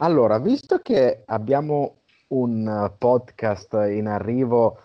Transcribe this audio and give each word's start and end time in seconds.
Allora, 0.00 0.38
visto 0.38 0.78
che 0.78 1.22
abbiamo 1.26 2.02
un 2.28 2.92
podcast 2.96 3.72
in 3.90 4.06
arrivo 4.06 4.78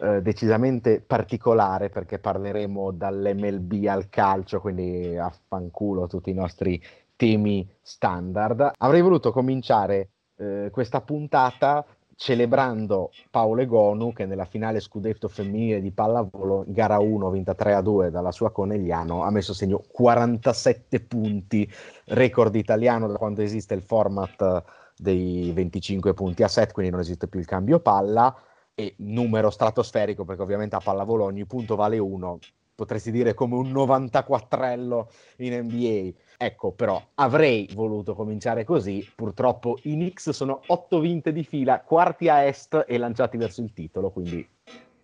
eh, 0.00 0.22
decisamente 0.22 1.00
particolare 1.00 1.88
perché 1.88 2.20
parleremo 2.20 2.92
dall'MLB 2.92 3.86
al 3.88 4.08
calcio, 4.08 4.60
quindi 4.60 5.16
affanculo 5.16 6.06
tutti 6.06 6.30
i 6.30 6.34
nostri 6.34 6.80
temi 7.16 7.68
standard, 7.82 8.70
avrei 8.78 9.00
voluto 9.00 9.32
cominciare 9.32 10.10
eh, 10.36 10.68
questa 10.70 11.00
puntata 11.00 11.84
celebrando 12.20 13.12
Paolo 13.30 13.62
Egonu 13.62 14.12
che 14.12 14.26
nella 14.26 14.44
finale 14.44 14.80
scudetto 14.80 15.26
femminile 15.26 15.80
di 15.80 15.90
pallavolo, 15.90 16.64
gara 16.66 16.98
1 16.98 17.30
vinta 17.30 17.54
3 17.54 17.72
a 17.72 17.80
2 17.80 18.10
dalla 18.10 18.30
sua 18.30 18.50
Conegliano, 18.50 19.22
ha 19.22 19.30
messo 19.30 19.54
segno 19.54 19.82
47 19.90 21.00
punti, 21.00 21.66
record 22.08 22.54
italiano 22.56 23.06
da 23.06 23.16
quando 23.16 23.40
esiste 23.40 23.72
il 23.72 23.80
format 23.80 24.62
dei 24.98 25.50
25 25.52 26.12
punti 26.12 26.42
a 26.42 26.48
set, 26.48 26.72
quindi 26.72 26.92
non 26.92 27.00
esiste 27.00 27.26
più 27.26 27.40
il 27.40 27.46
cambio 27.46 27.80
palla. 27.80 28.36
E 28.74 28.94
numero 28.98 29.48
stratosferico 29.48 30.24
perché 30.24 30.42
ovviamente 30.42 30.76
a 30.76 30.80
pallavolo 30.80 31.24
ogni 31.24 31.46
punto 31.46 31.74
vale 31.74 31.96
1, 31.96 32.38
potresti 32.74 33.10
dire 33.10 33.32
come 33.32 33.54
un 33.54 33.72
94ello 33.72 35.06
in 35.38 35.58
NBA. 35.64 36.12
Ecco, 36.42 36.70
però 36.70 36.98
avrei 37.16 37.68
voluto 37.74 38.14
cominciare 38.14 38.64
così. 38.64 39.06
Purtroppo 39.14 39.78
i 39.82 39.92
Knicks 39.92 40.30
sono 40.30 40.62
otto 40.68 40.98
vinte 40.98 41.34
di 41.34 41.44
fila, 41.44 41.80
quarti 41.80 42.30
a 42.30 42.44
est 42.44 42.86
e 42.88 42.96
lanciati 42.96 43.36
verso 43.36 43.60
il 43.60 43.74
titolo, 43.74 44.10
quindi 44.10 44.48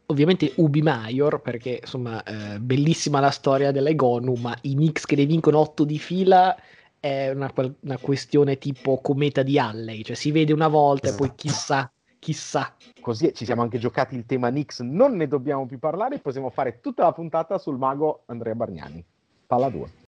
ovviamente 0.07 0.55
Ubi 0.57 0.81
Maior, 0.81 1.43
perché 1.43 1.81
insomma, 1.83 2.23
eh, 2.23 2.59
bellissima 2.59 3.21
la 3.21 3.31
storia 3.31 3.71
dell'Egonu, 3.71 4.33
ma 4.37 4.57
i 4.63 4.73
Knicks 4.73 5.05
che 5.05 5.15
ne 5.15 5.27
vincono 5.27 5.59
otto 5.59 5.85
di 5.85 5.99
fila 5.99 6.57
è 6.99 7.29
una, 7.29 7.53
una, 7.81 7.99
questione 7.99 8.57
tipo 8.57 8.99
cometa 9.03 9.43
di 9.43 9.59
Halley, 9.59 10.05
cioè 10.05 10.17
si 10.17 10.31
vede 10.31 10.55
una 10.55 10.69
volta 10.69 11.11
e 11.11 11.15
poi 11.15 11.35
chissà, 11.35 11.93
chissà. 12.19 12.75
Così 12.99 13.35
ci 13.35 13.45
siamo 13.45 13.61
anche 13.61 13.77
giocati 13.77 14.17
il 14.17 14.25
tema 14.25 14.49
Knicks, 14.49 14.81
non 14.81 15.17
ne 15.17 15.29
dobbiamo 15.29 15.67
più 15.67 15.79
parlare, 15.79 16.19
possiamo 16.19 16.49
fare 16.49 16.81
tutta 16.81 17.03
la 17.03 17.13
puntata 17.13 17.59
sul 17.59 17.77
mago 17.77 18.23
Andrea 18.25 18.55
Bargnani. 18.55 19.05
Palla 19.47 19.69
2. 19.69 20.06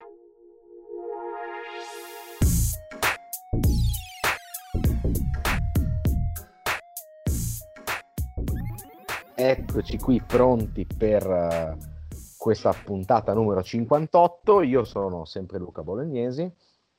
Eccoci 9.38 9.98
qui 9.98 10.22
pronti 10.26 10.88
per 10.98 11.28
uh, 11.28 11.78
questa 12.38 12.72
puntata 12.72 13.34
numero 13.34 13.62
58. 13.62 14.62
Io 14.62 14.86
sono 14.86 15.26
sempre 15.26 15.60
Luca 15.60 15.84
Bolognesi. 15.84 16.50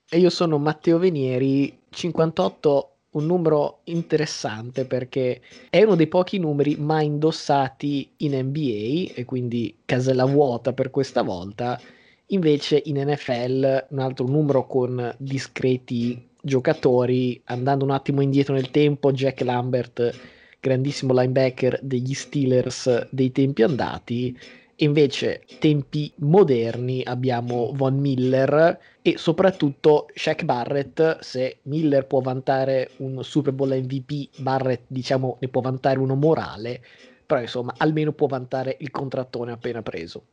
E 0.09 0.19
io 0.19 0.29
sono 0.29 0.59
Matteo 0.59 0.99
Venieri. 0.99 1.85
58, 1.89 2.91
un 3.13 3.25
numero 3.25 3.79
interessante 3.85 4.85
perché 4.85 5.41
è 5.71 5.83
uno 5.83 5.97
dei 5.97 6.09
pochi 6.09 6.39
numeri 6.39 6.77
mai 6.77 7.07
indossati 7.07 8.13
in 8.19 8.37
NBA 8.37 9.15
e 9.15 9.25
quindi 9.25 9.79
casella 9.87 10.27
vuota 10.27 10.75
per 10.75 10.91
questa 10.91 11.23
volta. 11.23 11.81
Invece 12.27 12.83
in 12.85 13.01
NFL 13.01 13.87
un 13.89 13.99
altro 13.99 14.27
numero 14.27 14.67
con 14.67 15.15
discreti 15.17 16.29
giocatori. 16.43 17.41
Andando 17.47 17.87
un 17.87 17.93
attimo 17.93 18.21
indietro 18.21 18.53
nel 18.53 18.71
tempo, 18.71 19.11
Jack 19.11 19.41
Lambert 19.41 20.35
grandissimo 20.67 21.13
linebacker 21.13 21.79
degli 21.81 22.13
Steelers 22.13 23.09
dei 23.11 23.31
tempi 23.31 23.63
andati. 23.63 24.37
Invece, 24.81 25.45
tempi 25.59 26.13
moderni 26.17 27.03
abbiamo 27.03 27.71
Von 27.73 27.99
Miller 27.99 28.79
e 29.01 29.17
soprattutto 29.17 30.07
Shaq 30.13 30.45
Barrett. 30.45 31.21
Se 31.21 31.59
Miller 31.63 32.07
può 32.07 32.21
vantare 32.21 32.91
un 32.97 33.23
Super 33.23 33.53
Bowl 33.53 33.71
MVP, 33.71 34.41
Barrett 34.41 34.83
diciamo 34.89 35.37
ne 35.41 35.49
può 35.49 35.61
vantare 35.61 35.99
uno 35.99 36.17
morale, 36.17 36.83
però 37.25 37.41
insomma 37.41 37.73
almeno 37.79 38.13
può 38.13 38.27
vantare 38.27 38.77
il 38.81 38.91
contrattone 38.91 39.53
appena 39.53 39.83
preso. 39.83 40.25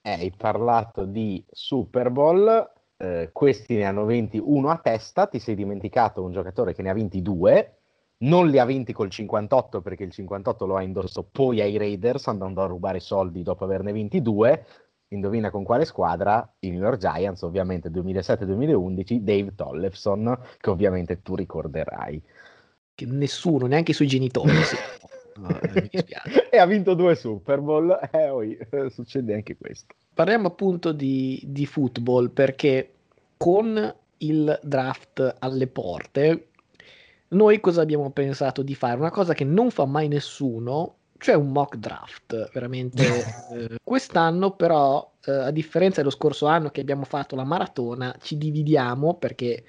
Eh, 0.00 0.10
hai 0.10 0.32
parlato 0.34 1.04
di 1.04 1.44
Super 1.50 2.10
Bowl, 2.10 2.72
eh, 2.96 3.30
questi 3.32 3.76
ne 3.76 3.84
hanno 3.84 4.04
21 4.04 4.70
a 4.70 4.78
testa, 4.78 5.26
ti 5.26 5.38
sei 5.38 5.54
dimenticato 5.54 6.24
un 6.24 6.32
giocatore 6.32 6.74
che 6.74 6.82
ne 6.82 6.90
ha 6.90 6.94
22, 6.94 7.77
non 8.18 8.48
li 8.48 8.58
ha 8.58 8.64
vinti 8.64 8.92
col 8.92 9.10
58 9.10 9.80
perché 9.80 10.04
il 10.04 10.10
58 10.10 10.66
lo 10.66 10.76
ha 10.76 10.82
indossato 10.82 11.28
poi 11.30 11.60
ai 11.60 11.76
Raiders 11.76 12.26
andando 12.28 12.62
a 12.62 12.66
rubare 12.66 13.00
soldi 13.00 13.42
dopo 13.42 13.64
averne 13.64 13.92
22 13.92 14.64
indovina 15.08 15.50
con 15.50 15.64
quale 15.64 15.84
squadra? 15.84 16.54
I 16.60 16.70
New 16.70 16.80
York 16.80 16.98
Giants 16.98 17.42
ovviamente 17.42 17.88
2007-2011 17.90 19.18
Dave 19.20 19.54
Tollefson 19.54 20.38
che 20.58 20.70
ovviamente 20.70 21.22
tu 21.22 21.34
ricorderai. 21.34 22.22
Che 22.94 23.06
nessuno, 23.06 23.66
neanche 23.66 23.92
i 23.92 23.94
suoi 23.94 24.08
genitori 24.08 24.52
no, 25.36 25.60
eh, 25.60 25.88
e 26.50 26.58
ha 26.58 26.66
vinto 26.66 26.94
due 26.94 27.14
Super 27.14 27.60
Bowl 27.60 27.96
eh, 28.10 28.28
oi, 28.28 28.58
succede 28.88 29.34
anche 29.34 29.56
questo. 29.56 29.94
Parliamo 30.12 30.48
appunto 30.48 30.92
di, 30.92 31.40
di 31.46 31.64
football 31.64 32.30
perché 32.30 32.92
con 33.36 33.94
il 34.18 34.58
draft 34.62 35.36
alle 35.38 35.68
porte 35.68 36.48
noi 37.28 37.60
cosa 37.60 37.82
abbiamo 37.82 38.10
pensato 38.10 38.62
di 38.62 38.74
fare? 38.74 38.98
Una 38.98 39.10
cosa 39.10 39.34
che 39.34 39.44
non 39.44 39.70
fa 39.70 39.84
mai 39.84 40.08
nessuno, 40.08 40.94
cioè 41.18 41.34
un 41.34 41.50
mock 41.50 41.76
draft, 41.76 42.50
veramente. 42.52 43.04
eh, 43.52 43.76
quest'anno 43.82 44.52
però, 44.52 45.12
eh, 45.24 45.32
a 45.32 45.50
differenza 45.50 46.00
dello 46.00 46.10
scorso 46.10 46.46
anno 46.46 46.70
che 46.70 46.80
abbiamo 46.80 47.04
fatto 47.04 47.36
la 47.36 47.44
maratona, 47.44 48.14
ci 48.20 48.38
dividiamo 48.38 49.14
perché 49.14 49.64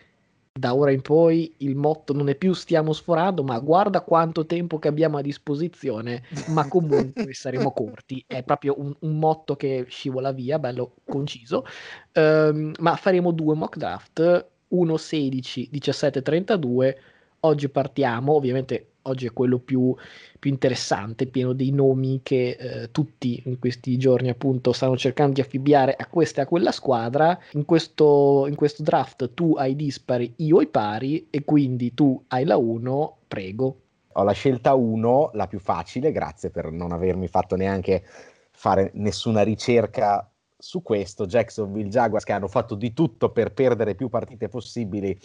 da 0.51 0.75
ora 0.75 0.91
in 0.91 1.01
poi 1.01 1.53
il 1.57 1.75
motto 1.75 2.11
non 2.11 2.27
è 2.27 2.35
più 2.35 2.53
stiamo 2.53 2.91
sforando, 2.91 3.43
ma 3.43 3.57
guarda 3.59 4.01
quanto 4.01 4.45
tempo 4.45 4.77
che 4.77 4.89
abbiamo 4.89 5.17
a 5.17 5.21
disposizione, 5.21 6.23
ma 6.47 6.67
comunque 6.67 7.33
saremo 7.33 7.71
corti. 7.71 8.23
È 8.27 8.43
proprio 8.43 8.75
un, 8.77 8.93
un, 8.99 9.17
motto 9.17 9.55
che 9.55 9.85
scivola 9.87 10.31
via, 10.31 10.59
bello 10.59 10.95
conciso. 11.05 11.65
Um, 12.13 12.73
ma 12.79 12.95
faremo 12.95 13.31
due 13.31 13.55
mock 13.55 13.77
draft, 13.77 14.47
uno 14.69 14.97
16, 14.97 15.69
17, 15.71 16.21
32 16.21 16.97
Oggi 17.41 17.69
partiamo, 17.69 18.33
ovviamente 18.33 18.89
oggi 19.03 19.25
è 19.25 19.33
quello 19.33 19.59
più, 19.59 19.95
più 20.37 20.49
interessante, 20.49 21.27
pieno 21.27 21.53
dei 21.53 21.71
nomi 21.71 22.21
che 22.23 22.57
eh, 22.59 22.91
tutti 22.91 23.41
in 23.45 23.59
questi 23.59 23.97
giorni 23.97 24.29
appunto 24.29 24.71
stanno 24.71 24.97
cercando 24.97 25.33
di 25.33 25.41
affibbiare 25.41 25.95
a 25.97 26.05
questa 26.07 26.41
e 26.41 26.43
a 26.43 26.47
quella 26.47 26.71
squadra. 26.71 27.37
In 27.53 27.65
questo, 27.65 28.45
in 28.47 28.55
questo 28.55 28.83
draft 28.83 29.33
tu 29.33 29.55
hai 29.57 29.75
dispari, 29.75 30.33
io 30.37 30.59
ai 30.59 30.67
pari 30.67 31.27
e 31.29 31.43
quindi 31.43 31.93
tu 31.93 32.21
hai 32.27 32.45
la 32.45 32.57
1, 32.57 33.17
prego. 33.27 33.81
Ho 34.13 34.23
la 34.23 34.31
scelta 34.31 34.73
1, 34.73 35.31
la 35.33 35.47
più 35.47 35.59
facile, 35.59 36.11
grazie 36.11 36.49
per 36.49 36.71
non 36.71 36.91
avermi 36.91 37.27
fatto 37.27 37.55
neanche 37.55 38.03
fare 38.51 38.91
nessuna 38.95 39.41
ricerca 39.41 40.29
su 40.57 40.81
questo. 40.81 41.25
Jacksonville 41.25 41.89
Jaguars 41.89 42.25
che 42.25 42.33
hanno 42.33 42.47
fatto 42.47 42.75
di 42.75 42.91
tutto 42.91 43.31
per 43.31 43.53
perdere 43.53 43.95
più 43.95 44.09
partite 44.09 44.49
possibili 44.49 45.17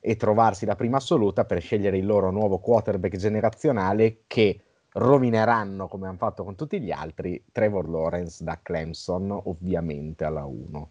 e 0.00 0.16
trovarsi 0.16 0.64
la 0.64 0.76
prima 0.76 0.96
assoluta 0.96 1.44
per 1.44 1.60
scegliere 1.60 1.98
il 1.98 2.06
loro 2.06 2.30
nuovo 2.30 2.58
quarterback 2.58 3.16
generazionale 3.16 4.22
che 4.26 4.60
rovineranno 4.92 5.86
come 5.86 6.08
hanno 6.08 6.16
fatto 6.16 6.42
con 6.42 6.56
tutti 6.56 6.80
gli 6.80 6.90
altri 6.90 7.44
Trevor 7.52 7.88
Lawrence 7.88 8.42
da 8.42 8.58
Clemson 8.60 9.30
ovviamente 9.30 10.24
alla 10.24 10.44
1 10.44 10.88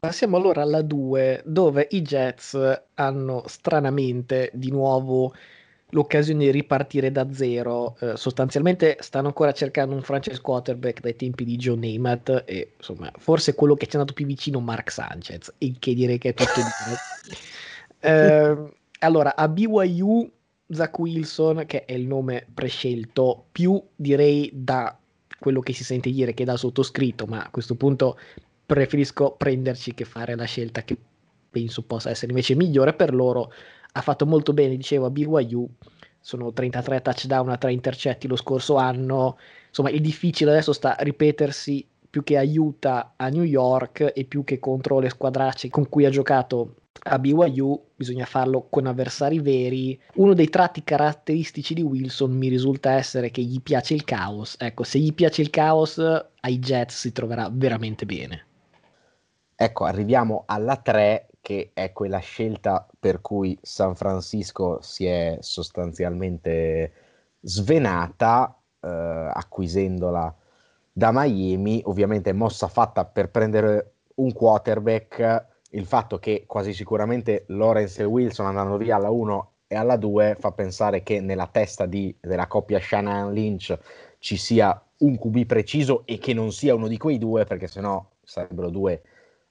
passiamo 0.00 0.36
allora 0.36 0.62
alla 0.62 0.82
2 0.82 1.42
dove 1.44 1.86
i 1.90 2.02
Jets 2.02 2.82
hanno 2.94 3.44
stranamente 3.46 4.50
di 4.52 4.70
nuovo 4.70 5.32
l'occasione 5.90 6.44
di 6.44 6.50
ripartire 6.50 7.10
da 7.10 7.32
zero. 7.32 7.96
Eh, 8.00 8.16
sostanzialmente 8.16 8.96
stanno 9.00 9.28
ancora 9.28 9.52
cercando 9.52 9.94
un 9.94 10.02
franchise 10.02 10.40
quarterback 10.40 11.00
dai 11.00 11.16
tempi 11.16 11.44
di 11.44 11.56
John 11.56 11.80
Namath 11.80 12.44
e 12.46 12.72
insomma 12.76 13.10
forse 13.18 13.54
quello 13.54 13.74
che 13.74 13.86
ci 13.86 13.96
è 13.96 13.98
andato 13.98 14.14
più 14.14 14.26
vicino 14.26 14.60
Mark 14.60 14.90
Sanchez 14.90 15.52
il 15.58 15.78
che 15.78 15.94
direi 15.94 16.18
che 16.18 16.30
è 16.30 16.34
tutto 16.34 16.52
dire 16.60 17.36
eh, 18.00 18.72
allora, 19.00 19.36
a 19.36 19.48
BYU 19.48 20.30
Zach 20.68 20.98
Wilson, 20.98 21.64
che 21.66 21.84
è 21.84 21.92
il 21.92 22.06
nome 22.06 22.46
prescelto, 22.52 23.46
più 23.50 23.82
direi 23.96 24.50
da 24.52 24.96
quello 25.38 25.60
che 25.60 25.72
si 25.72 25.84
sente 25.84 26.10
dire 26.10 26.34
che 26.34 26.44
da 26.44 26.56
sottoscritto, 26.56 27.26
ma 27.26 27.44
a 27.44 27.50
questo 27.50 27.74
punto 27.74 28.18
preferisco 28.66 29.32
prenderci 29.32 29.94
che 29.94 30.04
fare 30.04 30.36
la 30.36 30.44
scelta 30.44 30.82
che 30.82 30.96
penso 31.50 31.82
possa 31.82 32.10
essere 32.10 32.30
invece 32.30 32.54
migliore 32.54 32.94
per 32.94 33.14
loro. 33.14 33.52
Ha 33.92 34.00
fatto 34.00 34.26
molto 34.26 34.52
bene, 34.52 34.76
dicevo, 34.76 35.06
a 35.06 35.10
BYU, 35.10 35.68
sono 36.20 36.52
33 36.52 37.02
touchdown 37.02 37.48
a 37.48 37.56
3 37.56 37.72
intercetti 37.72 38.28
lo 38.28 38.36
scorso 38.36 38.76
anno, 38.76 39.38
insomma 39.68 39.90
il 39.90 40.00
difficile 40.00 40.50
adesso 40.50 40.72
sta 40.72 40.96
a 40.96 41.02
ripetersi 41.02 41.86
più 42.10 42.24
che 42.24 42.36
aiuta 42.36 43.14
a 43.16 43.28
New 43.28 43.44
York 43.44 44.12
e 44.14 44.24
più 44.24 44.42
che 44.44 44.58
contro 44.58 44.98
le 44.98 45.08
squadracce 45.08 45.70
con 45.70 45.88
cui 45.88 46.04
ha 46.04 46.10
giocato 46.10 46.74
a 47.02 47.18
BYU 47.18 47.82
bisogna 47.94 48.26
farlo 48.26 48.66
con 48.68 48.86
avversari 48.86 49.40
veri. 49.40 49.98
Uno 50.14 50.34
dei 50.34 50.48
tratti 50.48 50.82
caratteristici 50.82 51.72
di 51.72 51.82
Wilson 51.82 52.32
mi 52.32 52.48
risulta 52.48 52.92
essere 52.92 53.30
che 53.30 53.42
gli 53.42 53.62
piace 53.62 53.94
il 53.94 54.04
caos. 54.04 54.56
Ecco, 54.58 54.82
se 54.82 54.98
gli 54.98 55.14
piace 55.14 55.40
il 55.40 55.50
caos, 55.50 55.98
ai 55.98 56.58
Jets 56.58 56.98
si 56.98 57.12
troverà 57.12 57.48
veramente 57.50 58.04
bene. 58.04 58.46
Ecco, 59.54 59.84
arriviamo 59.84 60.44
alla 60.46 60.76
3 60.76 61.28
che 61.40 61.70
è 61.72 61.92
quella 61.92 62.18
scelta 62.18 62.86
per 62.98 63.20
cui 63.20 63.58
San 63.62 63.94
Francisco 63.94 64.78
si 64.82 65.06
è 65.06 65.38
sostanzialmente 65.40 66.92
svenata 67.40 68.58
eh, 68.80 68.88
acquisendola 68.88 70.34
da 71.00 71.12
Miami, 71.14 71.80
ovviamente 71.86 72.34
mossa 72.34 72.68
fatta 72.68 73.06
per 73.06 73.30
prendere 73.30 73.94
un 74.16 74.34
quarterback, 74.34 75.46
il 75.70 75.86
fatto 75.86 76.18
che 76.18 76.44
quasi 76.46 76.74
sicuramente 76.74 77.44
Lawrence 77.46 78.02
e 78.02 78.04
Wilson 78.04 78.44
andranno 78.44 78.76
via 78.76 78.96
alla 78.96 79.08
1 79.08 79.52
e 79.66 79.76
alla 79.76 79.96
2 79.96 80.36
fa 80.38 80.52
pensare 80.52 81.02
che 81.02 81.22
nella 81.22 81.48
testa 81.50 81.86
di, 81.86 82.14
della 82.20 82.46
coppia 82.48 82.78
Shannon 82.78 83.32
Lynch 83.32 83.78
ci 84.18 84.36
sia 84.36 84.78
un 84.98 85.16
QB 85.18 85.46
preciso 85.46 86.02
e 86.04 86.18
che 86.18 86.34
non 86.34 86.52
sia 86.52 86.74
uno 86.74 86.86
di 86.86 86.98
quei 86.98 87.16
due, 87.16 87.46
perché 87.46 87.66
sennò 87.66 88.06
sarebbero 88.22 88.68
due 88.68 89.00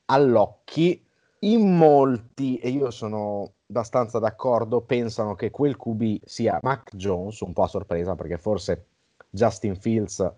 all'occhi. 0.06 1.04
In 1.40 1.76
molti, 1.76 2.58
e 2.58 2.70
io 2.70 2.92
sono 2.92 3.54
abbastanza 3.68 4.20
d'accordo, 4.20 4.82
pensano 4.82 5.34
che 5.34 5.50
quel 5.50 5.78
QB 5.78 6.20
sia 6.26 6.60
Mac 6.62 6.96
Jones, 6.96 7.40
un 7.40 7.54
po' 7.54 7.64
a 7.64 7.68
sorpresa 7.68 8.14
perché 8.14 8.38
forse 8.38 8.86
Justin 9.32 9.76
Fields 9.76 10.32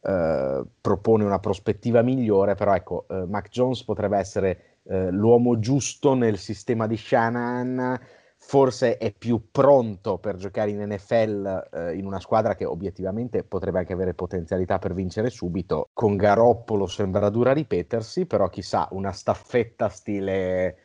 eh, 0.00 0.64
propone 0.80 1.24
una 1.24 1.38
prospettiva 1.38 2.02
migliore, 2.02 2.54
però 2.54 2.74
ecco, 2.74 3.06
eh, 3.08 3.24
Mac 3.26 3.48
Jones 3.48 3.84
potrebbe 3.84 4.18
essere 4.18 4.78
eh, 4.84 5.10
l'uomo 5.10 5.58
giusto 5.58 6.14
nel 6.14 6.38
sistema 6.38 6.86
di 6.86 6.96
Shanahan, 6.96 8.00
forse 8.36 8.96
è 8.96 9.12
più 9.12 9.50
pronto 9.50 10.18
per 10.18 10.36
giocare 10.36 10.70
in 10.70 10.82
NFL 10.82 11.68
eh, 11.72 11.96
in 11.96 12.06
una 12.06 12.20
squadra 12.20 12.54
che 12.54 12.64
obiettivamente 12.64 13.42
potrebbe 13.42 13.80
anche 13.80 13.92
avere 13.92 14.14
potenzialità 14.14 14.78
per 14.78 14.94
vincere 14.94 15.30
subito. 15.30 15.88
Con 15.92 16.16
Garoppolo 16.16 16.86
sembra 16.86 17.28
dura 17.28 17.52
ripetersi, 17.52 18.26
però 18.26 18.48
chissà, 18.48 18.88
una 18.92 19.12
staffetta 19.12 19.88
stile 19.88 20.76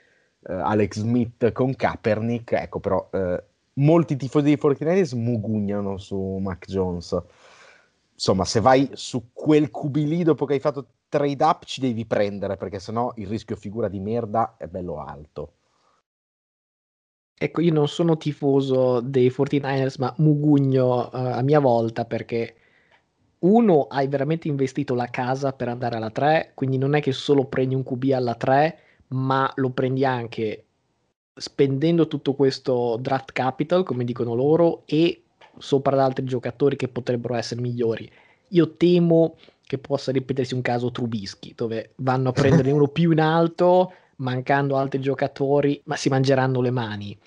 eh, 0.42 0.54
Alex 0.54 1.00
Smith 1.00 1.51
con 1.51 1.75
Kaepernick, 1.75 2.51
ecco 2.54 2.80
però 2.80 3.07
eh, 3.12 3.44
molti 3.75 4.15
tifosi 4.15 4.45
dei 4.45 4.57
49 4.57 5.06
smugugnano 5.06 5.98
su 5.98 6.18
Mac 6.42 6.65
Jones. 6.65 7.18
Insomma, 8.25 8.46
se 8.46 8.62
vai 8.62 8.90
su 8.94 9.31
quel 9.34 9.70
QB 9.70 9.96
lì 9.98 10.24
dopo 10.24 10.46
che 10.46 10.54
hai 10.54 10.62
fatto 10.62 10.88
trade 11.10 11.44
up 11.44 11.66
ci 11.66 11.81
devi 11.81 12.06
prendere 12.06 12.56
perché 12.56 12.80
sennò 12.80 13.12
il 13.18 13.28
rischio 13.28 13.58
figura 13.58 13.90
di 13.90 14.00
merda 14.00 14.56
è 14.58 14.68
bello 14.68 15.04
alto. 15.04 15.56
Ecco, 17.38 17.60
io 17.60 17.74
non 17.74 17.90
sono 17.90 18.16
tifoso 18.16 19.02
dei 19.02 19.28
49ers, 19.28 19.96
ma 20.00 20.14
mugugno 20.20 21.10
uh, 21.10 21.10
a 21.12 21.42
mia 21.42 21.60
volta 21.60 22.06
perché 22.06 22.56
uno, 23.40 23.88
hai 23.88 24.08
veramente 24.08 24.48
investito 24.48 24.96
la 24.96 25.08
casa 25.08 25.52
per 25.52 25.68
andare 25.68 25.98
alla 25.98 26.10
3, 26.10 26.52
quindi 26.54 26.78
non 26.78 26.96
è 26.96 27.02
che 27.02 27.12
solo 27.12 27.44
prendi 27.48 27.75
un 27.75 27.84
QB 27.84 28.12
alla 28.14 28.36
3, 28.36 28.80
ma 29.08 29.52
lo 29.56 29.72
prendi 29.72 30.06
anche 30.06 30.64
spendendo 31.36 32.08
tutto 32.08 32.36
questo 32.36 32.98
draft 33.02 33.34
capital, 33.34 33.84
come 33.84 34.06
dicono 34.06 34.34
loro, 34.34 34.84
e 34.86 35.23
sopra 35.58 35.94
ad 35.94 36.02
altri 36.02 36.26
giocatori 36.26 36.76
che 36.76 36.88
potrebbero 36.88 37.36
essere 37.36 37.62
migliori. 37.62 38.10
Io 38.50 38.76
temo 38.76 39.36
che 39.66 39.78
possa 39.78 40.12
ripetersi 40.12 40.54
un 40.54 40.62
caso 40.62 40.92
Trubisky, 40.92 41.54
dove 41.56 41.92
vanno 41.98 42.30
a 42.30 42.34
prendere 42.34 42.70
uno 42.72 42.88
più 42.88 43.12
in 43.12 43.20
alto, 43.20 43.94
mancando 44.18 44.78
altri 44.78 45.00
giocatori, 45.00 45.82
ma 45.86 45.96
si 45.96 46.10
mangeranno 46.10 46.62
le 46.62 46.72
mani. 46.72 47.18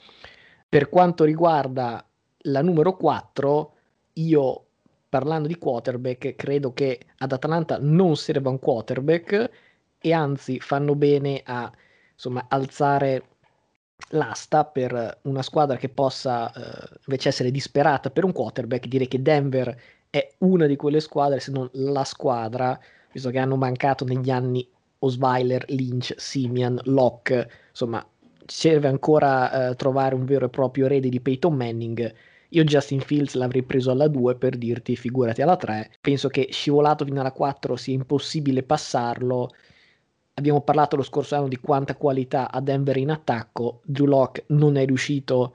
Per 0.68 0.88
quanto 0.88 1.24
riguarda 1.24 2.04
la 2.38 2.62
numero 2.62 2.96
4, 2.96 3.72
io 4.14 4.64
parlando 5.08 5.48
di 5.48 5.58
quarterback, 5.58 6.34
credo 6.36 6.72
che 6.72 7.00
ad 7.18 7.32
Atalanta 7.32 7.78
non 7.80 8.16
serva 8.16 8.50
un 8.50 8.58
quarterback 8.58 9.50
e 9.98 10.12
anzi 10.12 10.60
fanno 10.60 10.94
bene 10.94 11.42
a 11.44 11.70
insomma, 12.12 12.46
alzare 12.48 13.22
l'asta 14.10 14.64
per 14.64 15.18
una 15.22 15.42
squadra 15.42 15.76
che 15.76 15.88
possa 15.88 16.52
eh, 16.52 16.98
invece 17.06 17.28
essere 17.28 17.50
disperata 17.50 18.10
per 18.10 18.24
un 18.24 18.32
quarterback. 18.32 18.86
Direi 18.86 19.08
che 19.08 19.22
Denver 19.22 19.76
è 20.10 20.34
una 20.38 20.66
di 20.66 20.76
quelle 20.76 21.00
squadre, 21.00 21.40
se 21.40 21.50
non 21.50 21.68
la 21.72 22.04
squadra, 22.04 22.78
visto 23.12 23.30
che 23.30 23.38
hanno 23.38 23.56
mancato 23.56 24.04
negli 24.04 24.30
anni 24.30 24.68
Osweiler, 25.00 25.64
Lynch, 25.68 26.14
Simian, 26.16 26.80
Locke, 26.84 27.50
insomma, 27.70 28.04
serve 28.46 28.88
ancora 28.88 29.70
eh, 29.70 29.74
trovare 29.76 30.14
un 30.14 30.24
vero 30.24 30.46
e 30.46 30.50
proprio 30.50 30.86
erede 30.86 31.08
di 31.08 31.20
Peyton 31.20 31.54
Manning 31.54 32.14
io 32.50 32.64
Justin 32.64 33.00
Fields 33.00 33.34
l'avrei 33.34 33.62
preso 33.62 33.90
alla 33.90 34.08
2 34.08 34.36
per 34.36 34.56
dirti 34.56 34.94
figurati 34.96 35.42
alla 35.42 35.56
3. 35.56 35.90
Penso 36.00 36.28
che 36.28 36.48
scivolato 36.50 37.04
fino 37.04 37.20
alla 37.20 37.32
4 37.32 37.76
sia 37.76 37.94
impossibile 37.94 38.62
passarlo. 38.62 39.50
Abbiamo 40.38 40.60
parlato 40.60 40.96
lo 40.96 41.02
scorso 41.02 41.34
anno 41.34 41.48
di 41.48 41.56
quanta 41.56 41.96
qualità 41.96 42.50
ha 42.50 42.60
Denver 42.60 42.98
in 42.98 43.10
attacco. 43.10 43.80
Drew 43.84 44.06
Locke 44.06 44.44
non 44.48 44.76
è 44.76 44.84
riuscito 44.84 45.54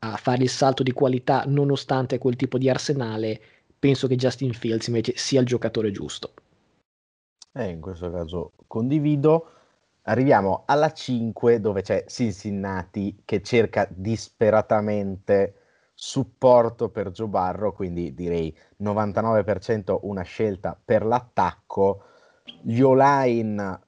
a 0.00 0.16
fare 0.16 0.42
il 0.42 0.48
salto 0.48 0.82
di 0.82 0.90
qualità 0.90 1.44
nonostante 1.46 2.18
quel 2.18 2.34
tipo 2.34 2.58
di 2.58 2.68
arsenale. 2.68 3.40
Penso 3.78 4.08
che 4.08 4.16
Justin 4.16 4.52
Fields 4.52 4.88
invece 4.88 5.12
sia 5.16 5.40
il 5.40 5.46
giocatore 5.46 5.92
giusto. 5.92 6.32
Eh, 7.52 7.68
in 7.68 7.80
questo 7.80 8.10
caso 8.10 8.52
condivido. 8.66 9.52
Arriviamo 10.02 10.64
alla 10.66 10.92
5 10.92 11.60
dove 11.60 11.82
c'è 11.82 12.04
Cincinnati 12.08 13.22
che 13.24 13.40
cerca 13.42 13.86
disperatamente 13.88 15.54
supporto 15.94 16.88
per 16.88 17.10
Joe 17.10 17.28
Barro, 17.28 17.72
quindi 17.72 18.14
direi 18.14 18.56
99% 18.82 19.98
una 20.02 20.22
scelta 20.22 20.76
per 20.82 21.04
l'attacco. 21.04 22.02
Gli 22.62 22.80
O-line, 22.80 23.62
uh, 23.62 23.78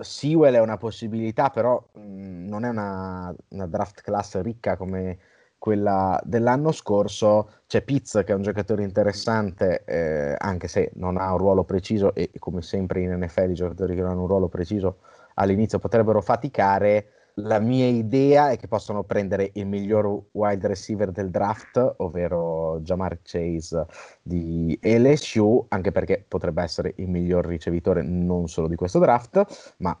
Sewell 0.00 0.54
è 0.54 0.60
una 0.60 0.76
possibilità, 0.76 1.50
però 1.50 1.82
mh, 1.92 2.46
non 2.48 2.64
è 2.64 2.68
una, 2.68 3.34
una, 3.48 3.66
draft 3.66 4.00
class 4.02 4.40
ricca 4.40 4.76
come 4.76 5.18
quella 5.58 6.20
dell'anno 6.24 6.72
scorso. 6.72 7.50
C'è 7.66 7.82
Pitts 7.82 8.22
che 8.24 8.32
è 8.32 8.34
un 8.34 8.42
giocatore 8.42 8.82
interessante, 8.82 9.84
eh, 9.84 10.34
anche 10.38 10.68
se 10.68 10.90
non 10.94 11.16
ha 11.16 11.30
un 11.32 11.38
ruolo 11.38 11.64
preciso 11.64 12.14
e 12.14 12.30
come 12.38 12.62
sempre 12.62 13.00
in 13.00 13.12
NFL 13.18 13.50
i 13.50 13.54
giocatori 13.54 13.94
che 13.94 14.00
non 14.00 14.10
hanno 14.10 14.22
un 14.22 14.28
ruolo 14.28 14.48
preciso 14.48 14.98
all'inizio 15.34 15.78
potrebbero 15.78 16.20
faticare 16.20 17.21
la 17.36 17.58
mia 17.58 17.86
idea 17.86 18.50
è 18.50 18.56
che 18.56 18.68
possano 18.68 19.04
prendere 19.04 19.50
il 19.54 19.66
miglior 19.66 20.26
wide 20.32 20.66
receiver 20.66 21.10
del 21.10 21.30
draft, 21.30 21.94
ovvero 21.98 22.80
Jamar 22.80 23.20
Chase 23.22 23.86
di 24.22 24.78
LSU, 24.82 25.66
anche 25.68 25.92
perché 25.92 26.24
potrebbe 26.26 26.62
essere 26.62 26.94
il 26.96 27.08
miglior 27.08 27.46
ricevitore 27.46 28.02
non 28.02 28.48
solo 28.48 28.68
di 28.68 28.76
questo 28.76 28.98
draft, 28.98 29.74
ma 29.78 29.98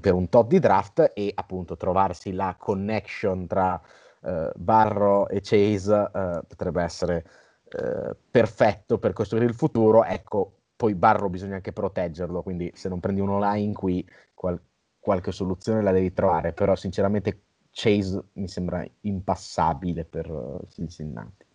per 0.00 0.14
un 0.14 0.28
tot 0.28 0.48
di 0.48 0.58
draft 0.58 1.12
e 1.14 1.32
appunto 1.34 1.76
trovarsi 1.76 2.32
la 2.32 2.54
connection 2.58 3.46
tra 3.46 3.80
uh, 4.20 4.50
Barro 4.54 5.28
e 5.28 5.40
Chase 5.42 5.92
uh, 5.92 6.40
potrebbe 6.46 6.82
essere 6.82 7.24
uh, 7.64 8.16
perfetto 8.30 8.98
per 8.98 9.12
costruire 9.12 9.46
il 9.46 9.54
futuro. 9.54 10.04
Ecco, 10.04 10.52
poi 10.76 10.94
Barro 10.94 11.28
bisogna 11.28 11.56
anche 11.56 11.72
proteggerlo, 11.72 12.42
quindi 12.42 12.70
se 12.74 12.88
non 12.88 13.00
prendi 13.00 13.20
uno 13.20 13.40
line 13.40 13.72
qui, 13.72 14.08
qual- 14.32 14.60
qualche 14.98 15.32
soluzione 15.32 15.82
la 15.82 15.92
devi 15.92 16.12
trovare, 16.12 16.52
però 16.52 16.74
sinceramente 16.76 17.42
Chase 17.70 18.22
mi 18.34 18.48
sembra 18.48 18.84
impassabile 19.02 20.04
per 20.04 20.30
uh, 20.30 20.60
Cincinnati. 20.68 21.46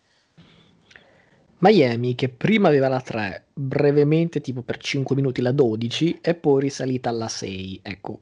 Miami 1.58 2.14
che 2.14 2.28
prima 2.28 2.68
aveva 2.68 2.88
la 2.88 3.00
3, 3.00 3.46
brevemente 3.54 4.40
tipo 4.40 4.62
per 4.62 4.76
5 4.76 5.16
minuti 5.16 5.40
la 5.40 5.52
12 5.52 6.18
e 6.20 6.34
poi 6.34 6.62
risalita 6.62 7.08
alla 7.08 7.28
6. 7.28 7.80
Ecco, 7.82 8.20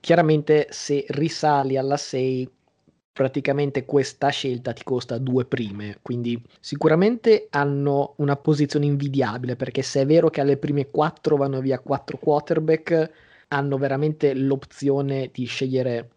chiaramente 0.00 0.68
se 0.70 1.04
risali 1.08 1.76
alla 1.76 1.96
6 1.96 2.50
praticamente 3.12 3.84
questa 3.84 4.28
scelta 4.28 4.72
ti 4.72 4.84
costa 4.84 5.18
due 5.18 5.44
prime, 5.44 5.98
quindi 6.02 6.40
sicuramente 6.60 7.48
hanno 7.50 8.14
una 8.18 8.36
posizione 8.36 8.86
invidiabile 8.86 9.56
perché 9.56 9.82
se 9.82 10.02
è 10.02 10.06
vero 10.06 10.30
che 10.30 10.40
alle 10.40 10.56
prime 10.56 10.88
4 10.88 11.36
vanno 11.36 11.60
via 11.60 11.80
4 11.80 12.16
quarterback, 12.16 13.10
hanno 13.48 13.78
veramente 13.78 14.34
l'opzione 14.34 15.30
di 15.32 15.44
scegliere 15.44 16.10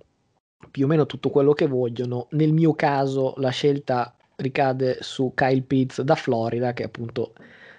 più 0.70 0.86
o 0.86 0.88
meno 0.88 1.06
tutto 1.06 1.30
quello 1.30 1.54
che 1.54 1.68
vogliono. 1.68 2.28
Nel 2.32 2.54
mio 2.54 2.74
caso 2.74 3.34
la 3.38 3.50
scelta 3.50 4.16
ricade 4.38 4.98
su 5.02 5.34
Kyle 5.34 5.62
Pitts 5.62 6.02
da 6.02 6.16
Florida, 6.16 6.74
che 6.74 6.84
appunto 6.84 7.34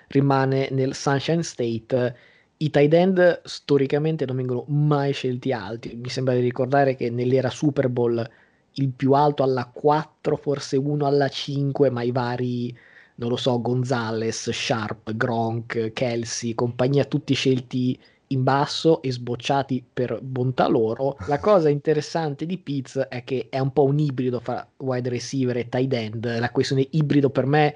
rimane 0.08 0.68
nel 0.70 0.94
Sunshine 0.94 1.42
State. 1.42 2.16
I 2.58 2.70
tight 2.70 2.94
end 2.94 3.40
storicamente 3.44 4.24
non 4.24 4.36
vengono 4.36 4.64
mai 4.68 5.12
scelti 5.12 5.52
alti. 5.52 5.96
Mi 5.96 6.08
sembra 6.08 6.34
di 6.34 6.40
ricordare 6.40 6.94
che 6.94 7.10
nell'era 7.10 7.50
Super 7.50 7.88
Bowl 7.88 8.28
il 8.74 8.88
più 8.90 9.12
alto 9.12 9.42
alla 9.42 9.66
4, 9.66 10.36
forse 10.36 10.76
uno 10.76 11.06
alla 11.06 11.28
5, 11.28 11.90
ma 11.90 12.02
i 12.02 12.12
vari, 12.12 12.74
non 13.16 13.30
lo 13.30 13.36
so, 13.36 13.60
Gonzales, 13.60 14.50
Sharp, 14.50 15.12
Gronk, 15.14 15.92
Kelsey, 15.92 16.54
compagnia, 16.54 17.04
tutti 17.04 17.34
scelti 17.34 17.98
in 18.32 18.42
basso 18.42 19.02
e 19.02 19.12
sbocciati 19.12 19.84
per 19.92 20.20
bontà 20.20 20.66
loro. 20.68 21.16
La 21.26 21.38
cosa 21.38 21.68
interessante 21.68 22.46
di 22.46 22.58
Pitts 22.58 22.98
è 23.08 23.24
che 23.24 23.46
è 23.50 23.58
un 23.58 23.72
po' 23.72 23.84
un 23.84 23.98
ibrido 23.98 24.40
fra 24.40 24.66
wide 24.78 25.08
receiver 25.08 25.56
e 25.56 25.68
tight 25.68 25.92
end. 25.92 26.38
La 26.38 26.50
questione 26.50 26.86
ibrido 26.90 27.30
per 27.30 27.46
me 27.46 27.74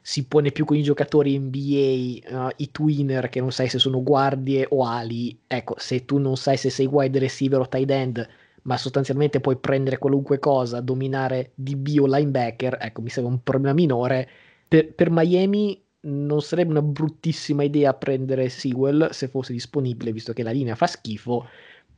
si 0.00 0.26
pone 0.26 0.52
più 0.52 0.64
con 0.64 0.76
i 0.76 0.82
giocatori 0.82 1.38
NBA, 1.38 2.46
uh, 2.46 2.50
i 2.56 2.70
twinner 2.70 3.28
che 3.28 3.40
non 3.40 3.52
sai 3.52 3.68
se 3.68 3.78
sono 3.78 4.02
guardie 4.02 4.66
o 4.70 4.84
ali. 4.84 5.38
Ecco, 5.46 5.74
se 5.78 6.04
tu 6.04 6.18
non 6.18 6.36
sai 6.36 6.56
se 6.56 6.70
sei 6.70 6.86
wide 6.86 7.18
receiver 7.18 7.60
o 7.60 7.68
tight 7.68 7.90
end, 7.90 8.28
ma 8.62 8.76
sostanzialmente 8.76 9.40
puoi 9.40 9.56
prendere 9.56 9.98
qualunque 9.98 10.38
cosa, 10.38 10.80
dominare 10.80 11.52
DB 11.54 11.98
o 12.00 12.06
linebacker, 12.06 12.78
ecco, 12.80 13.02
mi 13.02 13.10
sembra 13.10 13.32
un 13.32 13.42
problema 13.42 13.74
minore. 13.74 14.28
Per, 14.68 14.94
per 14.94 15.10
Miami 15.10 15.82
non 16.00 16.40
sarebbe 16.42 16.70
una 16.70 16.82
bruttissima 16.82 17.62
idea 17.62 17.94
prendere 17.94 18.48
Sewell 18.48 19.10
se 19.10 19.28
fosse 19.28 19.52
disponibile, 19.52 20.12
visto 20.12 20.32
che 20.32 20.42
la 20.42 20.50
linea 20.50 20.74
fa 20.74 20.86
schifo, 20.86 21.46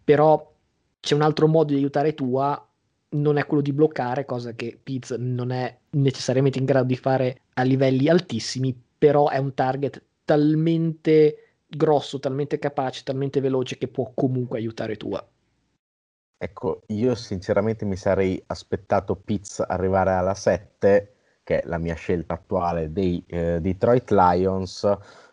però 0.02 0.52
c'è 1.00 1.14
un 1.14 1.22
altro 1.22 1.46
modo 1.46 1.72
di 1.72 1.78
aiutare 1.78 2.14
Tua, 2.14 2.66
non 3.10 3.36
è 3.36 3.46
quello 3.46 3.62
di 3.62 3.72
bloccare, 3.72 4.24
cosa 4.24 4.52
che 4.52 4.78
Pitts 4.82 5.12
non 5.18 5.50
è 5.50 5.76
necessariamente 5.90 6.58
in 6.58 6.64
grado 6.64 6.86
di 6.86 6.96
fare 6.96 7.42
a 7.54 7.62
livelli 7.62 8.08
altissimi, 8.08 8.78
però 8.98 9.28
è 9.28 9.38
un 9.38 9.54
target 9.54 10.02
talmente 10.24 11.54
grosso, 11.66 12.18
talmente 12.20 12.58
capace, 12.58 13.02
talmente 13.04 13.40
veloce 13.40 13.78
che 13.78 13.88
può 13.88 14.12
comunque 14.14 14.58
aiutare 14.58 14.96
Tua. 14.96 15.26
Ecco, 16.42 16.82
io 16.86 17.14
sinceramente 17.14 17.84
mi 17.84 17.96
sarei 17.96 18.42
aspettato 18.46 19.14
Pitts 19.14 19.60
arrivare 19.60 20.12
alla 20.12 20.34
7, 20.34 21.14
è 21.58 21.62
la 21.66 21.78
mia 21.78 21.94
scelta 21.94 22.34
attuale 22.34 22.92
dei 22.92 23.22
eh, 23.26 23.60
Detroit 23.60 24.10
Lions. 24.10 24.84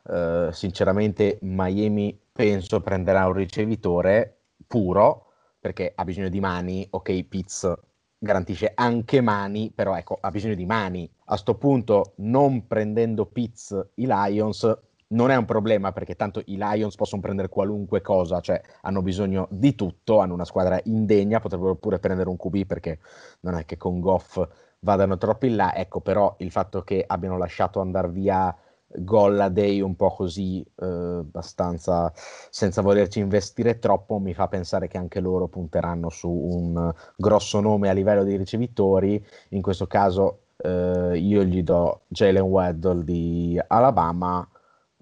Eh, 0.09 0.50
sinceramente 0.51 1.38
Miami 1.41 2.17
penso 2.31 2.81
prenderà 2.81 3.25
un 3.27 3.33
ricevitore 3.33 4.38
puro, 4.67 5.25
perché 5.59 5.91
ha 5.95 6.03
bisogno 6.03 6.29
di 6.29 6.39
mani, 6.39 6.88
ok, 6.89 7.24
Pitts 7.24 7.74
garantisce 8.19 8.71
anche 8.74 9.21
mani, 9.21 9.71
però 9.74 9.95
ecco, 9.95 10.17
ha 10.19 10.31
bisogno 10.31 10.55
di 10.55 10.65
mani. 10.65 11.09
A 11.25 11.38
sto 11.38 11.55
punto, 11.55 12.13
non 12.17 12.67
prendendo 12.67 13.25
Pitts 13.25 13.89
i 13.95 14.05
Lions, 14.07 14.77
non 15.09 15.31
è 15.31 15.36
un 15.36 15.45
problema 15.45 15.91
perché 15.91 16.15
tanto 16.15 16.41
i 16.45 16.57
Lions 16.57 16.95
possono 16.95 17.21
prendere 17.21 17.47
qualunque 17.50 18.01
cosa, 18.01 18.39
cioè 18.41 18.62
hanno 18.81 19.01
bisogno 19.01 19.47
di 19.51 19.75
tutto, 19.75 20.19
hanno 20.19 20.33
una 20.33 20.45
squadra 20.45 20.79
indegna, 20.86 21.39
potrebbero 21.39 21.75
pure 21.75 22.00
prendere 22.00 22.29
un 22.29 22.38
QB 22.38 22.65
perché 22.65 23.00
non 23.41 23.55
è 23.55 23.65
che 23.65 23.77
con 23.77 24.00
Goff 24.00 24.45
vadano 24.79 25.17
troppo 25.17 25.46
in 25.46 25.55
là, 25.55 25.75
ecco 25.75 26.01
però 26.01 26.36
il 26.39 26.51
fatto 26.51 26.84
che 26.84 27.03
abbiano 27.05 27.38
lasciato 27.38 27.79
andare 27.79 28.10
via 28.10 28.55
Golladay 28.89 29.81
un 29.81 29.96
po' 29.96 30.13
così, 30.13 30.62
eh, 30.62 30.86
abbastanza 30.86 32.12
senza 32.15 32.81
volerci 32.81 33.19
investire 33.19 33.79
troppo, 33.79 34.19
mi 34.19 34.34
fa 34.34 34.48
pensare 34.48 34.88
che 34.88 34.98
anche 34.98 35.19
loro 35.19 35.48
punteranno 35.48 36.10
su 36.10 36.29
un 36.29 36.93
grosso 37.15 37.60
nome 37.60 37.89
a 37.89 37.93
livello 37.93 38.24
di 38.24 38.38
ricevitori, 38.38 39.24
in 39.50 39.62
questo 39.62 39.88
caso 39.88 40.41
eh, 40.57 41.17
io 41.17 41.43
gli 41.43 41.63
do 41.63 42.01
Jalen 42.07 42.43
Weddle 42.43 43.03
di 43.03 43.60
Alabama, 43.67 44.48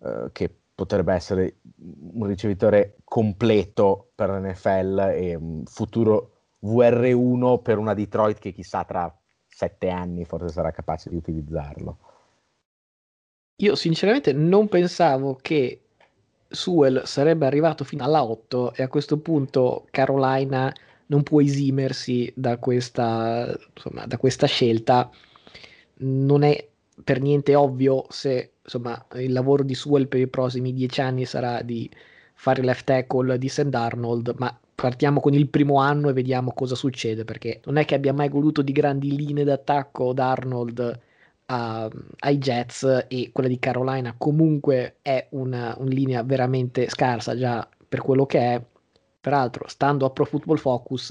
eh, 0.03 0.29
che 0.31 0.53
potrebbe 0.75 1.13
essere 1.13 1.57
un 2.13 2.25
ricevitore 2.25 2.97
completo 3.03 4.09
per 4.15 4.29
l'NFL 4.29 5.11
e 5.13 5.35
un 5.35 5.63
futuro 5.65 6.31
VR1 6.65 7.61
per 7.61 7.77
una 7.77 7.93
Detroit 7.93 8.39
che 8.39 8.51
chissà 8.51 8.83
tra 8.83 9.13
sette 9.55 9.87
anni 9.87 10.25
forse 10.25 10.49
sarà 10.49 10.71
capace 10.71 11.09
di 11.09 11.15
utilizzarlo. 11.15 11.97
Io 13.61 13.75
sinceramente 13.75 14.33
non 14.33 14.67
pensavo 14.67 15.39
che 15.41 15.79
Sewell 16.49 17.03
sarebbe 17.03 17.45
arrivato 17.45 17.85
fino 17.85 18.03
alla 18.03 18.21
8 18.21 18.73
e 18.73 18.83
a 18.83 18.89
questo 18.89 19.17
punto 19.19 19.87
Carolina 19.91 20.73
non 21.05 21.23
può 21.23 21.39
esimersi 21.41 22.29
da 22.35 22.57
questa, 22.57 23.57
insomma, 23.73 24.05
da 24.05 24.17
questa 24.17 24.45
scelta. 24.45 25.09
Non 25.99 26.43
è 26.43 26.67
per 27.01 27.21
niente 27.21 27.55
ovvio 27.55 28.07
se 28.09 28.55
insomma, 28.61 29.05
il 29.13 29.31
lavoro 29.31 29.63
di 29.63 29.73
Sewell 29.73 30.09
per 30.09 30.19
i 30.19 30.27
prossimi 30.27 30.73
dieci 30.73 30.99
anni 30.99 31.23
sarà 31.25 31.61
di 31.61 31.89
fare 32.35 32.61
left 32.61 32.85
tackle 32.85 33.37
di 33.37 33.49
Sand 33.49 33.73
Arnold, 33.73 34.35
ma 34.37 34.57
partiamo 34.75 35.19
con 35.19 35.33
il 35.33 35.47
primo 35.47 35.79
anno 35.79 36.09
e 36.09 36.13
vediamo 36.13 36.53
cosa 36.53 36.75
succede, 36.75 37.25
perché 37.25 37.61
non 37.65 37.77
è 37.77 37.85
che 37.85 37.95
abbia 37.95 38.13
mai 38.13 38.29
voluto 38.29 38.61
di 38.61 38.71
grandi 38.71 39.15
linee 39.15 39.43
d'attacco 39.43 40.13
da 40.13 40.31
Arnold 40.31 40.99
a, 41.47 41.89
ai 42.19 42.37
Jets 42.37 43.05
e 43.07 43.29
quella 43.31 43.49
di 43.49 43.59
Carolina 43.59 44.15
comunque 44.17 44.97
è 45.01 45.27
una, 45.31 45.75
una 45.77 45.89
linea 45.89 46.23
veramente 46.23 46.89
scarsa 46.89 47.35
già 47.35 47.67
per 47.87 48.01
quello 48.01 48.25
che 48.25 48.39
è. 48.39 48.61
Peraltro, 49.21 49.67
stando 49.67 50.05
a 50.05 50.11
Pro 50.11 50.25
Football 50.25 50.57
Focus, 50.57 51.09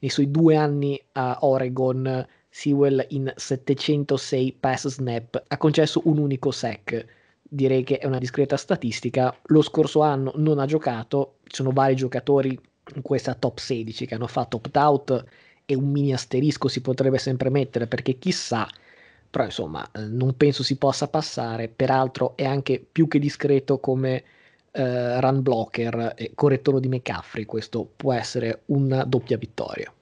nei 0.00 0.10
suoi 0.10 0.30
due 0.30 0.56
anni 0.56 1.00
a 1.12 1.38
Oregon 1.42 2.26
Sewell 2.48 3.04
in 3.10 3.32
706 3.34 4.56
pass 4.60 4.88
snap 4.88 5.42
ha 5.48 5.56
concesso 5.56 6.02
un 6.04 6.18
unico 6.18 6.50
sack. 6.50 7.06
Direi 7.54 7.84
che 7.84 7.98
è 7.98 8.06
una 8.06 8.18
discreta 8.18 8.56
statistica. 8.56 9.32
Lo 9.44 9.62
scorso 9.62 10.00
anno 10.00 10.32
non 10.36 10.58
ha 10.58 10.66
giocato, 10.66 11.36
ci 11.44 11.54
sono 11.54 11.70
vari 11.70 11.94
giocatori 11.94 12.58
in 12.94 13.02
questa 13.02 13.34
top 13.34 13.58
16 13.58 14.06
che 14.06 14.14
hanno 14.16 14.26
fatto 14.26 14.56
opt-out 14.56 15.24
e 15.64 15.74
un 15.74 15.88
mini 15.88 16.12
asterisco 16.12 16.66
si 16.68 16.80
potrebbe 16.80 17.18
sempre 17.18 17.50
mettere 17.50 17.86
perché 17.86 18.18
chissà, 18.18 18.68
però 19.30 19.44
insomma 19.44 19.88
non 20.08 20.36
penso 20.36 20.62
si 20.62 20.76
possa 20.76 21.08
passare, 21.08 21.68
peraltro 21.68 22.36
è 22.36 22.44
anche 22.44 22.84
più 22.90 23.06
che 23.06 23.18
discreto 23.18 23.78
come 23.78 24.24
eh, 24.72 25.20
run 25.20 25.40
blocker 25.40 26.14
e 26.16 26.32
correttore 26.34 26.80
di 26.80 26.88
McCaffrey, 26.88 27.44
questo 27.44 27.88
può 27.96 28.12
essere 28.12 28.62
una 28.66 29.04
doppia 29.04 29.38
vittoria. 29.38 29.92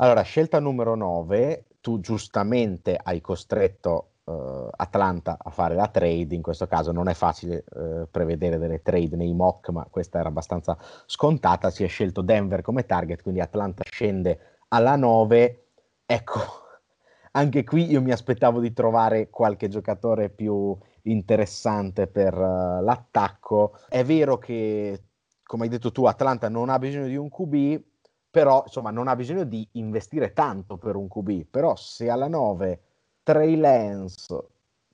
Allora, 0.00 0.22
scelta 0.22 0.60
numero 0.60 0.94
9, 0.94 1.64
tu 1.80 1.98
giustamente 1.98 2.98
hai 3.02 3.20
costretto 3.20 4.07
uh, 4.28 4.68
Atlanta 4.76 5.38
a 5.40 5.50
fare 5.50 5.74
la 5.74 5.88
trade, 5.88 6.34
in 6.34 6.42
questo 6.42 6.66
caso 6.66 6.92
non 6.92 7.08
è 7.08 7.14
facile 7.14 7.64
uh, 7.70 8.08
prevedere 8.10 8.58
delle 8.58 8.82
trade 8.82 9.16
nei 9.16 9.32
mock, 9.32 9.70
ma 9.70 9.86
questa 9.90 10.18
era 10.18 10.28
abbastanza 10.28 10.76
scontata, 11.06 11.70
si 11.70 11.84
è 11.84 11.88
scelto 11.88 12.20
Denver 12.20 12.60
come 12.60 12.84
target, 12.84 13.22
quindi 13.22 13.40
Atlanta 13.40 13.82
scende 13.88 14.58
alla 14.68 14.96
9, 14.96 15.64
ecco, 16.04 16.40
anche 17.32 17.64
qui 17.64 17.90
io 17.90 18.02
mi 18.02 18.12
aspettavo 18.12 18.60
di 18.60 18.72
trovare 18.72 19.30
qualche 19.30 19.68
giocatore 19.68 20.28
più 20.28 20.76
interessante 21.02 22.06
per 22.06 22.34
uh, 22.36 22.82
l'attacco, 22.82 23.78
è 23.88 24.04
vero 24.04 24.38
che, 24.38 25.04
come 25.42 25.64
hai 25.64 25.70
detto 25.70 25.90
tu, 25.90 26.04
Atlanta 26.04 26.48
non 26.48 26.68
ha 26.68 26.78
bisogno 26.78 27.06
di 27.06 27.16
un 27.16 27.30
QB, 27.30 27.82
però 28.30 28.62
insomma 28.66 28.90
non 28.90 29.08
ha 29.08 29.16
bisogno 29.16 29.44
di 29.44 29.66
investire 29.72 30.34
tanto 30.34 30.76
per 30.76 30.96
un 30.96 31.08
QB, 31.08 31.46
però 31.50 31.74
se 31.76 32.10
alla 32.10 32.28
9 32.28 32.82
Trey 33.28 33.56
Lance 33.56 34.42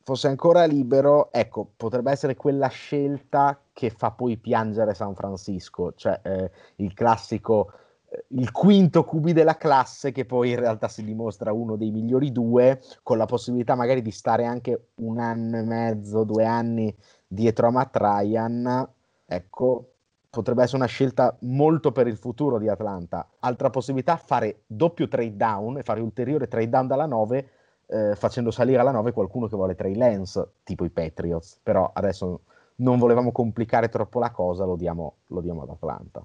fosse 0.02 0.26
ancora 0.26 0.64
libero, 0.64 1.32
ecco, 1.32 1.70
potrebbe 1.76 2.10
essere 2.10 2.34
quella 2.34 2.66
scelta 2.66 3.60
che 3.72 3.90
fa 3.90 4.10
poi 4.10 4.36
piangere 4.38 4.92
San 4.92 5.14
Francisco, 5.14 5.92
cioè 5.94 6.18
eh, 6.24 6.50
il 6.76 6.92
classico, 6.94 7.70
eh, 8.08 8.24
il 8.30 8.50
quinto 8.50 9.04
QB 9.04 9.30
della 9.30 9.56
classe 9.56 10.10
che 10.10 10.24
poi 10.24 10.50
in 10.50 10.58
realtà 10.58 10.88
si 10.88 11.04
dimostra 11.04 11.52
uno 11.52 11.76
dei 11.76 11.92
migliori 11.92 12.32
due, 12.32 12.80
con 13.04 13.18
la 13.18 13.26
possibilità 13.26 13.76
magari 13.76 14.02
di 14.02 14.10
stare 14.10 14.46
anche 14.46 14.88
un 14.96 15.20
anno 15.20 15.58
e 15.58 15.62
mezzo, 15.62 16.24
due 16.24 16.44
anni 16.44 16.92
dietro 17.28 17.68
a 17.68 17.70
Matt 17.70 17.96
Ryan, 17.96 18.88
ecco, 19.26 19.90
potrebbe 20.28 20.64
essere 20.64 20.78
una 20.78 20.86
scelta 20.86 21.36
molto 21.42 21.92
per 21.92 22.08
il 22.08 22.16
futuro 22.16 22.58
di 22.58 22.68
Atlanta. 22.68 23.28
Altra 23.38 23.70
possibilità, 23.70 24.16
fare 24.16 24.62
doppio 24.66 25.06
trade 25.06 25.36
down 25.36 25.78
e 25.78 25.84
fare 25.84 26.00
ulteriore 26.00 26.48
trade 26.48 26.68
down 26.68 26.88
dalla 26.88 27.06
9 27.06 27.48
eh, 27.86 28.14
facendo 28.16 28.50
salire 28.50 28.78
alla 28.78 28.90
9 28.90 29.12
qualcuno 29.12 29.46
che 29.46 29.56
vuole 29.56 29.74
Trey 29.74 29.94
Lance, 29.94 30.52
tipo 30.62 30.84
i 30.84 30.90
Patriots. 30.90 31.60
Però 31.62 31.90
adesso 31.92 32.42
non 32.76 32.98
volevamo 32.98 33.32
complicare 33.32 33.88
troppo 33.88 34.18
la 34.18 34.30
cosa, 34.30 34.64
lo 34.64 34.76
diamo, 34.76 35.16
lo 35.28 35.40
diamo 35.40 35.62
ad 35.62 35.70
Atlanta. 35.70 36.24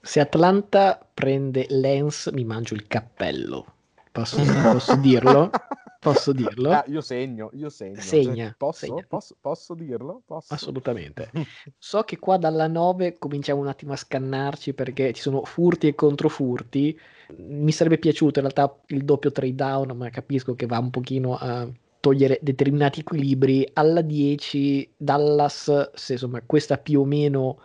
Se 0.00 0.20
Atlanta 0.20 0.98
prende 1.12 1.66
Lance, 1.68 2.32
mi 2.32 2.44
mangio 2.44 2.74
il 2.74 2.86
cappello. 2.86 3.64
Posso, 4.10 4.42
posso 4.70 4.96
dirlo? 4.96 5.50
Posso 6.02 6.32
dirlo? 6.32 6.72
Ah, 6.72 6.84
io 6.88 7.00
segno, 7.00 7.50
io 7.52 7.68
segno. 7.68 8.00
Segna. 8.00 8.52
Posso, 8.58 8.86
segna. 8.86 9.04
posso, 9.06 9.36
posso 9.40 9.74
dirlo? 9.74 10.22
Posso. 10.26 10.52
Assolutamente. 10.52 11.30
so 11.78 12.02
che 12.02 12.18
qua 12.18 12.38
dalla 12.38 12.66
9 12.66 13.18
cominciamo 13.20 13.60
un 13.60 13.68
attimo 13.68 13.92
a 13.92 13.96
scannarci 13.96 14.74
perché 14.74 15.12
ci 15.12 15.22
sono 15.22 15.44
furti 15.44 15.86
e 15.86 15.94
controfurti. 15.94 16.98
Mi 17.36 17.70
sarebbe 17.70 17.98
piaciuto 17.98 18.40
in 18.40 18.50
realtà 18.50 18.76
il 18.86 19.04
doppio 19.04 19.30
trade 19.30 19.54
down, 19.54 19.96
ma 19.96 20.10
capisco 20.10 20.56
che 20.56 20.66
va 20.66 20.78
un 20.80 20.90
pochino 20.90 21.36
a 21.36 21.68
togliere 22.00 22.40
determinati 22.42 22.98
equilibri. 22.98 23.70
Alla 23.72 24.00
10 24.00 24.94
Dallas, 24.96 25.92
se 25.94 26.14
insomma 26.14 26.42
questa 26.44 26.78
più 26.78 27.02
o 27.02 27.04
meno 27.04 27.60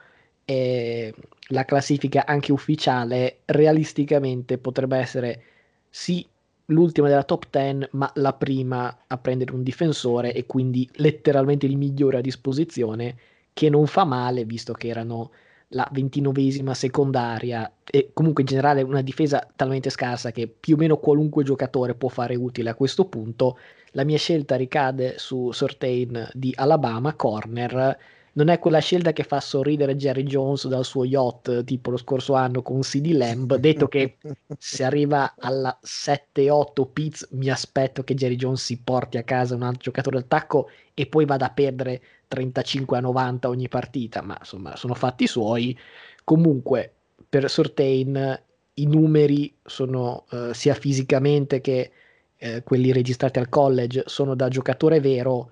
è 0.46 1.12
la 1.48 1.65
classifica 1.65 2.24
anche 2.27 2.51
ufficiale, 2.51 3.39
realisticamente 3.46 4.60
potrebbe 4.60 4.98
essere 4.98 5.41
sì 5.89 6.24
l'ultima 6.68 7.08
della 7.08 7.24
top 7.24 7.48
10, 7.50 7.90
ma 7.92 8.10
la 8.16 8.34
prima 8.34 9.04
a 9.08 9.18
prendere 9.18 9.54
un 9.54 9.64
difensore 9.64 10.34
e 10.34 10.46
quindi 10.46 10.90
letteralmente 10.96 11.66
il 11.66 11.78
migliore 11.78 12.18
a 12.18 12.22
disposizione, 12.22 13.16
che 13.54 13.70
non 13.70 13.88
fa 13.88 14.04
male 14.04 14.46
visto 14.46 14.74
che 14.74 14.88
erano 14.88 15.32
la 15.72 15.88
ventinovesima 15.92 16.74
secondaria 16.74 17.70
e 17.84 18.12
comunque 18.14 18.44
in 18.44 18.48
generale 18.48 18.82
una 18.84 19.02
difesa 19.02 19.46
talmente 19.56 19.90
scarsa 19.90 20.32
che 20.32 20.48
più 20.48 20.76
o 20.76 20.78
meno 20.78 20.98
qualunque 20.98 21.44
giocatore 21.44 21.96
può 21.96 22.08
fare 22.10 22.36
utile 22.36 22.70
a 22.70 22.76
questo 22.76 23.06
punto. 23.06 23.58
La 23.92 24.04
mia 24.04 24.18
scelta 24.18 24.56
ricade 24.56 25.16
su 25.18 25.52
Sortain 25.52 26.30
di 26.34 26.54
Alabama, 26.56 27.14
corner. 27.16 27.98
Non 28.38 28.50
è 28.50 28.60
quella 28.60 28.79
scelta 28.79 29.13
che 29.13 29.24
fa 29.24 29.39
sorridere 29.39 29.96
Jerry 29.96 30.24
Jones 30.24 30.67
dal 30.67 30.86
suo 30.86 31.06
yacht 31.06 31.63
tipo 31.63 31.89
lo 31.89 31.98
scorso 31.98 32.36
anno 32.36 32.62
con 32.62 32.82
CD 32.82 33.12
Lamb, 33.13 33.56
detto 33.56 33.88
che 33.88 34.17
se 34.60 34.84
arriva 34.84 35.34
alla 35.39 35.77
7-8 35.84 36.88
Pitts 36.94 37.27
mi 37.32 37.50
aspetto 37.50 38.03
che 38.03 38.13
Jerry 38.13 38.36
Jones 38.36 38.63
si 38.63 38.79
porti 38.79 39.17
a 39.17 39.24
casa 39.24 39.56
un 39.56 39.63
altro 39.63 39.82
giocatore 39.82 40.20
d'attacco 40.20 40.70
e 40.94 41.08
poi 41.08 41.25
vada 41.25 41.48
a 41.48 41.51
perdere 41.51 42.01
35 42.27 42.98
a 42.98 43.01
90 43.01 43.50
ogni 43.50 43.67
partita, 43.70 44.22
ma 44.22 44.38
insomma 44.39 44.75
sono 44.75 44.94
fatti 44.94 45.25
suoi. 45.25 45.77
Comunque 46.24 46.94
per 47.27 47.50
Sortain 47.50 48.39
i 48.75 48.86
numeri 48.86 49.51
sono 49.63 50.25
uh, 50.29 50.51
sia 50.53 50.75
fisicamente 50.75 51.60
che 51.60 51.91
uh, 52.39 52.62
quelli 52.63 52.91
registrati 52.91 53.39
al 53.39 53.50
college 53.50 54.03
sono 54.06 54.36
da 54.36 54.48
giocatore 54.48 55.00
vero, 55.00 55.50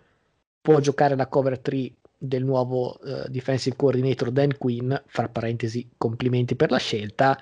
può 0.61 0.79
giocare 0.79 1.15
la 1.15 1.25
cover 1.25 1.57
3 1.57 1.91
del 2.27 2.43
nuovo 2.43 2.97
uh, 3.01 3.27
defensive 3.29 3.75
coordinator 3.75 4.31
Dan 4.31 4.57
Quinn, 4.57 4.93
fra 5.05 5.29
parentesi 5.29 5.89
complimenti 5.97 6.55
per 6.55 6.71
la 6.71 6.77
scelta, 6.77 7.37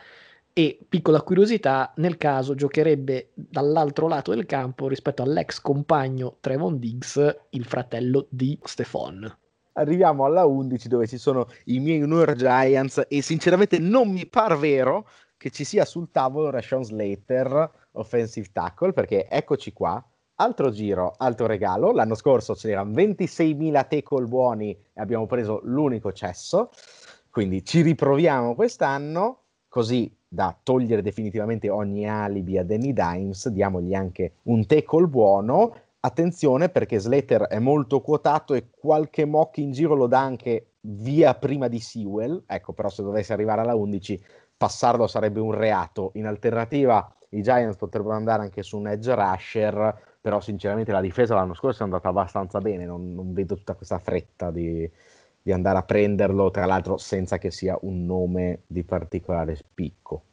e 0.54 0.78
piccola 0.88 1.22
curiosità, 1.22 1.92
nel 1.98 2.18
caso 2.18 2.54
giocherebbe 2.54 3.32
dall'altro 3.34 4.08
lato 4.08 4.36
del 4.36 4.46
campo 4.46 4.88
rispetto 4.88 5.24
all'ex 5.24 5.60
compagno 5.60 6.38
Trevon 6.40 6.78
Diggs, 6.78 7.38
il 7.50 7.66
fratello 7.66 8.28
di 8.30 8.58
Stefan. 8.62 9.36
Arriviamo 9.74 10.26
alla 10.26 10.46
11 10.46 10.88
dove 10.88 11.08
ci 11.08 11.18
sono 11.18 11.48
i 11.66 11.80
miei 11.80 11.98
New 11.98 12.18
York 12.18 12.36
Giants 12.36 13.04
e 13.08 13.24
sinceramente 13.24 13.80
non 13.80 14.12
mi 14.12 14.28
par 14.28 14.56
vero 14.58 15.08
che 15.38 15.50
ci 15.50 15.64
sia 15.64 15.86
sul 15.86 16.12
tavolo 16.12 16.52
Rashawn 16.52 16.84
Slater, 16.84 17.72
offensive 17.94 18.50
tackle, 18.54 18.94
perché 18.94 19.28
eccoci 19.28 19.74
qua, 19.74 20.02
altro 20.44 20.70
giro, 20.70 21.14
altro 21.18 21.48
regalo. 21.48 21.92
L'anno 21.92 22.16
scorso 22.16 22.54
c'erano 22.54 22.92
26.000 22.92 23.88
tackle 23.88 24.26
buoni 24.26 24.72
e 24.72 25.02
abbiamo 25.02 25.26
preso 25.26 25.62
l'unico 25.64 26.12
cesso, 26.12 26.70
quindi 27.30 27.64
ci 27.64 27.82
riproviamo 27.82 28.54
quest'anno, 28.54 29.40
così 29.68 30.14
da 30.28 30.56
togliere 30.62 31.02
definitivamente 31.02 31.70
ogni 31.70 32.08
alibi 32.10 32.58
a 32.58 32.66
Danny 32.66 32.92
Dimes, 32.92 33.48
diamogli 33.50 33.94
anche 33.94 34.34
un 34.44 34.66
tackle 34.66 35.08
buono. 35.08 35.76
Attenzione 36.02 36.68
perché 36.68 37.00
Slater 37.00 37.44
è 37.44 37.60
molto 37.60 38.02
quotato 38.02 38.54
e 38.54 38.70
qualche 38.70 39.24
mock 39.26 39.58
in 39.58 39.72
giro 39.72 39.96
lo 39.96 40.08
dà 40.08 40.20
anche 40.20 40.74
via 40.82 41.34
prima 41.36 41.70
di 41.70 41.80
Sewell. 41.80 42.44
Ecco, 42.46 42.74
però 42.74 42.90
se 42.90 43.04
dovesse 43.04 43.32
arrivare 43.32 43.62
alla 43.62 43.76
11 43.76 44.22
passarlo 44.58 45.08
sarebbe 45.08 45.40
un 45.40 45.54
reato. 45.54 46.12
In 46.16 46.26
alternativa 46.26 47.16
i 47.30 47.42
Giants 47.42 47.78
potrebbero 47.78 48.16
andare 48.16 48.44
anche 48.44 48.64
su 48.64 48.78
un 48.78 48.88
edge 48.88 49.16
rusher, 49.16 50.13
però 50.24 50.40
sinceramente 50.40 50.94
la 50.94 51.02
difesa 51.02 51.36
l'anno 51.36 51.54
scorso 51.54 51.82
è 51.82 51.84
andata 51.84 52.08
abbastanza 52.08 52.62
bene, 52.62 52.86
non, 52.86 53.14
non 53.14 53.34
vedo 53.34 53.56
tutta 53.56 53.74
questa 53.74 54.00
fretta 54.00 54.52
di, 54.52 54.90
di, 55.42 55.52
andare 55.52 55.80
a 55.80 55.84
prenderlo, 55.84 56.50
tra 56.50 56.66
l'altro 56.66 56.98
senza 56.98 57.38
che 57.38 57.52
sia 57.52 57.78
un 57.82 58.06
nome 58.06 58.62
di 58.66 58.84
particolare 58.84 59.58
spicco. 59.58 60.24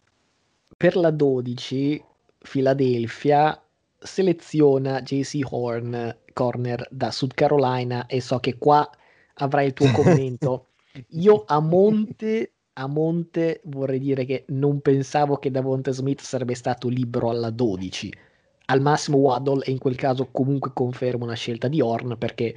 Per 0.77 0.95
la 0.95 1.11
12, 1.11 2.05
Philadelphia 2.39 3.61
seleziona 3.99 5.03
JC 5.03 5.41
Horn, 5.43 6.19
corner 6.33 6.87
da 6.89 7.11
Sud 7.11 7.35
Carolina, 7.35 8.07
e 8.07 8.21
so 8.21 8.39
che 8.39 8.59
qua 8.59 8.89
avrai 9.35 9.67
il 9.67 9.73
tuo 9.73 9.91
commento. 9.91 10.69
Io 11.09 11.43
a 11.49 11.59
monte 11.59 12.53
a 12.75 12.87
monte 12.87 13.61
vorrei 13.65 13.99
dire 13.99 14.25
che 14.25 14.45
non 14.51 14.81
pensavo 14.81 15.37
che 15.39 15.51
Davonte 15.51 15.93
Smith 15.93 16.21
sarebbe 16.21 16.55
stato 16.55 16.87
libero 16.87 17.29
alla 17.29 17.51
12. 17.51 18.29
Al 18.71 18.81
massimo 18.81 19.17
Waddle 19.19 19.65
e 19.65 19.73
in 19.73 19.79
quel 19.79 19.97
caso 19.97 20.29
comunque 20.31 20.71
confermo 20.73 21.25
una 21.25 21.35
scelta 21.35 21.67
di 21.67 21.81
Horn 21.81 22.17
perché 22.17 22.57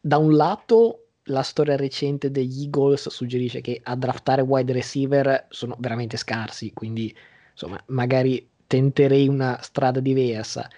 da 0.00 0.16
un 0.16 0.34
lato 0.34 1.08
la 1.24 1.42
storia 1.42 1.76
recente 1.76 2.30
degli 2.30 2.62
Eagles 2.62 3.08
suggerisce 3.10 3.60
che 3.60 3.78
a 3.82 3.94
draftare 3.94 4.40
wide 4.40 4.72
receiver 4.72 5.46
sono 5.50 5.76
veramente 5.78 6.16
scarsi, 6.16 6.72
quindi 6.72 7.14
insomma 7.50 7.80
magari 7.88 8.48
tenterei 8.66 9.28
una 9.28 9.58
strada 9.60 10.00
diversa. 10.00 10.68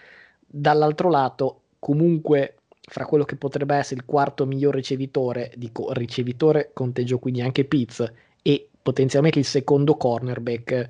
Dall'altro 0.44 1.08
lato 1.08 1.60
comunque 1.78 2.56
fra 2.80 3.06
quello 3.06 3.24
che 3.24 3.36
potrebbe 3.36 3.76
essere 3.76 4.00
il 4.00 4.06
quarto 4.06 4.44
miglior 4.44 4.74
ricevitore, 4.74 5.52
dico 5.56 5.92
ricevitore 5.92 6.70
conteggio 6.74 7.20
quindi 7.20 7.40
anche 7.40 7.64
Pitts 7.64 8.12
e 8.42 8.68
potenzialmente 8.82 9.38
il 9.38 9.44
secondo 9.44 9.96
cornerback. 9.96 10.88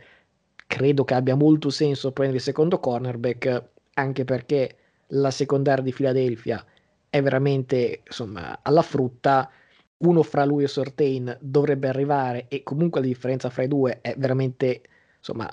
Credo 0.66 1.04
che 1.04 1.14
abbia 1.14 1.37
molto 1.37 1.68
senso 1.68 2.12
prendere 2.12 2.38
il 2.38 2.44
secondo 2.44 2.80
cornerback, 2.80 3.72
anche 3.94 4.24
perché 4.24 4.76
la 5.09 5.30
secondaria 5.30 5.83
di 5.83 5.92
Philadelphia 5.92 6.64
è 7.09 7.22
veramente 7.22 8.02
insomma 8.07 8.61
alla 8.62 8.83
frutta. 8.83 9.50
Uno 9.98 10.22
fra 10.22 10.44
lui 10.44 10.64
e 10.64 10.68
Sortain 10.68 11.37
dovrebbe 11.40 11.88
arrivare, 11.88 12.46
e 12.48 12.62
comunque 12.62 13.00
la 13.00 13.07
differenza 13.07 13.48
fra 13.48 13.62
i 13.62 13.68
due 13.68 14.00
è 14.00 14.14
veramente 14.18 14.83
insomma 15.16 15.48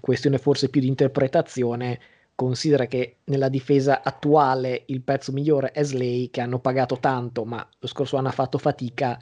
questione 0.00 0.38
forse 0.38 0.68
più 0.68 0.80
di 0.80 0.88
interpretazione. 0.88 2.00
Considera 2.34 2.86
che 2.86 3.18
nella 3.24 3.48
difesa 3.48 4.02
attuale 4.02 4.84
il 4.86 5.02
pezzo 5.02 5.30
migliore 5.30 5.70
è 5.70 5.84
Slay, 5.84 6.30
che 6.30 6.40
hanno 6.40 6.58
pagato 6.58 6.98
tanto, 6.98 7.44
ma 7.44 7.64
lo 7.78 7.86
scorso 7.86 8.16
anno 8.16 8.28
ha 8.28 8.32
fatto 8.32 8.58
fatica 8.58 9.16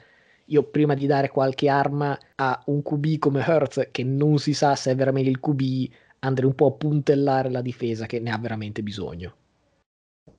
io 0.47 0.63
prima 0.63 0.93
di 0.93 1.05
dare 1.05 1.29
qualche 1.29 1.69
arma 1.69 2.17
a 2.35 2.61
un 2.65 2.81
QB 2.81 3.17
come 3.19 3.45
Hertz, 3.45 3.89
che 3.91 4.03
non 4.03 4.39
si 4.39 4.53
sa 4.53 4.75
se 4.75 4.91
è 4.91 4.95
veramente 4.95 5.29
il 5.29 5.39
QB, 5.39 5.91
andrei 6.23 6.47
un 6.47 6.55
po' 6.55 6.67
a 6.67 6.71
puntellare 6.71 7.49
la 7.49 7.61
difesa 7.61 8.05
che 8.05 8.19
ne 8.19 8.31
ha 8.31 8.37
veramente 8.37 8.81
bisogno. 8.81 9.35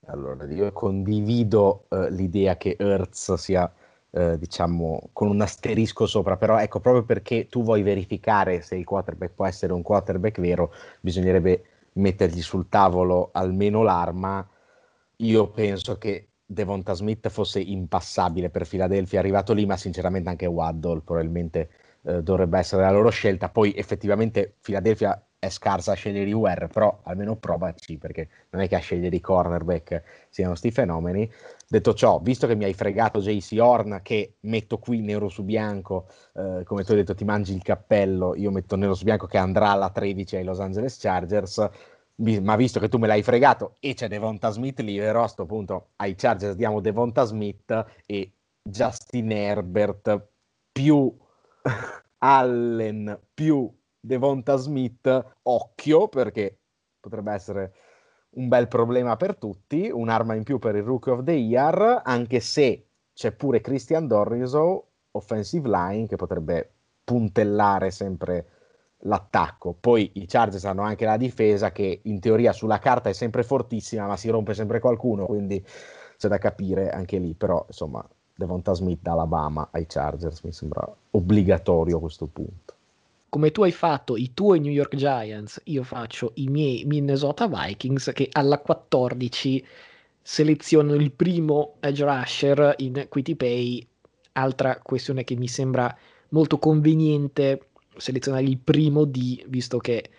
Allora, 0.06 0.44
io 0.46 0.70
condivido 0.72 1.86
uh, 1.88 2.08
l'idea 2.08 2.56
che 2.56 2.76
Hertz 2.78 3.34
sia, 3.34 3.70
uh, 4.10 4.36
diciamo, 4.36 5.10
con 5.12 5.28
un 5.28 5.40
asterisco 5.40 6.06
sopra, 6.06 6.36
però 6.36 6.58
ecco, 6.58 6.80
proprio 6.80 7.04
perché 7.04 7.48
tu 7.48 7.62
vuoi 7.62 7.82
verificare 7.82 8.60
se 8.62 8.76
il 8.76 8.84
quarterback 8.84 9.34
può 9.34 9.46
essere 9.46 9.72
un 9.72 9.82
quarterback 9.82 10.40
vero, 10.40 10.72
bisognerebbe 11.00 11.64
mettergli 11.94 12.42
sul 12.42 12.68
tavolo 12.68 13.30
almeno 13.32 13.82
l'arma. 13.82 14.46
Io 15.16 15.48
penso 15.50 15.96
che 15.96 16.28
Devonta 16.44 16.92
Smith 16.94 17.28
fosse 17.28 17.60
impassabile 17.60 18.50
per 18.50 18.66
Philadelphia, 18.66 19.18
arrivato 19.18 19.52
lì, 19.52 19.64
ma 19.64 19.76
sinceramente 19.76 20.28
anche 20.28 20.46
Waddle 20.46 21.00
probabilmente 21.02 21.70
eh, 22.02 22.22
dovrebbe 22.22 22.58
essere 22.58 22.82
la 22.82 22.90
loro 22.90 23.10
scelta. 23.10 23.48
Poi 23.48 23.74
effettivamente 23.74 24.56
Philadelphia 24.60 25.18
è 25.44 25.50
scarsa 25.50 25.92
a 25.92 25.94
scegliere 25.94 26.28
i 26.28 26.32
UR, 26.32 26.68
però 26.72 27.00
almeno 27.04 27.36
provaci, 27.36 27.98
perché 27.98 28.28
non 28.50 28.62
è 28.62 28.68
che 28.68 28.76
a 28.76 28.80
scegliere 28.80 29.14
i 29.14 29.20
cornerback 29.20 30.02
siano 30.28 30.54
sti 30.54 30.70
fenomeni. 30.70 31.30
Detto 31.68 31.94
ciò, 31.94 32.20
visto 32.20 32.46
che 32.46 32.54
mi 32.54 32.64
hai 32.64 32.74
fregato 32.74 33.20
JC 33.20 33.58
Horn, 33.60 34.00
che 34.02 34.36
metto 34.40 34.78
qui 34.78 35.00
nero 35.00 35.28
su 35.28 35.42
bianco, 35.44 36.08
eh, 36.34 36.62
come 36.64 36.84
tu 36.84 36.92
hai 36.92 36.98
detto 36.98 37.14
ti 37.14 37.24
mangi 37.24 37.54
il 37.54 37.62
cappello, 37.62 38.34
io 38.34 38.50
metto 38.50 38.76
nero 38.76 38.94
su 38.94 39.04
bianco 39.04 39.26
che 39.26 39.38
andrà 39.38 39.70
alla 39.70 39.90
13 39.90 40.36
ai 40.36 40.44
Los 40.44 40.60
Angeles 40.60 40.98
Chargers, 40.98 41.68
ma 42.16 42.56
visto 42.56 42.78
che 42.78 42.88
tu 42.88 42.98
me 42.98 43.06
l'hai 43.06 43.22
fregato 43.22 43.74
e 43.80 43.94
c'è 43.94 44.08
Devonta 44.08 44.50
Smith 44.50 44.80
libero, 44.80 45.18
a 45.18 45.22
questo 45.22 45.46
punto 45.46 45.88
ai 45.96 46.14
Chargers 46.14 46.54
diamo 46.54 46.80
Devonta 46.80 47.24
Smith 47.24 47.84
e 48.06 48.32
Justin 48.62 49.32
Herbert 49.32 50.28
più 50.70 51.12
Allen 52.18 53.20
più 53.34 53.68
Devonta 54.04 54.56
Smith, 54.56 55.34
occhio 55.44 56.08
perché 56.08 56.58
potrebbe 57.00 57.32
essere 57.32 57.72
un 58.32 58.48
bel 58.48 58.68
problema 58.68 59.16
per 59.16 59.36
tutti, 59.36 59.88
un'arma 59.90 60.34
in 60.34 60.42
più 60.42 60.58
per 60.58 60.76
il 60.76 60.82
Rookie 60.82 61.12
of 61.12 61.22
the 61.24 61.32
Year, 61.32 62.02
anche 62.04 62.40
se 62.40 62.86
c'è 63.14 63.32
pure 63.32 63.62
Christian 63.62 64.06
Dorriso, 64.06 64.88
offensive 65.12 65.68
line, 65.70 66.06
che 66.06 66.16
potrebbe 66.16 66.70
puntellare 67.02 67.90
sempre 67.90 68.48
l'attacco. 69.04 69.72
Poi 69.72 70.10
i 70.14 70.26
Chargers 70.26 70.66
hanno 70.66 70.82
anche 70.82 71.06
la 71.06 71.16
difesa 71.16 71.72
che 71.72 72.00
in 72.04 72.20
teoria 72.20 72.52
sulla 72.52 72.78
carta 72.78 73.08
è 73.08 73.14
sempre 73.14 73.42
fortissima, 73.42 74.06
ma 74.06 74.18
si 74.18 74.28
rompe 74.28 74.52
sempre 74.52 74.80
qualcuno, 74.80 75.24
quindi 75.24 75.64
c'è 76.18 76.28
da 76.28 76.36
capire 76.36 76.90
anche 76.90 77.16
lì. 77.16 77.32
Però 77.32 77.64
insomma, 77.66 78.06
Devonta 78.34 78.74
Smith 78.74 79.00
da 79.00 79.12
Alabama 79.12 79.68
ai 79.70 79.86
Chargers 79.86 80.42
mi 80.42 80.52
sembra 80.52 80.86
obbligatorio 81.12 81.96
a 81.96 82.00
questo 82.00 82.26
punto. 82.26 82.73
Come 83.34 83.50
tu 83.50 83.64
hai 83.64 83.72
fatto 83.72 84.16
i 84.16 84.32
tuoi 84.32 84.60
New 84.60 84.70
York 84.70 84.94
Giants, 84.94 85.60
io 85.64 85.82
faccio 85.82 86.30
i 86.34 86.46
miei 86.46 86.84
Minnesota 86.84 87.48
Vikings 87.48 88.12
che 88.14 88.28
alla 88.30 88.60
14 88.60 89.66
selezionano 90.22 90.94
il 90.94 91.10
primo 91.10 91.74
edge 91.80 92.04
rusher 92.04 92.74
in 92.76 92.96
equity 92.96 93.34
pay. 93.34 93.84
Altra 94.34 94.78
questione 94.78 95.24
che 95.24 95.34
mi 95.34 95.48
sembra 95.48 95.92
molto 96.28 96.60
conveniente 96.60 97.70
selezionare 97.96 98.44
il 98.44 98.56
primo 98.56 99.04
D, 99.04 99.44
visto 99.48 99.78
che 99.78 100.10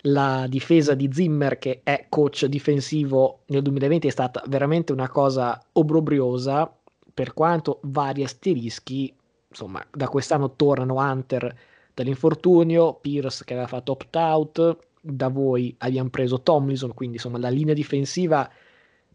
la 0.00 0.46
difesa 0.48 0.94
di 0.94 1.08
Zimmer, 1.12 1.58
che 1.60 1.82
è 1.84 2.06
coach 2.08 2.46
difensivo 2.46 3.42
nel 3.46 3.62
2020, 3.62 4.08
è 4.08 4.10
stata 4.10 4.42
veramente 4.48 4.90
una 4.90 5.08
cosa 5.08 5.64
obbrobriosa, 5.74 6.76
per 7.14 7.34
quanto 7.34 7.78
vari 7.82 8.24
asterischi, 8.24 9.14
insomma, 9.48 9.80
da 9.92 10.08
quest'anno 10.08 10.56
tornano 10.56 10.96
Hunter 10.96 11.56
dall'infortunio, 11.98 12.94
Pierce 12.94 13.44
che 13.44 13.54
aveva 13.54 13.66
fatto 13.66 13.92
opt-out, 13.92 14.78
da 15.00 15.28
voi 15.28 15.74
abbiamo 15.78 16.10
preso 16.10 16.42
Tomlinson, 16.42 16.94
quindi 16.94 17.16
insomma 17.16 17.38
la 17.38 17.48
linea 17.48 17.74
difensiva 17.74 18.48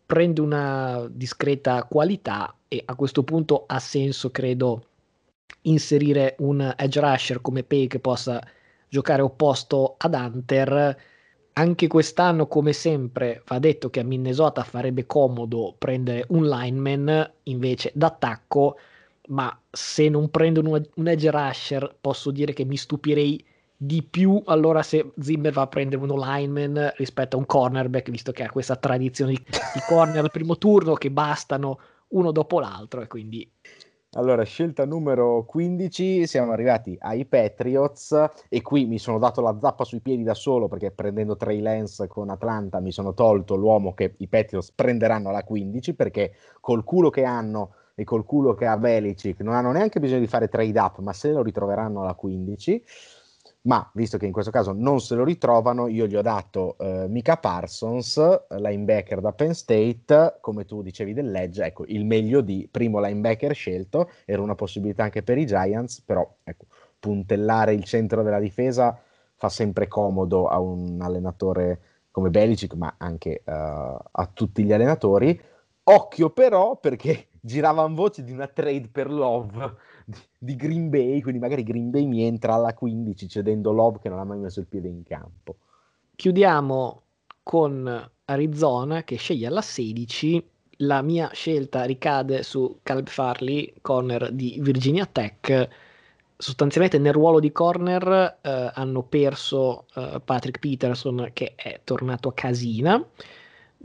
prende 0.05 0.41
una 0.41 1.07
discreta 1.09 1.83
qualità 1.85 2.53
e 2.67 2.81
a 2.85 2.95
questo 2.95 3.23
punto 3.23 3.63
ha 3.67 3.79
senso, 3.79 4.31
credo, 4.31 4.87
inserire 5.61 6.35
un 6.39 6.73
edge 6.75 6.99
rusher 6.99 7.41
come 7.41 7.63
Pay 7.63 7.87
che 7.87 7.99
possa 7.99 8.41
giocare 8.89 9.21
opposto 9.21 9.95
ad 9.97 10.13
Hunter. 10.13 10.97
Anche 11.53 11.87
quest'anno, 11.87 12.47
come 12.47 12.73
sempre, 12.73 13.43
va 13.47 13.59
detto 13.59 13.89
che 13.89 14.01
a 14.01 14.03
Minnesota 14.03 14.63
farebbe 14.63 15.05
comodo 15.05 15.73
prendere 15.77 16.25
un 16.29 16.47
lineman 16.47 17.31
invece 17.43 17.91
d'attacco, 17.93 18.77
ma 19.29 19.57
se 19.69 20.09
non 20.09 20.29
prendono 20.29 20.81
un 20.95 21.07
edge 21.07 21.31
rusher 21.31 21.95
posso 21.99 22.31
dire 22.31 22.53
che 22.53 22.65
mi 22.65 22.77
stupirei 22.77 23.43
di 23.75 24.03
più 24.03 24.41
allora 24.45 24.81
se 24.81 25.11
Zimmer 25.19 25.51
va 25.51 25.63
a 25.63 25.67
prendere 25.67 26.01
uno 26.01 26.15
lineman 26.17 26.93
rispetto 26.95 27.35
a 27.35 27.39
un 27.39 27.45
cornerback, 27.45 28.09
visto 28.09 28.31
che 28.31 28.43
ha 28.43 28.49
questa 28.49 28.75
tradizione 28.75 29.31
di, 29.31 29.43
di 29.45 29.79
corner 29.87 30.23
al 30.23 30.31
primo 30.31 30.57
turno 30.57 30.93
che 30.93 31.11
bastano 31.11 31.79
uno 32.09 32.31
dopo 32.31 32.59
l'altro 32.59 33.01
e 33.01 33.07
quindi 33.07 33.49
allora, 34.15 34.43
scelta 34.43 34.85
numero 34.85 35.43
15, 35.43 36.27
siamo 36.27 36.51
arrivati 36.51 36.95
ai 36.99 37.25
Patriots 37.25 38.29
e 38.47 38.61
qui 38.61 38.85
mi 38.85 38.99
sono 38.99 39.17
dato 39.17 39.41
la 39.41 39.57
zappa 39.59 39.85
sui 39.85 40.01
piedi 40.01 40.21
da 40.21 40.35
solo 40.35 40.67
perché 40.67 40.91
prendendo 40.91 41.35
Trey 41.35 41.59
Lance 41.61 42.05
con 42.07 42.29
Atlanta 42.29 42.79
mi 42.79 42.91
sono 42.91 43.15
tolto 43.15 43.55
l'uomo 43.55 43.95
che 43.95 44.13
i 44.17 44.27
Patriots 44.27 44.71
prenderanno 44.71 45.29
alla 45.29 45.43
15 45.43 45.95
perché 45.95 46.33
col 46.59 46.83
culo 46.83 47.09
che 47.09 47.23
hanno 47.23 47.73
e 47.95 48.03
col 48.03 48.25
culo 48.25 48.53
che 48.53 48.65
ha 48.65 48.77
Belichick 48.77 49.41
non 49.41 49.53
hanno 49.53 49.71
neanche 49.71 49.99
bisogno 49.99 50.19
di 50.19 50.27
fare 50.27 50.47
trade 50.47 50.79
up 50.79 50.99
ma 50.99 51.13
se 51.13 51.31
lo 51.31 51.41
ritroveranno 51.41 52.01
alla 52.01 52.13
15 52.13 52.83
ma 53.63 53.89
visto 53.93 54.17
che 54.17 54.25
in 54.25 54.31
questo 54.31 54.51
caso 54.51 54.73
non 54.73 54.99
se 54.99 55.15
lo 55.15 55.23
ritrovano, 55.23 55.87
io 55.87 56.05
gli 56.05 56.15
ho 56.15 56.21
dato 56.21 56.75
eh, 56.79 57.07
Mika 57.07 57.37
Parsons, 57.37 58.47
linebacker 58.49 59.21
da 59.21 59.31
Penn 59.31 59.51
State, 59.51 60.37
come 60.41 60.65
tu 60.65 60.81
dicevi 60.81 61.13
dell'Edge, 61.13 61.63
ecco, 61.63 61.85
il 61.87 62.05
meglio 62.05 62.41
di 62.41 62.67
primo 62.69 62.99
linebacker 62.99 63.53
scelto, 63.53 64.09
era 64.25 64.41
una 64.41 64.55
possibilità 64.55 65.03
anche 65.03 65.23
per 65.23 65.37
i 65.37 65.45
Giants, 65.45 66.01
però 66.01 66.29
ecco, 66.43 66.65
puntellare 66.99 67.73
il 67.73 67.85
centro 67.85 68.21
della 68.21 68.39
difesa 68.39 68.99
fa 69.35 69.47
sempre 69.49 69.87
comodo 69.87 70.47
a 70.47 70.59
un 70.59 70.99
allenatore 71.01 71.79
come 72.11 72.29
Belichick, 72.29 72.75
ma 72.75 72.95
anche 72.97 73.43
uh, 73.45 73.51
a 73.51 74.29
tutti 74.31 74.63
gli 74.63 74.73
allenatori. 74.73 75.39
Occhio 75.85 76.29
però 76.29 76.77
perché 76.77 77.27
giravano 77.41 77.93
voci 77.93 78.23
di 78.23 78.31
una 78.31 78.47
trade 78.47 78.87
per 78.91 79.11
Love 79.11 79.75
di, 80.37 80.55
Green 80.55 80.89
Bay, 80.89 81.21
quindi 81.21 81.39
magari 81.39 81.63
Green 81.63 81.89
Bay 81.89 82.05
mi 82.05 82.23
entra 82.23 82.53
alla 82.53 82.73
15 82.73 83.27
cedendo 83.27 83.71
Love 83.71 83.99
che 84.01 84.09
non 84.09 84.19
ha 84.19 84.23
mai 84.23 84.39
messo 84.39 84.59
il 84.59 84.67
piede 84.67 84.87
in 84.87 85.03
campo. 85.03 85.57
Chiudiamo 86.15 87.01
con 87.43 88.11
Arizona 88.25 89.03
che 89.03 89.17
sceglie 89.17 89.47
alla 89.47 89.61
16. 89.61 90.49
La 90.77 91.01
mia 91.01 91.29
scelta 91.33 91.83
ricade 91.83 92.43
su 92.43 92.79
Caleb 92.81 93.07
Farley, 93.07 93.73
corner 93.81 94.31
di 94.31 94.57
Virginia 94.61 95.05
Tech. 95.05 95.69
Sostanzialmente 96.35 96.97
nel 96.97 97.13
ruolo 97.13 97.39
di 97.39 97.51
corner 97.51 98.39
eh, 98.41 98.71
hanno 98.73 99.03
perso 99.03 99.85
eh, 99.95 100.21
Patrick 100.23 100.59
Peterson 100.59 101.29
che 101.31 101.53
è 101.55 101.79
tornato 101.83 102.29
a 102.29 102.33
casina 102.33 103.05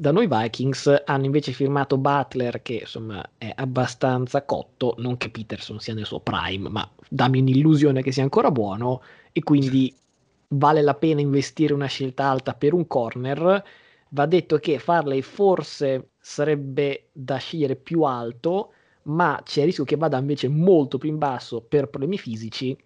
da 0.01 0.13
noi 0.13 0.29
Vikings 0.29 1.03
hanno 1.07 1.25
invece 1.25 1.51
firmato 1.51 1.99
Butler 1.99 2.63
che 2.63 2.75
insomma 2.75 3.31
è 3.37 3.53
abbastanza 3.53 4.45
cotto, 4.45 4.95
non 4.99 5.17
che 5.17 5.29
Peterson 5.29 5.81
sia 5.81 5.93
nel 5.93 6.07
suo 6.07 6.21
prime, 6.21 6.69
ma 6.69 6.89
dammi 7.09 7.41
un'illusione 7.41 8.01
che 8.01 8.13
sia 8.13 8.23
ancora 8.23 8.53
buono 8.53 9.03
e 9.33 9.43
quindi 9.43 9.93
vale 10.51 10.83
la 10.83 10.95
pena 10.95 11.21
investire 11.21 11.75
una 11.75 11.87
scelta 11.87 12.27
alta 12.27 12.55
per 12.55 12.75
un 12.75 12.87
corner. 12.87 13.65
Va 14.11 14.27
detto 14.27 14.59
che 14.59 14.79
Farley 14.79 15.21
forse 15.21 16.11
sarebbe 16.21 17.09
da 17.11 17.39
scegliere 17.39 17.75
più 17.75 18.03
alto, 18.03 18.75
ma 19.03 19.41
c'è 19.43 19.61
il 19.61 19.67
rischio 19.67 19.85
che 19.85 19.97
vada 19.97 20.17
invece 20.17 20.47
molto 20.47 20.99
più 20.99 21.09
in 21.09 21.19
basso 21.19 21.61
per 21.61 21.89
problemi 21.89 22.19
fisici, 22.19 22.77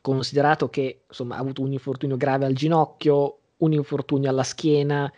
considerato 0.00 0.70
che 0.70 1.02
insomma 1.08 1.36
ha 1.36 1.40
avuto 1.40 1.60
un 1.60 1.72
infortunio 1.72 2.16
grave 2.16 2.46
al 2.46 2.54
ginocchio, 2.54 3.40
un 3.58 3.74
infortunio 3.74 4.30
alla 4.30 4.42
schiena 4.42 5.12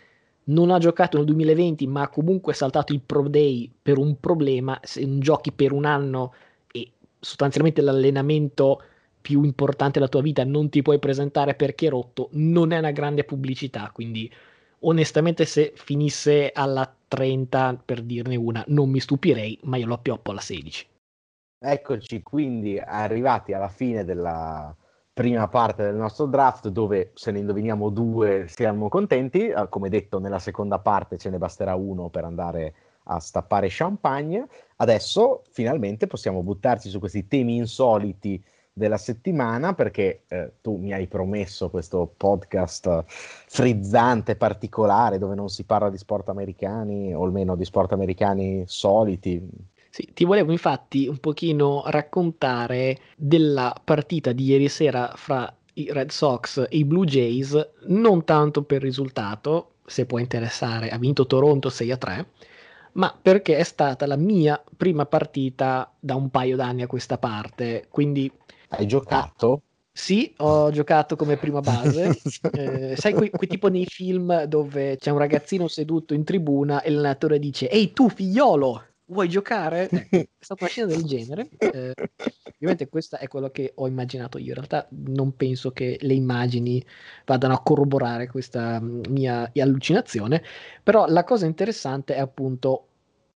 non 0.47 0.71
ha 0.71 0.79
giocato 0.79 1.17
nel 1.17 1.27
2020 1.27 1.87
ma 1.87 2.03
ha 2.03 2.09
comunque 2.09 2.53
saltato 2.55 2.93
il 2.93 3.01
Pro 3.01 3.29
Day 3.29 3.71
per 3.81 3.99
un 3.99 4.19
problema, 4.21 4.79
se 4.83 5.05
non 5.05 5.21
giochi 5.21 5.53
per 5.53 5.73
un 5.73 5.85
anno 5.85 6.35
e 6.73 6.93
sostanzialmente 7.19 7.81
l'allenamento 7.81 8.83
più 9.21 9.43
importante 9.43 9.99
della 9.99 10.11
tua 10.11 10.23
vita 10.23 10.45
non 10.45 10.69
ti 10.69 10.83
puoi 10.83 10.99
presentare 10.99 11.55
perché 11.55 11.87
è 11.87 11.91
rotto, 11.91 12.29
non 12.33 12.71
è 12.71 12.79
una 12.79 12.93
grande 12.93 13.25
pubblicità, 13.25 13.91
quindi 13.93 14.33
onestamente 14.81 15.45
se 15.47 15.73
finisse 15.75 16.53
alla 16.55 16.95
30 17.09 17.83
per 17.85 18.03
dirne 18.03 18.37
una 18.37 18.63
non 18.69 18.89
mi 18.91 19.01
stupirei, 19.01 19.59
ma 19.65 19.77
io 19.79 19.87
lo 19.87 19.95
appioppo 19.95 20.31
alla 20.31 20.41
16. 20.41 20.87
Eccoci 21.59 22.23
quindi 22.23 22.79
arrivati 22.79 23.53
alla 23.53 23.69
fine 23.69 24.05
della, 24.05 24.73
prima 25.17 25.49
parte 25.49 25.83
del 25.83 25.95
nostro 25.95 26.27
draft 26.27 26.69
dove 26.69 27.13
se 27.15 27.31
ne 27.31 27.39
indoviniamo 27.39 27.89
due 27.89 28.45
siamo 28.49 28.91
contenti, 28.91 29.49
uh, 29.49 29.67
come 29.71 29.89
detto 29.89 30.19
nella 30.19 30.39
seconda 30.39 30.79
parte 30.79 31.17
ce 31.17 31.31
ne 31.31 31.39
basterà 31.39 31.75
uno 31.75 32.11
per 32.11 32.25
andare 32.25 32.75
a 33.05 33.19
stappare 33.19 33.69
champagne. 33.71 34.47
Adesso 34.77 35.45
finalmente 35.53 36.07
possiamo 36.07 36.43
buttarci 36.43 36.91
su 36.91 36.99
questi 36.99 37.27
temi 37.29 37.57
insoliti 37.57 38.45
della 38.71 38.99
settimana 38.99 39.73
perché 39.73 40.25
eh, 40.29 40.53
tu 40.61 40.77
mi 40.77 40.93
hai 40.93 41.07
promesso 41.07 41.71
questo 41.71 42.13
podcast 42.15 43.05
frizzante, 43.07 44.37
particolare, 44.37 45.17
dove 45.17 45.35
non 45.35 45.49
si 45.49 45.65
parla 45.65 45.89
di 45.89 45.97
sport 45.97 46.29
americani 46.29 47.15
o 47.15 47.25
almeno 47.25 47.57
di 47.57 47.65
sport 47.65 47.93
americani 47.93 48.65
soliti, 48.67 49.43
sì, 49.97 50.11
ti 50.13 50.27
volevo 50.27 50.53
infatti 50.53 51.09
un 51.09 51.17
pochino 51.17 51.83
raccontare 51.87 52.99
della 53.17 53.75
partita 53.83 54.33
di 54.33 54.45
ieri 54.45 54.69
sera 54.69 55.15
fra 55.17 55.51
i 55.73 55.89
Red 55.91 56.11
Sox 56.11 56.67
e 56.69 56.77
i 56.77 56.85
Blue 56.85 57.07
Jays, 57.07 57.71
non 57.87 58.23
tanto 58.25 58.63
per 58.65 58.83
risultato, 58.83 59.77
se 59.87 60.05
può 60.05 60.19
interessare, 60.19 60.91
ha 60.91 60.99
vinto 60.99 61.27
Toronto 61.27 61.71
6 61.71 61.91
a 61.93 61.97
3, 61.97 62.27
ma 62.93 63.19
perché 63.23 63.57
è 63.57 63.63
stata 63.63 64.07
la 64.07 64.17
mia 64.17 64.63
prima 64.77 65.07
partita 65.07 65.91
da 65.99 66.15
un 66.15 66.29
paio 66.29 66.57
d'anni 66.57 66.83
a 66.83 66.87
questa 66.87 67.17
parte, 67.17 67.87
quindi... 67.89 68.31
Hai 68.69 68.87
giocato? 68.87 69.63
Sì, 69.91 70.31
ho 70.39 70.71
giocato 70.73 71.17
come 71.17 71.39
prima 71.39 71.61
base. 71.61 72.15
Eh, 72.53 72.97
sai, 72.97 73.15
quei, 73.15 73.31
quei, 73.31 73.49
tipo 73.49 73.69
nei 73.69 73.87
film 73.87 74.45
dove 74.45 74.99
c'è 74.99 75.11
un 75.11 75.19
ragazzino 75.19 75.69
seduto 75.69 76.13
in 76.13 76.23
tribuna 76.23 76.83
e 76.83 76.91
l'allenatore 76.91 77.39
dice: 77.39 77.69
Ehi, 77.69 77.93
tu 77.93 78.09
figliolo, 78.09 78.83
vuoi 79.07 79.29
giocare? 79.29 79.89
Ecco, 80.17 80.17
è 80.17 80.29
stata 80.39 80.65
una 80.65 80.71
scena 80.71 80.87
del 80.89 81.05
genere. 81.05 81.49
Eh, 81.59 81.93
ovviamente 82.55 82.89
questo 82.89 83.17
è 83.17 83.29
quello 83.29 83.51
che 83.51 83.73
ho 83.75 83.87
immaginato 83.87 84.39
io. 84.39 84.49
In 84.49 84.55
realtà 84.55 84.87
non 84.91 85.37
penso 85.37 85.73
che 85.73 85.99
le 86.01 86.15
immagini 86.15 86.85
vadano 87.25 87.55
a 87.55 87.63
corroborare 87.63 88.29
questa 88.29 88.81
mm, 88.81 89.03
mia 89.09 89.51
allucinazione, 89.55 90.43
però 90.83 91.07
la 91.07 91.25
cosa 91.25 91.47
interessante 91.47 92.15
è 92.15 92.21
appunto 92.21 92.89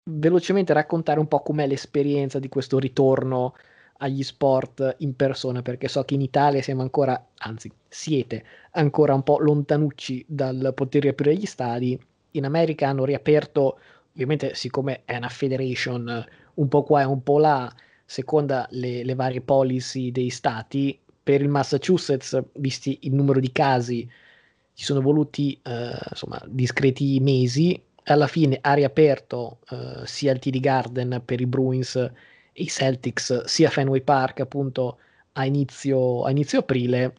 velocemente 0.04 0.74
raccontare 0.74 1.20
un 1.20 1.28
po' 1.28 1.42
com'è 1.42 1.68
l'esperienza 1.68 2.40
di 2.40 2.50
questo 2.50 2.80
ritorno 2.80 3.54
agli 4.02 4.24
sport 4.24 4.96
in 5.00 5.16
persona, 5.16 5.62
perché 5.62 5.88
so 5.88 6.04
che 6.04 6.14
in 6.14 6.22
Italia 6.22 6.62
siamo 6.62 6.82
ancora, 6.82 7.32
anzi 7.38 7.72
siete 7.88 8.46
ancora 8.72 9.14
un 9.14 9.24
po' 9.24 9.40
lontanucci 9.40 10.26
dal 10.28 10.72
poter 10.74 11.04
riaprire 11.04 11.36
gli 11.36 11.46
stadi. 11.46 12.00
In 12.32 12.46
America 12.46 12.88
hanno 12.88 13.06
riaperto 13.06 13.80
ovviamente 14.14 14.54
siccome 14.56 15.02
è 15.06 15.16
una 15.16 15.30
federation 15.30 16.26
un 16.56 16.68
po' 16.68 16.84
qua 16.84 17.02
e 17.02 17.06
un 17.06 17.24
po' 17.24 17.40
là, 17.40 17.74
seconda 18.06 18.68
le, 18.72 19.04
le 19.04 19.16
varie 19.16 19.42
policy 19.42 20.12
dei 20.12 20.30
stati, 20.30 21.00
per 21.22 21.42
il 21.42 21.50
Massachusetts, 21.50 22.42
visti 22.54 23.00
il 23.02 23.14
numero 23.14 23.40
di 23.40 23.52
casi, 23.52 24.10
ci 24.74 24.84
sono 24.84 25.02
voluti 25.02 25.60
eh, 25.64 25.92
insomma 26.10 26.42
discreti 26.48 27.20
mesi. 27.20 27.80
Alla 28.06 28.28
fine 28.28 28.58
ha 28.62 28.74
riaperto 28.74 29.60
eh, 29.70 30.06
sia 30.06 30.32
il 30.32 30.40
TD 30.40 30.60
Garden 30.60 31.22
per 31.24 31.40
i 31.42 31.46
Bruins 31.46 31.96
e 31.98 32.12
i 32.54 32.68
Celtics, 32.68 33.44
sia 33.44 33.70
Fenway 33.70 34.02
Park 34.02 34.40
appunto 34.40 34.98
a 35.34 35.46
inizio, 35.46 36.24
a 36.24 36.32
inizio 36.32 36.60
aprile. 36.60 37.14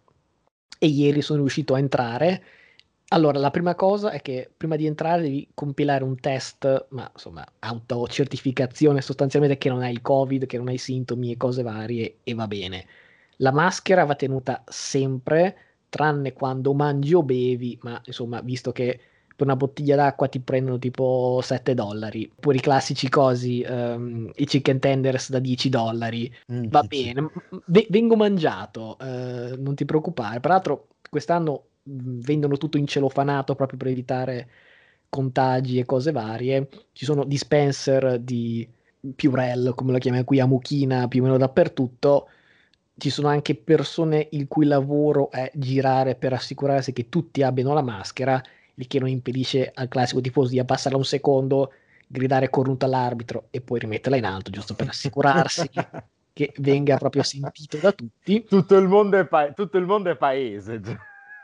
E 0.79 0.87
ieri 0.87 1.23
sono 1.23 1.41
riuscito 1.41 1.75
a 1.75 1.79
entrare 1.79 2.43
allora, 3.13 3.39
la 3.39 3.51
prima 3.51 3.75
cosa 3.75 4.11
è 4.11 4.23
che 4.23 4.49
prima 4.57 4.77
di 4.77 4.87
entrare 4.87 5.23
devi 5.23 5.49
compilare 5.53 6.05
un 6.05 6.19
test, 6.21 6.87
ma 6.91 7.11
insomma, 7.13 7.45
autocertificazione 7.59 9.01
sostanzialmente 9.01 9.59
che 9.59 9.69
non 9.69 9.83
hai 9.83 9.91
il 9.93 10.01
Covid, 10.01 10.47
che 10.47 10.57
non 10.57 10.69
hai 10.69 10.79
sintomi 10.79 11.33
e 11.33 11.37
cose 11.37 11.63
varie 11.63 12.19
e 12.23 12.35
va 12.35 12.47
bene. 12.47 12.87
La 13.39 13.51
maschera 13.51 14.05
va 14.05 14.15
tenuta 14.15 14.63
sempre, 14.67 15.57
tranne 15.89 16.33
quando 16.33 16.73
mangi 16.73 17.15
o 17.15 17.23
bevi, 17.25 17.79
ma 17.83 18.01
insomma, 18.05 18.41
visto 18.43 18.71
che 18.71 19.01
per 19.35 19.47
una 19.47 19.57
bottiglia 19.57 19.97
d'acqua 19.97 20.29
ti 20.29 20.39
prendono 20.39 20.79
tipo 20.79 21.41
7 21.43 21.75
dollari, 21.75 22.31
oppure 22.31 22.59
i 22.59 22.61
classici 22.61 23.09
cosi, 23.09 23.65
um, 23.67 24.31
i 24.37 24.45
chicken 24.45 24.79
tenders 24.79 25.31
da 25.31 25.39
10 25.39 25.69
dollari, 25.69 26.33
mm, 26.53 26.65
va 26.69 26.83
bene, 26.83 27.29
v- 27.65 27.87
vengo 27.89 28.17
mangiato, 28.17 28.97
uh, 29.01 29.61
non 29.61 29.75
ti 29.75 29.85
preoccupare. 29.85 30.39
Peraltro, 30.39 30.89
quest'anno 31.09 31.65
vendono 31.93 32.57
tutto 32.57 32.79
in 32.79 32.87
celofanato 32.87 33.55
proprio 33.55 33.79
per 33.79 33.89
evitare 33.89 34.49
contagi 35.09 35.79
e 35.79 35.85
cose 35.85 36.13
varie, 36.13 36.69
ci 36.93 37.05
sono 37.05 37.25
dispenser 37.25 38.19
di 38.21 38.67
Purell, 39.17 39.75
come 39.75 39.93
lo 39.93 39.99
chiamiamo 39.99 40.25
qui 40.25 40.41
a 40.41 40.47
Mucchina, 40.47 41.09
più 41.09 41.21
o 41.21 41.25
meno 41.25 41.37
dappertutto, 41.37 42.29
ci 42.97 43.11
sono 43.11 43.29
anche 43.29 43.57
persone 43.57 44.29
il 44.33 44.47
cui 44.47 44.67
lavoro 44.67 45.31
è 45.31 45.51
girare 45.55 46.15
per 46.15 46.33
assicurarsi 46.35 46.93
che 46.93 47.09
tutti 47.09 47.43
abbiano 47.43 47.73
la 47.73 47.83
maschera, 47.83 48.41
il 48.75 48.87
che 48.87 48.99
non 48.99 49.09
impedisce 49.09 49.71
al 49.75 49.89
classico 49.89 50.21
tifoso 50.21 50.51
di 50.51 50.59
abbassarla 50.59 50.99
un 50.99 51.05
secondo, 51.05 51.73
gridare 52.07 52.51
cornuto 52.51 52.85
all'arbitro 52.85 53.47
e 53.51 53.61
poi 53.61 53.81
rimetterla 53.81 54.19
in 54.19 54.25
alto, 54.25 54.51
giusto 54.51 54.75
per 54.75 54.89
assicurarsi 54.89 55.69
che 56.33 56.53
venga 56.59 56.97
proprio 56.99 57.23
sentito 57.23 57.79
da 57.79 57.93
tutti. 57.93 58.45
Tutto 58.45 58.77
il 58.77 58.87
mondo 58.87 59.19
è, 59.19 59.27
pa- 59.27 59.53
tutto 59.53 59.79
il 59.79 59.87
mondo 59.87 60.11
è 60.11 60.17
paese. 60.17 60.81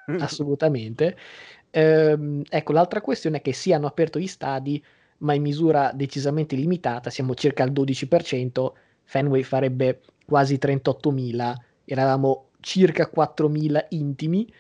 Assolutamente. 0.19 1.17
Ehm, 1.71 2.43
ecco, 2.49 2.73
l'altra 2.73 3.01
questione 3.01 3.39
è 3.39 3.43
che 3.43 3.53
sì, 3.53 3.73
hanno 3.73 3.87
aperto 3.87 4.19
gli 4.19 4.27
stadi, 4.27 4.83
ma 5.19 5.35
in 5.35 5.43
misura 5.43 5.93
decisamente 5.95 6.57
limitata, 6.57 7.11
siamo 7.11 7.35
circa 7.35 7.63
al 7.63 7.73
12%, 7.73 8.75
Fenway 9.05 9.43
farebbe 9.43 10.01
quasi 10.25 10.59
38.000, 10.59 11.57
eravamo 11.85 12.51
circa 12.61 13.09
4.000 13.09 13.87
intimi. 13.91 14.51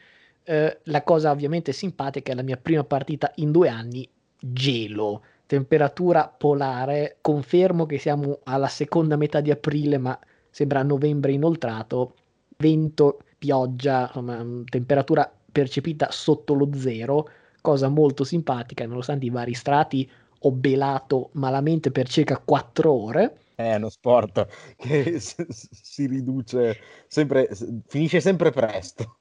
Eh, 0.44 0.80
la 0.84 1.02
cosa 1.02 1.30
ovviamente 1.32 1.72
simpatica 1.72 2.32
è 2.32 2.34
la 2.34 2.42
mia 2.42 2.56
prima 2.56 2.84
partita 2.84 3.32
in 3.36 3.50
due 3.52 3.68
anni, 3.68 4.08
gelo, 4.38 5.24
temperatura 5.46 6.28
polare, 6.28 7.18
confermo 7.20 7.86
che 7.86 7.98
siamo 7.98 8.40
alla 8.44 8.68
seconda 8.68 9.16
metà 9.16 9.40
di 9.40 9.50
aprile, 9.50 9.98
ma 9.98 10.18
sembra 10.50 10.82
novembre 10.84 11.32
inoltrato, 11.32 12.14
vento, 12.58 13.18
pioggia, 13.38 14.02
insomma, 14.06 14.44
temperatura 14.68 15.30
percepita 15.56 16.10
sotto 16.10 16.52
lo 16.52 16.68
zero, 16.74 17.30
cosa 17.62 17.88
molto 17.88 18.24
simpatica, 18.24 18.86
nonostante 18.86 19.24
i 19.24 19.30
vari 19.30 19.54
strati 19.54 20.08
ho 20.40 20.50
belato 20.52 21.30
malamente 21.32 21.90
per 21.90 22.06
circa 22.08 22.38
4 22.38 22.92
ore 22.92 23.38
è 23.56 23.74
uno 23.76 23.88
sport 23.88 24.46
che 24.76 25.18
si 25.18 26.06
riduce 26.06 26.78
sempre, 27.08 27.48
finisce 27.86 28.20
sempre 28.20 28.50
presto. 28.50 29.20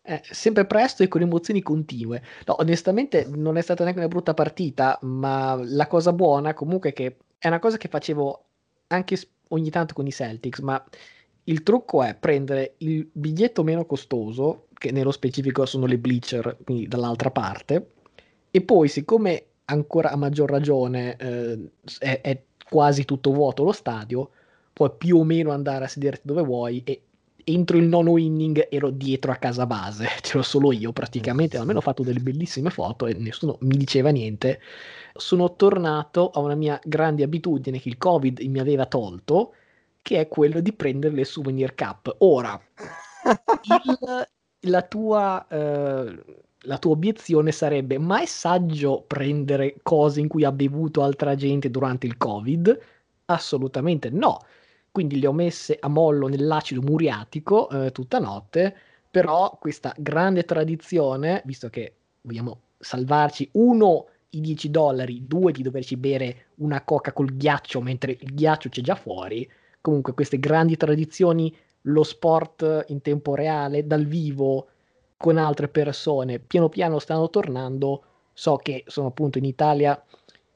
Eh, 0.00 0.22
sempre 0.22 0.64
presto 0.64 1.02
e 1.02 1.08
con 1.08 1.20
emozioni 1.20 1.60
continue. 1.60 2.22
No, 2.46 2.56
onestamente 2.60 3.26
non 3.28 3.58
è 3.58 3.60
stata 3.60 3.82
neanche 3.82 4.00
una 4.00 4.08
brutta 4.08 4.32
partita, 4.32 4.98
ma 5.02 5.54
la 5.62 5.86
cosa 5.86 6.14
buona 6.14 6.54
comunque 6.54 6.90
è 6.90 6.92
che 6.94 7.18
è 7.36 7.48
una 7.48 7.58
cosa 7.58 7.76
che 7.76 7.88
facevo 7.88 8.44
anche 8.86 9.18
ogni 9.48 9.68
tanto 9.68 9.92
con 9.92 10.06
i 10.06 10.12
Celtics, 10.12 10.60
ma 10.60 10.82
il 11.44 11.62
trucco 11.62 12.02
è 12.02 12.14
prendere 12.14 12.76
il 12.78 13.06
biglietto 13.12 13.62
meno 13.62 13.84
costoso, 13.84 14.68
che 14.84 14.92
nello 14.92 15.12
specifico 15.12 15.64
sono 15.64 15.86
le 15.86 15.96
bleacher, 15.96 16.58
quindi 16.62 16.86
dall'altra 16.86 17.30
parte, 17.30 17.92
e 18.50 18.60
poi 18.60 18.88
siccome 18.88 19.46
ancora 19.64 20.10
a 20.10 20.16
maggior 20.16 20.50
ragione 20.50 21.16
eh, 21.16 21.58
è, 22.00 22.20
è 22.20 22.42
quasi 22.68 23.06
tutto 23.06 23.32
vuoto 23.32 23.64
lo 23.64 23.72
stadio, 23.72 24.28
puoi 24.74 24.90
più 24.98 25.18
o 25.18 25.24
meno 25.24 25.52
andare 25.52 25.86
a 25.86 25.88
sederti 25.88 26.20
dove 26.26 26.42
vuoi 26.42 26.82
e 26.84 27.00
entro 27.44 27.78
il 27.78 27.84
nono 27.84 28.18
inning 28.18 28.68
ero 28.70 28.90
dietro 28.90 29.32
a 29.32 29.36
casa 29.36 29.64
base, 29.64 30.06
c'ero 30.20 30.42
solo 30.42 30.70
io 30.70 30.92
praticamente, 30.92 31.56
almeno 31.56 31.78
ho 31.78 31.82
fatto 31.82 32.02
delle 32.02 32.20
bellissime 32.20 32.68
foto 32.68 33.06
e 33.06 33.14
nessuno 33.14 33.56
mi 33.60 33.78
diceva 33.78 34.10
niente. 34.10 34.60
Sono 35.16 35.54
tornato 35.56 36.28
a 36.30 36.40
una 36.40 36.54
mia 36.54 36.78
grande 36.84 37.22
abitudine 37.22 37.80
che 37.80 37.88
il 37.88 37.96
Covid 37.96 38.40
mi 38.40 38.58
aveva 38.58 38.84
tolto, 38.84 39.54
che 40.02 40.20
è 40.20 40.28
quello 40.28 40.60
di 40.60 40.74
prendere 40.74 41.14
le 41.14 41.24
souvenir 41.24 41.74
cup. 41.74 42.16
Ora, 42.18 42.60
il, 43.62 44.28
la 44.64 44.82
tua... 44.82 45.46
Eh, 45.48 46.42
la 46.66 46.78
tua 46.78 46.92
obiezione 46.92 47.52
sarebbe: 47.52 47.98
ma 47.98 48.20
è 48.20 48.26
saggio 48.26 49.04
prendere 49.06 49.76
cose 49.82 50.20
in 50.20 50.28
cui 50.28 50.44
ha 50.44 50.52
bevuto 50.52 51.02
altra 51.02 51.34
gente 51.34 51.70
durante 51.70 52.06
il 52.06 52.16
Covid? 52.16 52.78
Assolutamente 53.26 54.10
no. 54.10 54.38
Quindi 54.90 55.18
le 55.18 55.26
ho 55.26 55.32
messe 55.32 55.76
a 55.78 55.88
mollo 55.88 56.28
nell'acido 56.28 56.80
muriatico 56.80 57.68
eh, 57.68 57.90
tutta 57.92 58.18
notte. 58.18 58.74
Però 59.10 59.56
questa 59.60 59.94
grande 59.96 60.44
tradizione, 60.44 61.42
visto 61.44 61.68
che 61.68 61.94
vogliamo 62.22 62.60
salvarci, 62.78 63.48
uno, 63.52 64.06
i 64.30 64.40
10 64.40 64.70
dollari, 64.70 65.26
due, 65.26 65.52
di 65.52 65.62
doverci 65.62 65.96
bere 65.96 66.46
una 66.56 66.82
coca 66.82 67.12
col 67.12 67.36
ghiaccio 67.36 67.80
mentre 67.80 68.16
il 68.18 68.34
ghiaccio 68.34 68.68
c'è 68.68 68.80
già 68.82 68.94
fuori. 68.94 69.48
Comunque, 69.80 70.14
queste 70.14 70.38
grandi 70.38 70.76
tradizioni, 70.76 71.54
lo 71.86 72.02
sport 72.02 72.86
in 72.88 73.00
tempo 73.00 73.34
reale, 73.34 73.86
dal 73.86 74.04
vivo, 74.06 74.68
con 75.16 75.38
altre 75.38 75.68
persone 75.68 76.38
piano 76.38 76.68
piano 76.68 76.98
stanno 76.98 77.30
tornando. 77.30 78.02
So 78.32 78.56
che 78.56 78.84
sono 78.86 79.08
appunto 79.08 79.38
in 79.38 79.44
Italia 79.44 80.00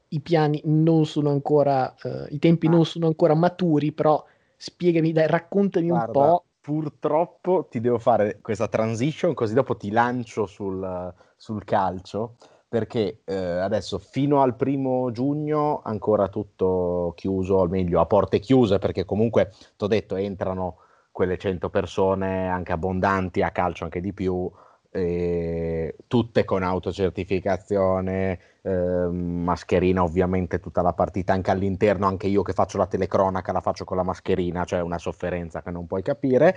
i 0.08 0.20
piani 0.20 0.60
non 0.64 1.06
sono 1.06 1.30
ancora, 1.30 1.94
eh, 2.02 2.26
i 2.30 2.38
tempi 2.38 2.66
ah. 2.66 2.70
non 2.70 2.84
sono 2.84 3.06
ancora 3.06 3.34
maturi, 3.34 3.92
però 3.92 4.24
spiegami, 4.56 5.12
dai, 5.12 5.26
raccontami 5.26 5.88
Guarda, 5.88 6.06
un 6.06 6.12
po'. 6.12 6.44
Purtroppo 6.60 7.66
ti 7.70 7.80
devo 7.80 7.98
fare 7.98 8.40
questa 8.42 8.68
transition, 8.68 9.32
così 9.34 9.54
dopo 9.54 9.76
ti 9.76 9.90
lancio 9.90 10.46
sul, 10.46 11.14
sul 11.36 11.64
calcio, 11.64 12.36
perché 12.68 13.20
eh, 13.24 13.34
adesso 13.34 13.98
fino 13.98 14.42
al 14.42 14.54
primo 14.54 15.10
giugno 15.12 15.80
ancora 15.82 16.28
tutto 16.28 17.14
chiuso, 17.16 17.54
o 17.54 17.66
meglio 17.66 18.00
a 18.00 18.06
porte 18.06 18.38
chiuse, 18.38 18.78
perché 18.78 19.04
comunque, 19.04 19.52
ti 19.76 19.84
ho 19.84 19.86
detto, 19.86 20.16
entrano 20.16 20.76
quelle 21.18 21.36
100 21.36 21.68
persone 21.68 22.46
anche 22.46 22.70
abbondanti 22.70 23.42
a 23.42 23.50
calcio 23.50 23.82
anche 23.82 24.00
di 24.00 24.12
più 24.12 24.48
eh, 24.92 25.96
tutte 26.06 26.44
con 26.44 26.62
autocertificazione 26.62 28.38
eh, 28.62 29.08
mascherina 29.10 30.04
ovviamente 30.04 30.60
tutta 30.60 30.80
la 30.80 30.92
partita 30.92 31.32
anche 31.32 31.50
all'interno 31.50 32.06
anche 32.06 32.28
io 32.28 32.42
che 32.42 32.52
faccio 32.52 32.78
la 32.78 32.86
telecronaca 32.86 33.50
la 33.50 33.60
faccio 33.60 33.84
con 33.84 33.96
la 33.96 34.04
mascherina 34.04 34.64
cioè 34.64 34.80
una 34.80 34.98
sofferenza 34.98 35.60
che 35.60 35.72
non 35.72 35.88
puoi 35.88 36.02
capire 36.02 36.54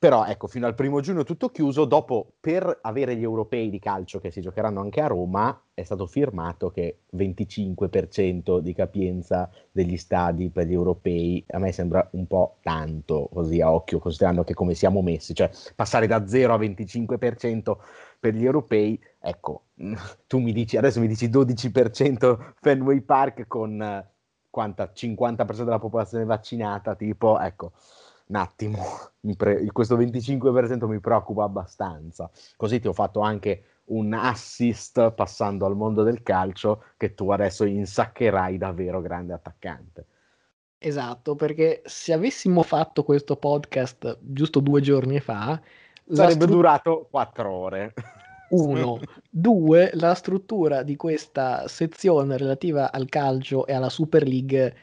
però 0.00 0.24
ecco, 0.24 0.46
fino 0.46 0.66
al 0.66 0.74
primo 0.74 1.00
giugno 1.00 1.24
tutto 1.24 1.50
chiuso, 1.50 1.84
dopo 1.84 2.32
per 2.40 2.78
avere 2.80 3.16
gli 3.16 3.22
europei 3.22 3.68
di 3.68 3.78
calcio 3.78 4.18
che 4.18 4.30
si 4.30 4.40
giocheranno 4.40 4.80
anche 4.80 5.02
a 5.02 5.06
Roma, 5.08 5.62
è 5.74 5.82
stato 5.82 6.06
firmato 6.06 6.70
che 6.70 7.00
25% 7.14 8.60
di 8.60 8.72
capienza 8.72 9.50
degli 9.70 9.98
stadi 9.98 10.48
per 10.48 10.68
gli 10.68 10.72
europei, 10.72 11.44
a 11.50 11.58
me 11.58 11.70
sembra 11.72 12.08
un 12.12 12.26
po' 12.26 12.56
tanto 12.62 13.28
così 13.30 13.60
a 13.60 13.70
occhio, 13.70 13.98
considerando 13.98 14.42
che 14.42 14.54
come 14.54 14.72
siamo 14.72 15.02
messi, 15.02 15.34
cioè 15.34 15.50
passare 15.76 16.06
da 16.06 16.26
0 16.26 16.54
a 16.54 16.58
25% 16.58 17.76
per 18.18 18.32
gli 18.32 18.46
europei, 18.46 18.98
ecco, 19.20 19.64
tu 20.26 20.38
mi 20.38 20.54
dici, 20.54 20.78
adesso 20.78 20.98
mi 21.00 21.08
dici 21.08 21.28
12% 21.28 22.54
Fenway 22.58 23.02
Park 23.02 23.46
con 23.46 24.08
quanta, 24.48 24.92
50% 24.94 25.62
della 25.62 25.78
popolazione 25.78 26.24
vaccinata, 26.24 26.94
tipo, 26.94 27.38
ecco 27.38 27.72
un 28.30 28.36
attimo, 28.36 28.82
pre- 29.36 29.66
questo 29.72 29.96
25% 29.98 30.86
mi 30.86 31.00
preoccupa 31.00 31.44
abbastanza. 31.44 32.30
Così 32.56 32.80
ti 32.80 32.88
ho 32.88 32.92
fatto 32.92 33.20
anche 33.20 33.64
un 33.90 34.14
assist 34.14 35.10
passando 35.12 35.66
al 35.66 35.76
mondo 35.76 36.04
del 36.04 36.22
calcio 36.22 36.84
che 36.96 37.14
tu 37.14 37.30
adesso 37.30 37.64
insaccherai 37.64 38.56
davvero 38.56 39.00
grande 39.00 39.32
attaccante. 39.32 40.06
Esatto, 40.78 41.34
perché 41.34 41.82
se 41.84 42.12
avessimo 42.12 42.62
fatto 42.62 43.02
questo 43.02 43.36
podcast 43.36 44.16
giusto 44.20 44.60
due 44.60 44.80
giorni 44.80 45.20
fa, 45.20 45.60
sarebbe 46.08 46.34
stru- 46.34 46.52
durato 46.52 47.08
quattro 47.10 47.50
ore. 47.50 47.92
Uno, 48.50 48.98
due, 49.28 49.90
la 49.94 50.14
struttura 50.14 50.82
di 50.82 50.96
questa 50.96 51.68
sezione 51.68 52.36
relativa 52.36 52.90
al 52.90 53.08
calcio 53.08 53.64
e 53.66 53.74
alla 53.74 53.90
Super 53.90 54.26
League 54.26 54.74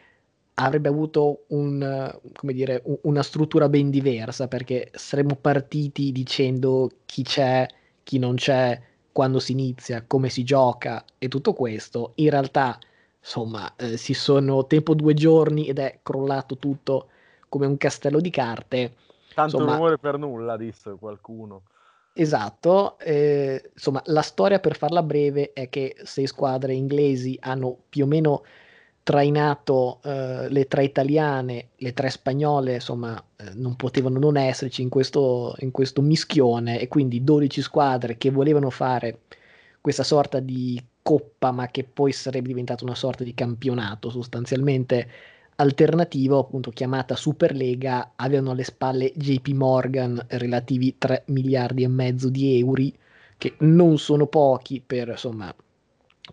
avrebbe 0.59 0.89
avuto 0.89 1.43
un, 1.47 2.19
dire, 2.41 2.83
una 3.01 3.21
struttura 3.21 3.69
ben 3.69 3.89
diversa 3.89 4.47
perché 4.47 4.89
saremmo 4.93 5.35
partiti 5.35 6.11
dicendo 6.11 6.89
chi 7.05 7.23
c'è, 7.23 7.67
chi 8.03 8.17
non 8.17 8.35
c'è, 8.35 8.79
quando 9.11 9.39
si 9.39 9.51
inizia, 9.51 10.03
come 10.05 10.29
si 10.29 10.43
gioca 10.43 11.03
e 11.17 11.27
tutto 11.27 11.53
questo. 11.53 12.13
In 12.15 12.29
realtà, 12.31 12.79
insomma, 13.19 13.75
eh, 13.75 13.97
si 13.97 14.13
sono 14.13 14.65
tempo 14.65 14.95
due 14.95 15.13
giorni 15.13 15.67
ed 15.67 15.77
è 15.79 15.99
crollato 16.01 16.57
tutto 16.57 17.09
come 17.49 17.67
un 17.67 17.77
castello 17.77 18.19
di 18.19 18.29
carte. 18.31 18.95
Tanto 19.35 19.57
insomma, 19.57 19.75
rumore 19.75 19.97
per 19.99 20.17
nulla, 20.17 20.57
disse 20.57 20.95
qualcuno. 20.99 21.63
Esatto, 22.13 22.97
eh, 22.97 23.69
insomma, 23.73 24.01
la 24.05 24.21
storia 24.21 24.59
per 24.59 24.75
farla 24.75 25.03
breve 25.03 25.53
è 25.53 25.69
che 25.69 25.95
sei 26.03 26.25
squadre 26.25 26.73
inglesi 26.73 27.37
hanno 27.41 27.77
più 27.87 28.05
o 28.05 28.07
meno 28.07 28.43
trainato 29.07 30.01
eh, 30.03 30.49
le 30.49 30.67
tre 30.67 30.83
italiane, 30.83 31.69
le 31.77 31.93
tre 31.93 32.09
spagnole, 32.09 32.73
insomma, 32.73 33.17
eh, 33.37 33.51
non 33.53 33.77
potevano 33.77 34.19
non 34.19 34.35
esserci 34.35 34.81
in 34.81 34.89
questo, 34.89 35.55
in 35.59 35.71
questo 35.71 36.01
mischione 36.01 36.77
e 36.77 36.89
quindi 36.89 37.23
12 37.23 37.61
squadre 37.61 38.17
che 38.17 38.31
volevano 38.31 38.69
fare 38.69 39.21
questa 39.79 40.03
sorta 40.03 40.41
di 40.41 40.83
coppa, 41.01 41.51
ma 41.51 41.67
che 41.67 41.85
poi 41.85 42.11
sarebbe 42.11 42.49
diventata 42.49 42.83
una 42.83 42.95
sorta 42.95 43.23
di 43.23 43.33
campionato 43.33 44.09
sostanzialmente 44.09 45.09
alternativo, 45.55 46.39
appunto 46.39 46.71
chiamata 46.71 47.15
Superlega, 47.15 48.11
avevano 48.17 48.51
alle 48.51 48.65
spalle 48.65 49.13
JP 49.15 49.47
Morgan 49.53 50.21
relativi 50.31 50.97
3 50.97 51.23
miliardi 51.27 51.83
e 51.83 51.87
mezzo 51.87 52.27
di 52.27 52.59
euro, 52.59 52.83
che 53.37 53.55
non 53.59 53.97
sono 53.99 54.27
pochi 54.27 54.83
per 54.85 55.07
insomma 55.07 55.55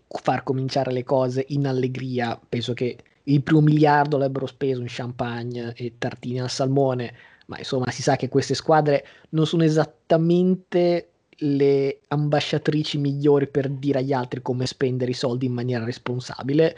far 0.09 0.43
cominciare 0.43 0.93
le 0.93 1.05
cose 1.05 1.45
in 1.49 1.67
allegria. 1.67 2.41
Penso 2.49 2.73
che 2.73 2.97
il 3.25 3.43
primo 3.43 3.61
miliardo 3.61 4.17
l'avrebbero 4.17 4.47
speso 4.47 4.81
in 4.81 4.87
champagne 4.89 5.73
e 5.77 5.95
tartine 5.99 6.41
al 6.41 6.51
salmone, 6.51 7.15
ma 7.47 7.59
insomma 7.59 7.91
si 7.91 8.03
sa 8.03 8.17
che 8.17 8.29
queste 8.29 8.55
squadre 8.55 9.07
non 9.31 9.47
sono 9.47 9.65
esattamente 9.65 11.09
le 11.39 12.01
ambasciatrici 12.09 12.99
migliori 12.99 13.49
per 13.49 13.69
dire 13.69 13.99
agli 13.99 14.13
altri 14.13 14.41
come 14.41 14.67
spendere 14.67 15.11
i 15.11 15.15
soldi 15.15 15.47
in 15.47 15.53
maniera 15.53 15.85
responsabile 15.85 16.77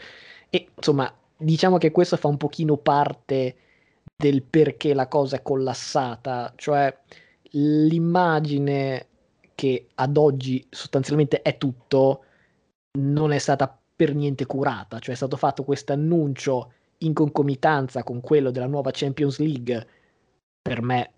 e 0.49 0.69
insomma 0.75 1.13
diciamo 1.37 1.77
che 1.77 1.91
questo 1.91 2.17
fa 2.17 2.27
un 2.27 2.37
pochino 2.37 2.77
parte 2.77 3.55
del 4.15 4.41
perché 4.41 4.95
la 4.95 5.07
cosa 5.07 5.35
è 5.35 5.41
collassata, 5.43 6.53
cioè 6.55 6.95
l'immagine 7.51 9.05
che 9.53 9.87
ad 9.95 10.17
oggi 10.17 10.65
sostanzialmente 10.69 11.41
è 11.41 11.57
tutto 11.57 12.23
non 12.97 13.31
è 13.31 13.37
stata 13.37 13.79
per 13.95 14.13
niente 14.13 14.45
curata, 14.45 14.99
cioè 14.99 15.13
è 15.13 15.17
stato 15.17 15.37
fatto 15.37 15.63
questo 15.63 15.93
annuncio 15.93 16.71
in 16.99 17.13
concomitanza 17.13 18.03
con 18.03 18.21
quello 18.21 18.51
della 18.51 18.67
nuova 18.67 18.91
Champions 18.93 19.39
League, 19.39 19.87
per 20.61 20.81
me 20.81 21.11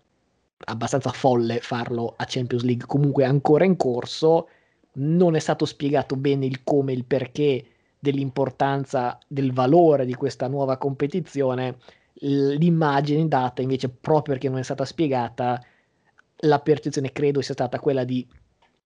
abbastanza 0.64 1.10
folle 1.10 1.60
farlo 1.60 2.14
a 2.16 2.24
Champions 2.26 2.64
League, 2.64 2.86
comunque 2.86 3.24
ancora 3.24 3.64
in 3.64 3.76
corso, 3.76 4.48
non 4.94 5.34
è 5.34 5.38
stato 5.38 5.64
spiegato 5.64 6.16
bene 6.16 6.46
il 6.46 6.62
come, 6.64 6.92
il 6.92 7.04
perché 7.04 7.64
dell'importanza, 7.98 9.18
del 9.26 9.52
valore 9.52 10.06
di 10.06 10.14
questa 10.14 10.48
nuova 10.48 10.78
competizione, 10.78 11.76
l'immagine 12.22 13.28
data 13.28 13.62
invece 13.62 13.88
proprio 13.88 14.34
perché 14.34 14.48
non 14.48 14.58
è 14.58 14.62
stata 14.62 14.84
spiegata, 14.84 15.62
la 16.44 16.60
percezione 16.60 17.12
credo 17.12 17.40
sia 17.40 17.54
stata 17.54 17.78
quella 17.78 18.04
di 18.04 18.26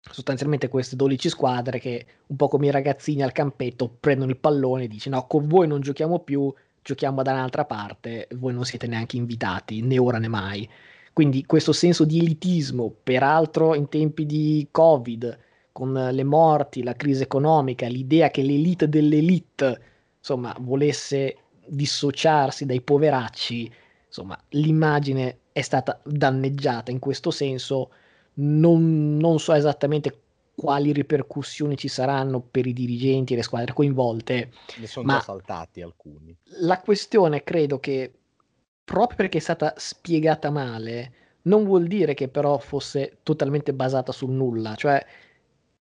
sostanzialmente 0.00 0.68
queste 0.68 0.96
12 0.96 1.28
squadre 1.28 1.78
che 1.78 2.06
un 2.26 2.36
po' 2.36 2.48
come 2.48 2.66
i 2.66 2.70
ragazzini 2.70 3.22
al 3.22 3.32
campetto 3.32 3.88
prendono 3.88 4.30
il 4.30 4.38
pallone 4.38 4.84
e 4.84 4.88
dicono 4.88 5.16
no, 5.16 5.26
con 5.26 5.46
voi 5.46 5.66
non 5.66 5.80
giochiamo 5.80 6.20
più, 6.20 6.52
giochiamo 6.82 7.22
da 7.22 7.32
un'altra 7.32 7.64
parte, 7.64 8.28
voi 8.36 8.54
non 8.54 8.64
siete 8.64 8.86
neanche 8.86 9.16
invitati, 9.16 9.82
né 9.82 9.98
ora 9.98 10.18
né 10.18 10.28
mai. 10.28 10.68
Quindi 11.12 11.44
questo 11.44 11.72
senso 11.72 12.04
di 12.04 12.18
elitismo, 12.18 12.94
peraltro 13.02 13.74
in 13.74 13.88
tempi 13.88 14.24
di 14.24 14.68
Covid, 14.70 15.38
con 15.72 15.92
le 15.92 16.24
morti, 16.24 16.82
la 16.82 16.94
crisi 16.94 17.22
economica, 17.22 17.86
l'idea 17.86 18.30
che 18.30 18.42
l'elite 18.42 18.88
dell'elite, 18.88 19.80
insomma, 20.18 20.54
volesse 20.60 21.36
dissociarsi 21.66 22.64
dai 22.64 22.80
poveracci, 22.80 23.70
insomma, 24.06 24.40
l'immagine 24.50 25.38
è 25.52 25.60
stata 25.60 26.00
danneggiata 26.04 26.90
in 26.90 26.98
questo 26.98 27.30
senso 27.30 27.90
non, 28.34 29.16
non 29.16 29.38
so 29.38 29.52
esattamente 29.52 30.20
quali 30.54 30.92
ripercussioni 30.92 31.76
ci 31.76 31.88
saranno 31.88 32.40
per 32.40 32.66
i 32.66 32.74
dirigenti 32.74 33.32
e 33.32 33.36
le 33.36 33.42
squadre 33.42 33.72
coinvolte. 33.72 34.52
Ne 34.78 34.86
sono 34.86 35.06
ma 35.06 35.14
già 35.14 35.20
saltati 35.22 35.80
alcuni. 35.80 36.36
La 36.60 36.80
questione 36.80 37.42
credo 37.42 37.80
che 37.80 38.12
proprio 38.84 39.16
perché 39.16 39.38
è 39.38 39.40
stata 39.40 39.72
spiegata 39.76 40.50
male, 40.50 41.12
non 41.42 41.64
vuol 41.64 41.86
dire 41.86 42.12
che 42.12 42.28
però 42.28 42.58
fosse 42.58 43.18
totalmente 43.22 43.72
basata 43.72 44.12
sul 44.12 44.32
nulla, 44.32 44.74
cioè 44.74 45.02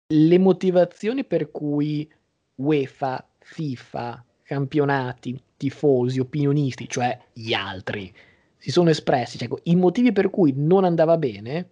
le 0.07 0.37
motivazioni 0.37 1.23
per 1.23 1.51
cui 1.51 2.11
UEFA, 2.55 3.25
FIFA, 3.39 4.25
campionati, 4.43 5.41
tifosi, 5.55 6.19
opinionisti, 6.19 6.89
cioè 6.89 7.17
gli 7.31 7.53
altri, 7.53 8.13
si 8.57 8.71
sono 8.71 8.89
espressi, 8.89 9.37
cioè 9.37 9.47
i 9.63 9.75
motivi 9.75 10.11
per 10.11 10.29
cui 10.29 10.53
non 10.55 10.83
andava 10.83 11.17
bene 11.17 11.69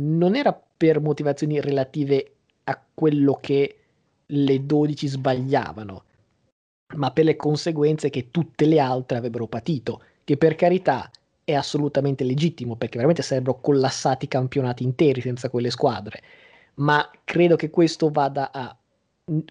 non 0.00 0.34
era 0.34 0.52
per 0.52 1.00
motivazioni 1.00 1.60
relative 1.60 2.32
a 2.64 2.82
quello 2.94 3.38
che 3.40 3.76
le 4.26 4.66
12 4.66 5.06
sbagliavano, 5.06 6.04
ma 6.96 7.10
per 7.10 7.24
le 7.24 7.36
conseguenze 7.36 8.10
che 8.10 8.30
tutte 8.30 8.66
le 8.66 8.78
altre 8.78 9.18
avrebbero 9.18 9.46
patito, 9.46 10.02
che 10.24 10.36
per 10.36 10.54
carità 10.54 11.10
è 11.44 11.54
assolutamente 11.54 12.24
legittimo, 12.24 12.76
perché 12.76 12.96
veramente 12.96 13.22
sarebbero 13.22 13.60
collassati 13.60 14.28
campionati 14.28 14.84
interi 14.84 15.20
senza 15.20 15.50
quelle 15.50 15.70
squadre, 15.70 16.22
ma 16.74 17.08
credo 17.24 17.56
che 17.56 17.70
questo 17.70 18.10
vada 18.10 18.50
a, 18.52 18.74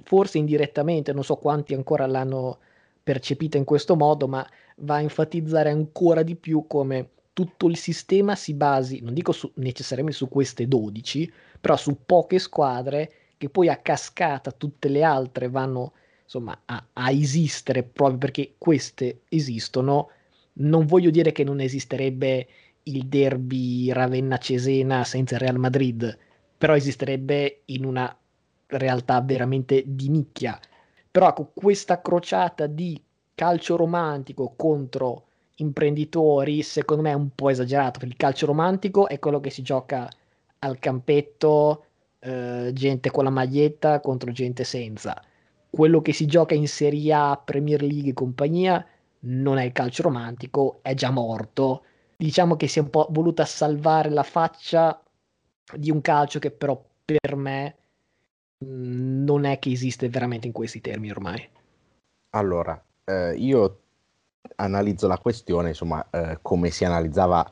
forse 0.04 0.38
indirettamente, 0.38 1.14
non 1.14 1.24
so 1.24 1.36
quanti 1.36 1.74
ancora 1.74 2.08
l'hanno 2.08 2.60
percepita 3.04 3.58
in 3.58 3.66
questo 3.66 3.96
modo, 3.96 4.28
ma 4.28 4.48
va 4.78 4.96
a 4.96 5.02
enfatizzare 5.02 5.70
ancora 5.70 6.24
di 6.24 6.36
più 6.36 6.66
come 6.68 7.10
tutto 7.40 7.70
il 7.70 7.78
sistema 7.78 8.36
si 8.36 8.54
basi, 8.54 9.00
non 9.00 9.14
dico 9.14 9.32
su, 9.32 9.50
necessariamente 9.56 10.18
su 10.18 10.28
queste 10.28 10.68
12, 10.68 11.32
però 11.62 11.78
su 11.78 12.00
poche 12.06 12.38
squadre 12.38 13.14
che 13.38 13.48
poi 13.48 13.70
a 13.70 13.78
cascata 13.78 14.52
tutte 14.52 14.90
le 14.90 15.04
altre 15.04 15.48
vanno 15.48 15.94
insomma 16.22 16.64
a, 16.66 16.86
a 16.92 17.12
esistere 17.12 17.84
proprio 17.84 18.18
perché 18.18 18.56
queste 18.58 19.22
esistono. 19.30 20.10
Non 20.56 20.86
voglio 20.86 21.12
dire 21.12 21.32
che 21.32 21.46
non 21.46 21.62
esisterebbe 21.62 22.48
il 22.84 23.06
derby 23.06 23.90
Ravenna-Cesena 23.90 25.06
senza 25.06 25.36
il 25.36 25.42
Real 25.42 25.60
Madrid, 25.60 26.18
però 26.58 26.76
esisterebbe 26.76 27.62
in 27.68 27.86
una 27.86 28.14
realtà 28.68 29.22
veramente 29.22 29.82
di 29.86 30.10
nicchia. 30.10 30.60
Però 31.10 31.30
ecco, 31.30 31.52
questa 31.54 32.02
crociata 32.02 32.68
di 32.68 33.02
calcio 33.34 33.78
romantico 33.78 34.56
contro 34.58 35.28
imprenditori, 35.62 36.62
secondo 36.62 37.04
me 37.04 37.12
è 37.12 37.16
un 37.16 37.30
po' 37.34 37.50
esagerato, 37.50 38.00
perché 38.00 38.14
il 38.14 38.18
calcio 38.18 38.46
romantico 38.46 39.08
è 39.08 39.20
quello 39.20 39.40
che 39.40 39.50
si 39.50 39.62
gioca 39.62 40.10
al 40.60 40.80
campetto, 40.80 41.86
eh, 42.20 42.72
gente 42.74 43.12
con 43.12 43.24
la 43.24 43.30
maglietta 43.30 44.00
contro 44.00 44.32
gente 44.32 44.64
senza. 44.64 45.22
Quello 45.70 46.02
che 46.02 46.14
si 46.14 46.26
gioca 46.26 46.56
in 46.56 46.68
Serie 46.68 47.14
A, 47.14 47.42
Premier 47.44 47.82
League 47.82 48.10
e 48.10 48.14
compagnia 48.14 48.86
non 49.22 49.58
è 49.58 49.66
il 49.66 49.72
calcio 49.72 50.04
romantico, 50.04 50.80
è 50.82 50.94
già 50.94 51.12
morto. 51.12 51.84
Diciamo 52.18 52.56
che 52.56 52.68
si 52.68 52.80
è 52.80 52.82
un 52.82 52.90
po' 52.90 53.08
voluta 53.12 53.46
salvare 53.46 54.10
la 54.10 54.24
faccia 54.24 55.02
di 55.76 55.92
un 55.92 56.02
calcio 56.02 56.40
che 56.40 56.52
però 56.52 56.84
per 57.06 57.36
me 57.36 57.76
mm, 58.66 59.24
non 59.24 59.46
è 59.46 59.60
che 59.60 59.72
esiste 59.72 60.10
veramente 60.10 60.48
in 60.48 60.54
questi 60.54 60.82
termini 60.82 61.12
ormai. 61.12 61.48
Allora, 62.32 62.82
eh, 63.06 63.36
io 63.36 63.80
analizzo 64.56 65.08
la 65.08 65.18
questione, 65.18 65.70
insomma, 65.70 66.06
eh, 66.10 66.40
come 66.42 66.70
si 66.70 66.86
analizzava 66.86 67.50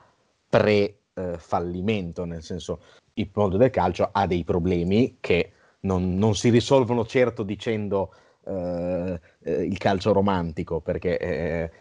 pre-fallimento, 0.50 2.26
nel 2.26 2.44
senso 2.44 2.82
il 3.14 3.30
mondo 3.34 3.58
del 3.58 3.70
calcio 3.70 4.10
ha 4.12 4.28
dei 4.28 4.44
problemi 4.44 5.18
che 5.20 5.52
non, 5.82 6.16
non 6.16 6.36
si 6.36 6.50
risolvono 6.50 7.06
certo 7.06 7.44
dicendo 7.44 8.14
eh, 8.46 9.20
eh, 9.44 9.64
il 9.64 9.78
calcio 9.78 10.14
romantico, 10.14 10.80
perché 10.82 11.18
eh, 11.18 11.72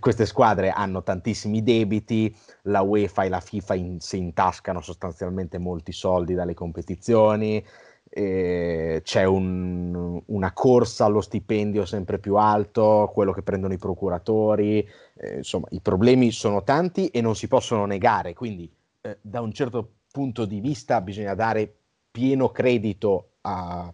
queste 0.00 0.26
squadre 0.26 0.70
hanno 0.70 1.02
tantissimi 1.02 1.62
debiti, 1.62 2.34
la 2.62 2.80
UEFA 2.82 3.24
e 3.24 3.28
la 3.28 3.40
FIFA 3.40 3.74
in, 3.74 4.00
si 4.00 4.18
intascano 4.18 4.80
sostanzialmente 4.80 5.58
molti 5.58 5.92
soldi 5.92 6.34
dalle 6.34 6.54
competizioni, 6.54 7.56
eh, 7.56 7.64
c'è 8.12 9.24
un, 9.24 10.20
una 10.26 10.52
corsa 10.52 11.04
allo 11.04 11.20
stipendio 11.20 11.86
sempre 11.86 12.18
più 12.18 12.36
alto, 12.36 13.08
quello 13.12 13.32
che 13.32 13.42
prendono 13.42 13.72
i 13.72 13.78
procuratori, 13.78 14.86
eh, 15.14 15.36
insomma 15.36 15.68
i 15.70 15.80
problemi 15.80 16.32
sono 16.32 16.64
tanti 16.64 17.06
e 17.08 17.20
non 17.20 17.36
si 17.36 17.46
possono 17.46 17.86
negare, 17.86 18.34
quindi 18.34 18.70
eh, 19.02 19.18
da 19.20 19.40
un 19.40 19.52
certo 19.52 19.92
punto 20.10 20.44
di 20.44 20.60
vista 20.60 21.00
bisogna 21.00 21.34
dare 21.34 21.72
pieno 22.10 22.50
credito 22.50 23.34
a 23.42 23.92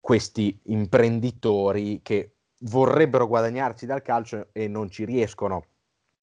questi 0.00 0.58
imprenditori 0.64 2.00
che 2.02 2.30
vorrebbero 2.60 3.26
guadagnarsi 3.26 3.84
dal 3.84 4.02
calcio 4.02 4.48
e 4.52 4.66
non 4.66 4.88
ci 4.88 5.04
riescono. 5.04 5.64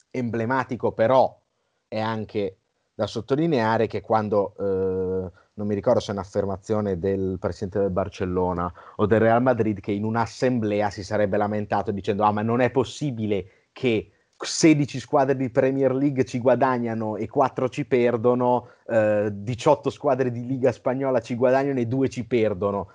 Emblematico 0.10 0.93
però 0.93 1.39
è 1.88 1.99
anche 1.99 2.58
da 2.95 3.06
sottolineare 3.08 3.88
che 3.88 4.02
quando 4.02 4.56
eh, 4.58 5.32
non 5.55 5.67
mi 5.67 5.75
ricordo 5.75 5.99
se 5.99 6.11
è 6.11 6.13
un'affermazione 6.13 6.97
del 6.97 7.37
presidente 7.39 7.79
del 7.79 7.91
Barcellona 7.91 8.71
o 8.95 9.05
del 9.05 9.19
Real 9.19 9.41
Madrid 9.41 9.79
che 9.79 9.91
in 9.91 10.03
un'assemblea 10.03 10.89
si 10.89 11.03
sarebbe 11.03 11.37
lamentato 11.37 11.91
dicendo 11.91 12.23
ah 12.23 12.31
ma 12.31 12.41
non 12.41 12.61
è 12.61 12.71
possibile 12.71 13.67
che 13.71 14.09
16 14.35 14.99
squadre 14.99 15.35
di 15.35 15.49
Premier 15.49 15.93
League 15.93 16.25
ci 16.25 16.39
guadagnano 16.39 17.15
e 17.15 17.28
4 17.30 17.69
ci 17.69 17.86
perdono, 17.86 18.69
eh, 18.88 19.30
18 19.32 19.89
squadre 19.89 20.32
di 20.32 20.45
Liga 20.45 20.71
Spagnola 20.71 21.21
ci 21.21 21.36
guadagnano 21.36 21.80
e 21.80 21.86
2 21.86 22.09
ci 22.09 22.25
perdono. 22.25 22.89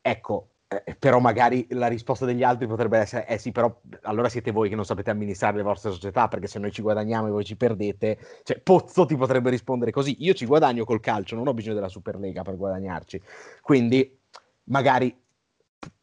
Ecco, 0.00 0.48
eh, 0.84 0.94
però 0.94 1.18
magari 1.18 1.66
la 1.70 1.86
risposta 1.86 2.24
degli 2.24 2.42
altri 2.42 2.66
potrebbe 2.66 2.98
essere, 2.98 3.26
eh 3.26 3.38
sì, 3.38 3.52
però 3.52 3.80
allora 4.02 4.28
siete 4.28 4.50
voi 4.50 4.68
che 4.68 4.74
non 4.74 4.84
sapete 4.84 5.10
amministrare 5.10 5.56
le 5.56 5.62
vostre 5.62 5.90
società, 5.90 6.28
perché 6.28 6.46
se 6.46 6.58
noi 6.58 6.72
ci 6.72 6.82
guadagniamo 6.82 7.26
e 7.26 7.30
voi 7.30 7.44
ci 7.44 7.56
perdete, 7.56 8.18
cioè 8.42 8.58
Pozzo 8.60 9.04
ti 9.04 9.16
potrebbe 9.16 9.50
rispondere 9.50 9.90
così, 9.90 10.16
io 10.20 10.34
ci 10.34 10.46
guadagno 10.46 10.84
col 10.84 11.00
calcio, 11.00 11.36
non 11.36 11.46
ho 11.46 11.54
bisogno 11.54 11.74
della 11.74 11.88
Superlega 11.88 12.42
per 12.42 12.56
guadagnarci, 12.56 13.20
quindi 13.60 14.18
magari 14.64 15.14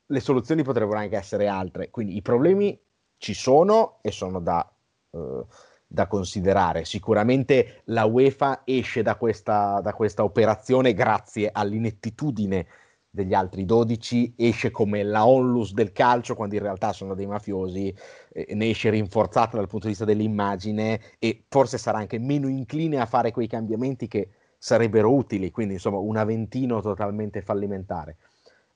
le 0.06 0.20
soluzioni 0.20 0.64
potrebbero 0.64 0.98
anche 0.98 1.18
essere 1.18 1.48
altre, 1.48 1.90
quindi 1.90 2.16
i 2.16 2.22
problemi 2.22 2.80
ci 3.18 3.34
sono 3.34 4.00
e 4.02 4.12
sono 4.12 4.40
da, 4.40 4.70
uh, 5.12 5.46
da 5.86 6.08
considerare, 6.08 6.86
sicuramente 6.86 7.82
la 7.86 8.06
UEFA 8.06 8.62
esce 8.66 9.02
da 9.02 9.16
questa, 9.16 9.80
da 9.82 9.94
questa 9.94 10.24
operazione 10.24 10.94
grazie 10.94 11.50
all'inettitudine 11.52 12.68
degli 13.10 13.34
altri 13.34 13.66
12, 13.66 14.36
esce 14.38 14.72
come 14.72 15.04
la 15.04 15.26
onlus 15.28 15.74
del 15.74 15.92
calcio 15.92 16.36
quando 16.36 16.56
in 16.56 16.62
realtà 16.62 16.94
sono 16.94 17.16
dei 17.16 17.26
mafiosi, 17.26 17.94
eh, 18.32 18.54
ne 18.54 18.70
esce 18.70 18.90
rinforzata 18.90 19.58
dal 19.58 19.68
punto 19.68 19.86
di 19.86 19.92
vista 19.92 20.06
dell'immagine 20.06 21.00
e 21.18 21.46
forse 21.48 21.78
sarà 21.78 21.98
anche 21.98 22.20
meno 22.20 22.48
incline 22.48 23.00
a 23.00 23.06
fare 23.06 23.32
quei 23.32 23.48
cambiamenti 23.48 24.08
che 24.08 24.30
sarebbero 24.58 25.12
utili, 25.14 25.52
quindi 25.52 25.76
insomma 25.76 25.98
un 25.98 26.18
Aventino 26.18 26.82
totalmente 26.82 27.42
fallimentare. 27.42 28.18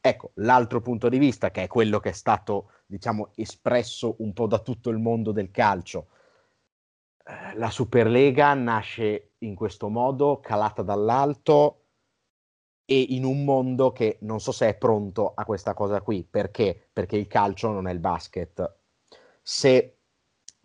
Ecco, 0.05 0.31
l'altro 0.35 0.81
punto 0.81 1.07
di 1.07 1.17
vista, 1.17 1.51
che 1.51 1.63
è 1.63 1.67
quello 1.67 1.99
che 1.99 2.09
è 2.09 2.13
stato, 2.13 2.71
diciamo, 2.85 3.31
espresso 3.35 4.15
un 4.19 4.33
po' 4.33 4.47
da 4.47 4.59
tutto 4.59 4.89
il 4.89 4.97
mondo 4.97 5.31
del 5.31 5.49
calcio. 5.51 6.07
Eh, 7.25 7.55
la 7.57 7.69
Superlega 7.69 8.53
nasce 8.53 9.31
in 9.39 9.55
questo 9.55 9.87
modo, 9.89 10.39
calata 10.41 10.81
dall'alto, 10.81 11.82
e 12.85 12.99
in 13.09 13.23
un 13.23 13.43
mondo 13.43 13.91
che 13.91 14.17
non 14.21 14.39
so 14.39 14.51
se 14.51 14.67
è 14.69 14.75
pronto 14.75 15.33
a 15.35 15.45
questa 15.45 15.73
cosa 15.73 16.01
qui. 16.01 16.25
Perché? 16.29 16.89
Perché 16.91 17.17
il 17.17 17.27
calcio 17.27 17.71
non 17.71 17.87
è 17.87 17.91
il 17.91 17.99
basket. 17.99 18.75
Se 19.41 19.97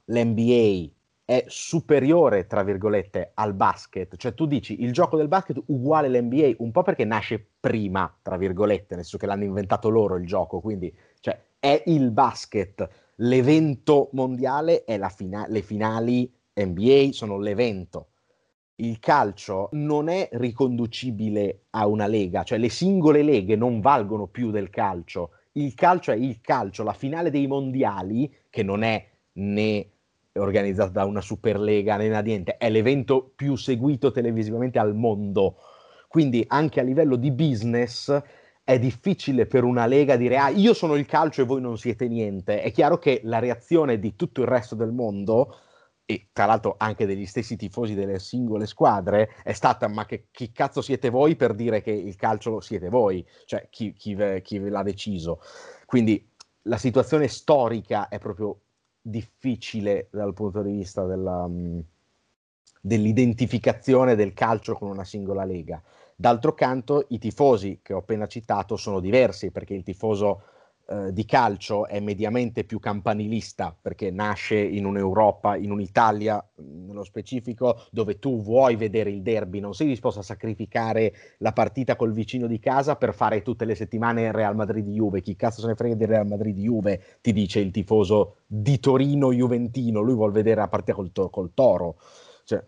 l'NBA 0.04 0.90
è 1.24 1.44
superiore, 1.46 2.46
tra 2.46 2.62
virgolette, 2.62 3.32
al 3.34 3.52
basket, 3.52 4.16
cioè 4.16 4.32
tu 4.32 4.46
dici 4.46 4.82
il 4.82 4.92
gioco 4.92 5.18
del 5.18 5.28
basket 5.28 5.62
uguale 5.66 6.06
all'NBA, 6.06 6.54
un 6.58 6.70
po' 6.70 6.82
perché 6.82 7.04
nasce 7.04 7.46
prima, 7.60 8.10
tra 8.22 8.38
virgolette, 8.38 8.94
nel 8.94 9.04
senso 9.04 9.18
che 9.18 9.26
l'hanno 9.26 9.44
inventato 9.44 9.90
loro 9.90 10.16
il 10.16 10.26
gioco, 10.26 10.60
quindi 10.60 10.90
cioè, 11.20 11.38
è 11.58 11.82
il 11.86 12.12
basket, 12.12 12.88
l'evento 13.16 14.08
mondiale 14.12 14.84
è 14.84 14.96
la 14.96 15.10
fina- 15.10 15.46
le 15.48 15.60
finali 15.60 16.32
NBA 16.54 17.08
sono 17.12 17.38
l'evento 17.38 18.08
il 18.80 18.98
calcio 19.00 19.68
non 19.72 20.08
è 20.08 20.28
riconducibile 20.32 21.62
a 21.70 21.86
una 21.86 22.06
lega, 22.06 22.44
cioè 22.44 22.58
le 22.58 22.68
singole 22.68 23.22
leghe 23.22 23.56
non 23.56 23.80
valgono 23.80 24.26
più 24.26 24.50
del 24.50 24.70
calcio. 24.70 25.30
Il 25.52 25.74
calcio 25.74 26.12
è 26.12 26.16
il 26.16 26.40
calcio, 26.40 26.84
la 26.84 26.92
finale 26.92 27.30
dei 27.30 27.46
mondiali, 27.46 28.32
che 28.48 28.62
non 28.62 28.82
è 28.82 29.04
né 29.32 29.90
organizzata 30.34 30.90
da 30.90 31.04
una 31.04 31.20
superlega 31.20 31.96
né 31.96 32.08
da 32.08 32.20
niente, 32.20 32.56
è 32.56 32.70
l'evento 32.70 33.32
più 33.34 33.56
seguito 33.56 34.12
televisivamente 34.12 34.78
al 34.78 34.94
mondo. 34.94 35.56
Quindi 36.06 36.44
anche 36.46 36.78
a 36.78 36.84
livello 36.84 37.16
di 37.16 37.32
business 37.32 38.16
è 38.62 38.78
difficile 38.78 39.46
per 39.46 39.64
una 39.64 39.86
lega 39.86 40.16
dire 40.16 40.36
ah 40.36 40.50
io 40.50 40.74
sono 40.74 40.94
il 40.94 41.06
calcio 41.06 41.42
e 41.42 41.44
voi 41.46 41.60
non 41.60 41.76
siete 41.76 42.06
niente. 42.06 42.62
È 42.62 42.70
chiaro 42.70 42.98
che 42.98 43.22
la 43.24 43.40
reazione 43.40 43.98
di 43.98 44.14
tutto 44.14 44.42
il 44.42 44.46
resto 44.46 44.76
del 44.76 44.92
mondo 44.92 45.56
e 46.10 46.28
tra 46.32 46.46
l'altro 46.46 46.76
anche 46.78 47.04
degli 47.04 47.26
stessi 47.26 47.54
tifosi 47.54 47.92
delle 47.92 48.18
singole 48.18 48.64
squadre, 48.64 49.28
è 49.42 49.52
stata 49.52 49.88
ma 49.88 50.06
che 50.06 50.28
chi 50.30 50.52
cazzo 50.52 50.80
siete 50.80 51.10
voi 51.10 51.36
per 51.36 51.52
dire 51.52 51.82
che 51.82 51.90
il 51.90 52.16
calcio 52.16 52.60
siete 52.60 52.88
voi, 52.88 53.22
cioè 53.44 53.68
chi, 53.68 53.92
chi, 53.92 54.14
ve, 54.14 54.40
chi 54.40 54.58
l'ha 54.58 54.82
deciso. 54.82 55.42
Quindi 55.84 56.26
la 56.62 56.78
situazione 56.78 57.28
storica 57.28 58.08
è 58.08 58.18
proprio 58.18 58.58
difficile 59.02 60.08
dal 60.10 60.32
punto 60.32 60.62
di 60.62 60.72
vista 60.72 61.04
della, 61.04 61.44
um, 61.44 61.84
dell'identificazione 62.80 64.14
del 64.14 64.32
calcio 64.32 64.72
con 64.76 64.88
una 64.88 65.04
singola 65.04 65.44
lega. 65.44 65.82
D'altro 66.16 66.54
canto 66.54 67.04
i 67.08 67.18
tifosi 67.18 67.80
che 67.82 67.92
ho 67.92 67.98
appena 67.98 68.26
citato 68.26 68.76
sono 68.76 69.00
diversi 69.00 69.50
perché 69.50 69.74
il 69.74 69.82
tifoso 69.82 70.40
eh, 70.90 71.12
di 71.12 71.26
calcio 71.26 71.86
è 71.86 72.00
mediamente 72.00 72.64
più 72.64 72.78
campanilista 72.78 73.76
perché 73.78 74.10
nasce 74.10 74.56
in 74.56 74.86
un'Europa, 74.86 75.54
in 75.56 75.70
un'Italia 75.70 76.42
nello 76.56 77.04
specifico, 77.04 77.82
dove 77.90 78.18
tu 78.18 78.40
vuoi 78.40 78.74
vedere 78.76 79.10
il 79.10 79.20
derby, 79.20 79.60
non 79.60 79.74
sei 79.74 79.88
disposto 79.88 80.20
a 80.20 80.22
sacrificare 80.22 81.12
la 81.38 81.52
partita 81.52 81.94
col 81.94 82.12
vicino 82.12 82.46
di 82.46 82.58
casa 82.58 82.96
per 82.96 83.12
fare 83.12 83.42
tutte 83.42 83.66
le 83.66 83.74
settimane 83.74 84.32
Real 84.32 84.56
Madrid-Juve. 84.56 85.20
Chi 85.20 85.36
cazzo 85.36 85.60
se 85.60 85.66
ne 85.66 85.74
frega 85.74 85.94
di 85.94 86.06
Real 86.06 86.26
Madrid-Juve, 86.26 87.18
ti 87.20 87.34
dice 87.34 87.60
il 87.60 87.70
tifoso 87.70 88.36
di 88.46 88.80
Torino-Juventino, 88.80 90.00
lui 90.00 90.14
vuole 90.14 90.32
vedere 90.32 90.60
la 90.60 90.68
partita 90.68 90.94
col, 90.94 91.12
to- 91.12 91.28
col 91.28 91.52
Toro. 91.52 91.96
Cioè, 92.44 92.64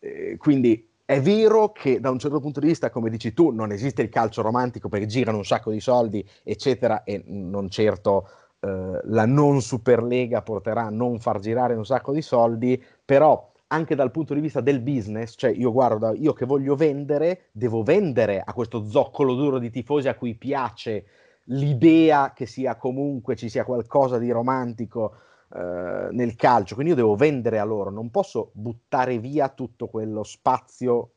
eh, 0.00 0.36
quindi 0.38 0.89
è 1.10 1.20
vero 1.20 1.72
che 1.72 1.98
da 1.98 2.08
un 2.08 2.20
certo 2.20 2.38
punto 2.38 2.60
di 2.60 2.68
vista, 2.68 2.88
come 2.88 3.10
dici 3.10 3.32
tu, 3.34 3.50
non 3.50 3.72
esiste 3.72 4.00
il 4.00 4.08
calcio 4.08 4.42
romantico 4.42 4.88
perché 4.88 5.06
girano 5.06 5.38
un 5.38 5.44
sacco 5.44 5.72
di 5.72 5.80
soldi, 5.80 6.24
eccetera, 6.44 7.02
e 7.02 7.20
non 7.26 7.68
certo 7.68 8.28
eh, 8.60 9.00
la 9.02 9.26
non 9.26 9.60
Superlega 9.60 10.42
porterà 10.42 10.84
a 10.84 10.90
non 10.90 11.18
far 11.18 11.40
girare 11.40 11.74
un 11.74 11.84
sacco 11.84 12.12
di 12.12 12.22
soldi, 12.22 12.80
però 13.04 13.50
anche 13.66 13.96
dal 13.96 14.12
punto 14.12 14.34
di 14.34 14.40
vista 14.40 14.60
del 14.60 14.78
business, 14.78 15.34
cioè 15.36 15.50
io 15.50 15.72
guardo, 15.72 16.14
io 16.14 16.32
che 16.32 16.46
voglio 16.46 16.76
vendere, 16.76 17.46
devo 17.50 17.82
vendere 17.82 18.40
a 18.44 18.52
questo 18.52 18.88
zoccolo 18.88 19.34
duro 19.34 19.58
di 19.58 19.70
tifosi 19.70 20.06
a 20.06 20.14
cui 20.14 20.36
piace 20.36 21.06
l'idea 21.46 22.32
che 22.32 22.46
sia 22.46 22.76
comunque 22.76 23.34
ci 23.34 23.48
sia 23.48 23.64
qualcosa 23.64 24.16
di 24.16 24.30
romantico 24.30 25.14
eh, 25.54 26.08
nel 26.12 26.36
calcio, 26.36 26.74
quindi 26.74 26.92
io 26.92 26.98
devo 26.98 27.16
vendere 27.16 27.58
a 27.58 27.64
loro, 27.64 27.90
non 27.90 28.10
posso 28.10 28.50
buttare 28.54 29.18
via 29.18 29.48
tutto 29.48 29.88
quello 29.88 30.22
spazio 30.22 31.12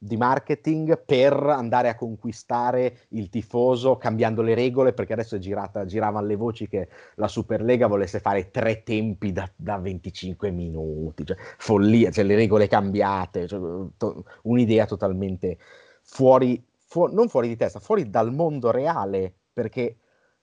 di 0.00 0.16
marketing 0.16 1.02
per 1.04 1.32
andare 1.32 1.88
a 1.88 1.96
conquistare 1.96 3.06
il 3.08 3.28
tifoso 3.28 3.96
cambiando 3.96 4.42
le 4.42 4.54
regole 4.54 4.92
perché 4.92 5.12
adesso 5.14 5.34
è 5.34 5.38
girata, 5.40 5.86
giravano 5.86 6.26
le 6.26 6.36
voci 6.36 6.68
che 6.68 6.88
la 7.16 7.26
Superlega 7.26 7.88
volesse 7.88 8.20
fare 8.20 8.50
tre 8.50 8.84
tempi 8.84 9.32
da, 9.32 9.50
da 9.56 9.76
25 9.78 10.50
minuti 10.52 11.24
cioè, 11.24 11.36
follia, 11.56 12.10
cioè 12.10 12.24
le 12.24 12.36
regole 12.36 12.68
cambiate 12.68 13.48
cioè, 13.48 13.88
to, 13.96 14.24
un'idea 14.42 14.86
totalmente 14.86 15.58
fuori, 16.02 16.64
fu- 16.76 17.12
non 17.12 17.28
fuori 17.28 17.48
di 17.48 17.56
testa 17.56 17.80
fuori 17.80 18.08
dal 18.08 18.32
mondo 18.32 18.70
reale 18.70 19.34
perché 19.52 19.96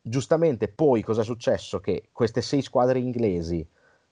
giustamente 0.08 0.68
poi 0.68 1.02
cosa 1.02 1.22
è 1.22 1.24
successo? 1.24 1.80
Che 1.80 2.10
queste 2.12 2.42
sei 2.42 2.62
squadre 2.62 3.00
inglesi 3.00 3.68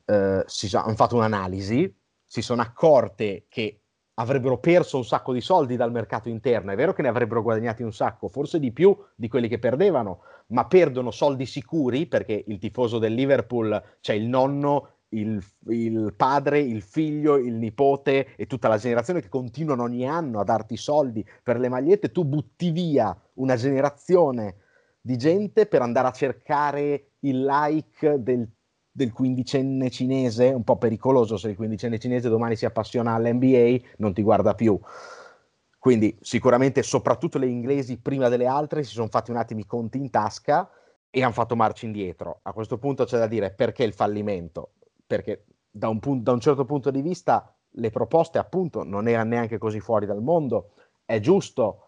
eh, 0.05 0.43
si 0.45 0.75
hanno 0.75 0.95
fatto 0.95 1.15
un'analisi, 1.15 1.93
si 2.25 2.41
sono 2.41 2.61
accorte 2.61 3.45
che 3.47 3.81
avrebbero 4.15 4.57
perso 4.59 4.97
un 4.97 5.05
sacco 5.05 5.33
di 5.33 5.41
soldi 5.41 5.75
dal 5.75 5.91
mercato 5.91 6.29
interno. 6.29 6.71
È 6.71 6.75
vero 6.75 6.93
che 6.93 7.01
ne 7.03 7.07
avrebbero 7.07 7.41
guadagnati 7.41 7.83
un 7.83 7.93
sacco, 7.93 8.27
forse 8.27 8.59
di 8.59 8.71
più 8.71 8.95
di 9.15 9.27
quelli 9.27 9.47
che 9.47 9.59
perdevano, 9.59 10.21
ma 10.47 10.65
perdono 10.65 11.11
soldi 11.11 11.45
sicuri 11.45 12.07
perché 12.07 12.43
il 12.47 12.57
tifoso 12.59 12.97
del 12.97 13.13
Liverpool, 13.13 13.69
c'è 13.69 13.97
cioè 14.01 14.15
il 14.15 14.27
nonno, 14.27 14.89
il, 15.09 15.43
il, 15.67 16.13
padre, 16.15 16.59
il 16.59 16.81
figlio, 16.81 17.37
il 17.37 17.53
nipote 17.53 18.35
e 18.35 18.47
tutta 18.47 18.67
la 18.67 18.77
generazione 18.77 19.21
che 19.21 19.29
continuano 19.29 19.83
ogni 19.83 20.07
anno 20.07 20.39
a 20.39 20.43
darti 20.43 20.75
soldi 20.75 21.25
per 21.43 21.59
le 21.59 21.69
magliette, 21.69 22.11
tu 22.11 22.25
butti 22.25 22.71
via 22.71 23.15
una 23.35 23.55
generazione 23.55 24.57
di 25.05 25.17
gente 25.17 25.65
per 25.65 25.81
andare 25.81 26.07
a 26.07 26.11
cercare 26.11 27.15
il 27.19 27.43
like 27.43 28.23
del, 28.23 28.49
del 28.89 29.11
quindicenne 29.11 29.89
cinese, 29.89 30.47
un 30.47 30.63
po' 30.63 30.77
pericoloso 30.77 31.35
se 31.35 31.49
il 31.49 31.57
quindicenne 31.57 31.99
cinese 31.99 32.29
domani 32.29 32.55
si 32.55 32.65
appassiona 32.65 33.13
all'NBA, 33.13 33.85
non 33.97 34.13
ti 34.13 34.21
guarda 34.21 34.55
più. 34.55 34.79
Quindi 35.77 36.17
sicuramente 36.21 36.83
soprattutto 36.83 37.37
le 37.37 37.47
inglesi 37.47 37.99
prima 37.99 38.29
delle 38.29 38.47
altre 38.47 38.83
si 38.83 38.93
sono 38.93 39.09
fatti 39.09 39.31
un 39.31 39.35
attimo 39.35 39.59
i 39.59 39.65
conti 39.65 39.97
in 39.97 40.09
tasca 40.09 40.69
e 41.09 41.21
hanno 41.21 41.33
fatto 41.33 41.57
marcia 41.57 41.85
indietro. 41.85 42.39
A 42.43 42.53
questo 42.53 42.77
punto 42.77 43.03
c'è 43.03 43.17
da 43.17 43.27
dire 43.27 43.51
perché 43.51 43.83
il 43.83 43.91
fallimento? 43.91 44.75
Perché 45.05 45.47
da 45.69 45.89
un, 45.89 45.99
punto, 45.99 46.23
da 46.23 46.31
un 46.31 46.39
certo 46.39 46.63
punto 46.63 46.91
di 46.91 47.01
vista 47.01 47.53
le 47.71 47.89
proposte 47.89 48.37
appunto 48.37 48.83
non 48.83 49.09
erano 49.09 49.31
neanche 49.31 49.57
così 49.57 49.81
fuori 49.81 50.05
dal 50.05 50.21
mondo. 50.21 50.71
È 51.03 51.19
giusto 51.19 51.87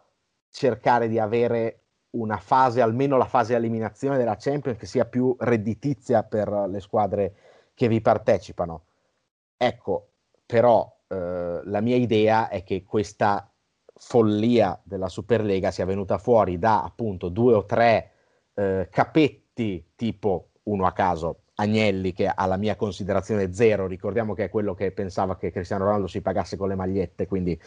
cercare 0.49 1.07
di 1.07 1.17
avere 1.17 1.84
una 2.15 2.37
fase, 2.37 2.81
almeno 2.81 3.17
la 3.17 3.25
fase 3.25 3.55
eliminazione 3.55 4.17
della 4.17 4.37
Champions, 4.37 4.77
che 4.77 4.85
sia 4.85 5.05
più 5.05 5.35
redditizia 5.39 6.23
per 6.23 6.49
le 6.69 6.79
squadre 6.79 7.35
che 7.73 7.87
vi 7.87 8.01
partecipano. 8.01 8.85
Ecco, 9.57 10.09
però 10.45 10.95
eh, 11.07 11.61
la 11.63 11.81
mia 11.81 11.95
idea 11.95 12.49
è 12.49 12.63
che 12.63 12.83
questa 12.83 13.49
follia 13.97 14.79
della 14.83 15.09
Superlega 15.09 15.71
sia 15.71 15.85
venuta 15.85 16.17
fuori 16.17 16.59
da 16.59 16.83
appunto 16.83 17.29
due 17.29 17.53
o 17.53 17.65
tre 17.65 18.11
eh, 18.53 18.87
capetti 18.91 19.91
tipo 19.95 20.49
uno 20.63 20.85
a 20.85 20.91
caso 20.91 21.41
Agnelli 21.55 22.11
che 22.11 22.27
alla 22.27 22.57
mia 22.57 22.75
considerazione 22.75 23.53
zero, 23.53 23.87
ricordiamo 23.87 24.33
che 24.33 24.45
è 24.45 24.49
quello 24.49 24.73
che 24.73 24.91
pensava 24.91 25.37
che 25.37 25.51
Cristiano 25.51 25.85
Ronaldo 25.85 26.07
si 26.07 26.21
pagasse 26.21 26.57
con 26.57 26.67
le 26.67 26.75
magliette, 26.75 27.27
quindi 27.27 27.57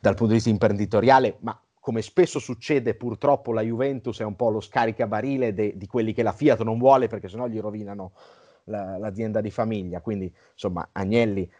dal 0.00 0.14
punto 0.14 0.32
di 0.32 0.34
vista 0.34 0.50
imprenditoriale, 0.50 1.36
ma 1.40 1.58
come 1.80 2.02
spesso 2.02 2.38
succede 2.38 2.94
purtroppo 2.94 3.52
la 3.52 3.62
Juventus 3.62 4.20
è 4.20 4.24
un 4.24 4.36
po' 4.36 4.50
lo 4.50 4.60
scaricabarile 4.60 5.52
de, 5.54 5.76
di 5.76 5.86
quelli 5.86 6.12
che 6.12 6.22
la 6.22 6.32
Fiat 6.32 6.62
non 6.62 6.78
vuole 6.78 7.08
perché 7.08 7.28
sennò 7.28 7.46
gli 7.46 7.60
rovinano 7.60 8.12
la, 8.64 8.98
l'azienda 8.98 9.40
di 9.40 9.50
famiglia. 9.50 10.00
Quindi 10.00 10.32
insomma 10.52 10.88
Agnelli 10.92 11.50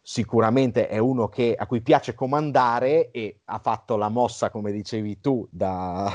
sicuramente 0.00 0.88
è 0.88 0.96
uno 0.96 1.28
che, 1.28 1.54
a 1.54 1.66
cui 1.66 1.82
piace 1.82 2.14
comandare 2.14 3.10
e 3.10 3.40
ha 3.44 3.58
fatto 3.58 3.96
la 3.96 4.08
mossa, 4.08 4.48
come 4.48 4.72
dicevi 4.72 5.20
tu, 5.20 5.46
da, 5.50 6.10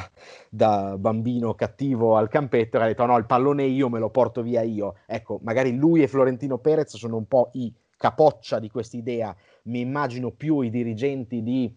da 0.49 0.97
bambino 0.97 1.53
cattivo 1.53 2.17
al 2.17 2.27
campetto 2.27 2.77
e 2.77 2.81
ha 2.81 2.85
detto 2.87 3.05
no, 3.05 3.17
il 3.17 3.27
pallone 3.27 3.65
io 3.65 3.89
me 3.89 3.99
lo 3.99 4.09
porto 4.09 4.41
via 4.41 4.63
io. 4.63 4.95
Ecco, 5.05 5.39
magari 5.43 5.75
lui 5.75 6.01
e 6.01 6.07
Florentino 6.07 6.57
Perez 6.57 6.95
sono 6.95 7.17
un 7.17 7.27
po' 7.27 7.51
i 7.53 7.71
capoccia 7.95 8.57
di 8.57 8.69
quest'idea. 8.69 9.35
Mi 9.65 9.81
immagino 9.81 10.31
più 10.31 10.61
i 10.61 10.71
dirigenti 10.71 11.43
di 11.43 11.71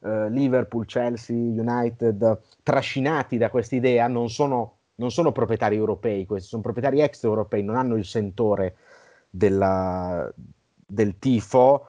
eh, 0.00 0.30
Liverpool, 0.30 0.86
Chelsea, 0.86 1.36
United, 1.36 2.40
trascinati 2.62 3.36
da 3.36 3.50
questa 3.50 3.76
idea, 3.76 4.08
non 4.08 4.28
sono, 4.30 4.78
non 4.96 5.10
sono 5.10 5.32
proprietari 5.32 5.76
europei, 5.76 6.26
questi 6.26 6.48
sono 6.48 6.62
proprietari 6.62 7.00
extraeuropei, 7.00 7.62
non 7.62 7.76
hanno 7.76 7.96
il 7.96 8.04
sentore 8.04 8.76
della, 9.30 10.32
del 10.86 11.18
tifo 11.18 11.88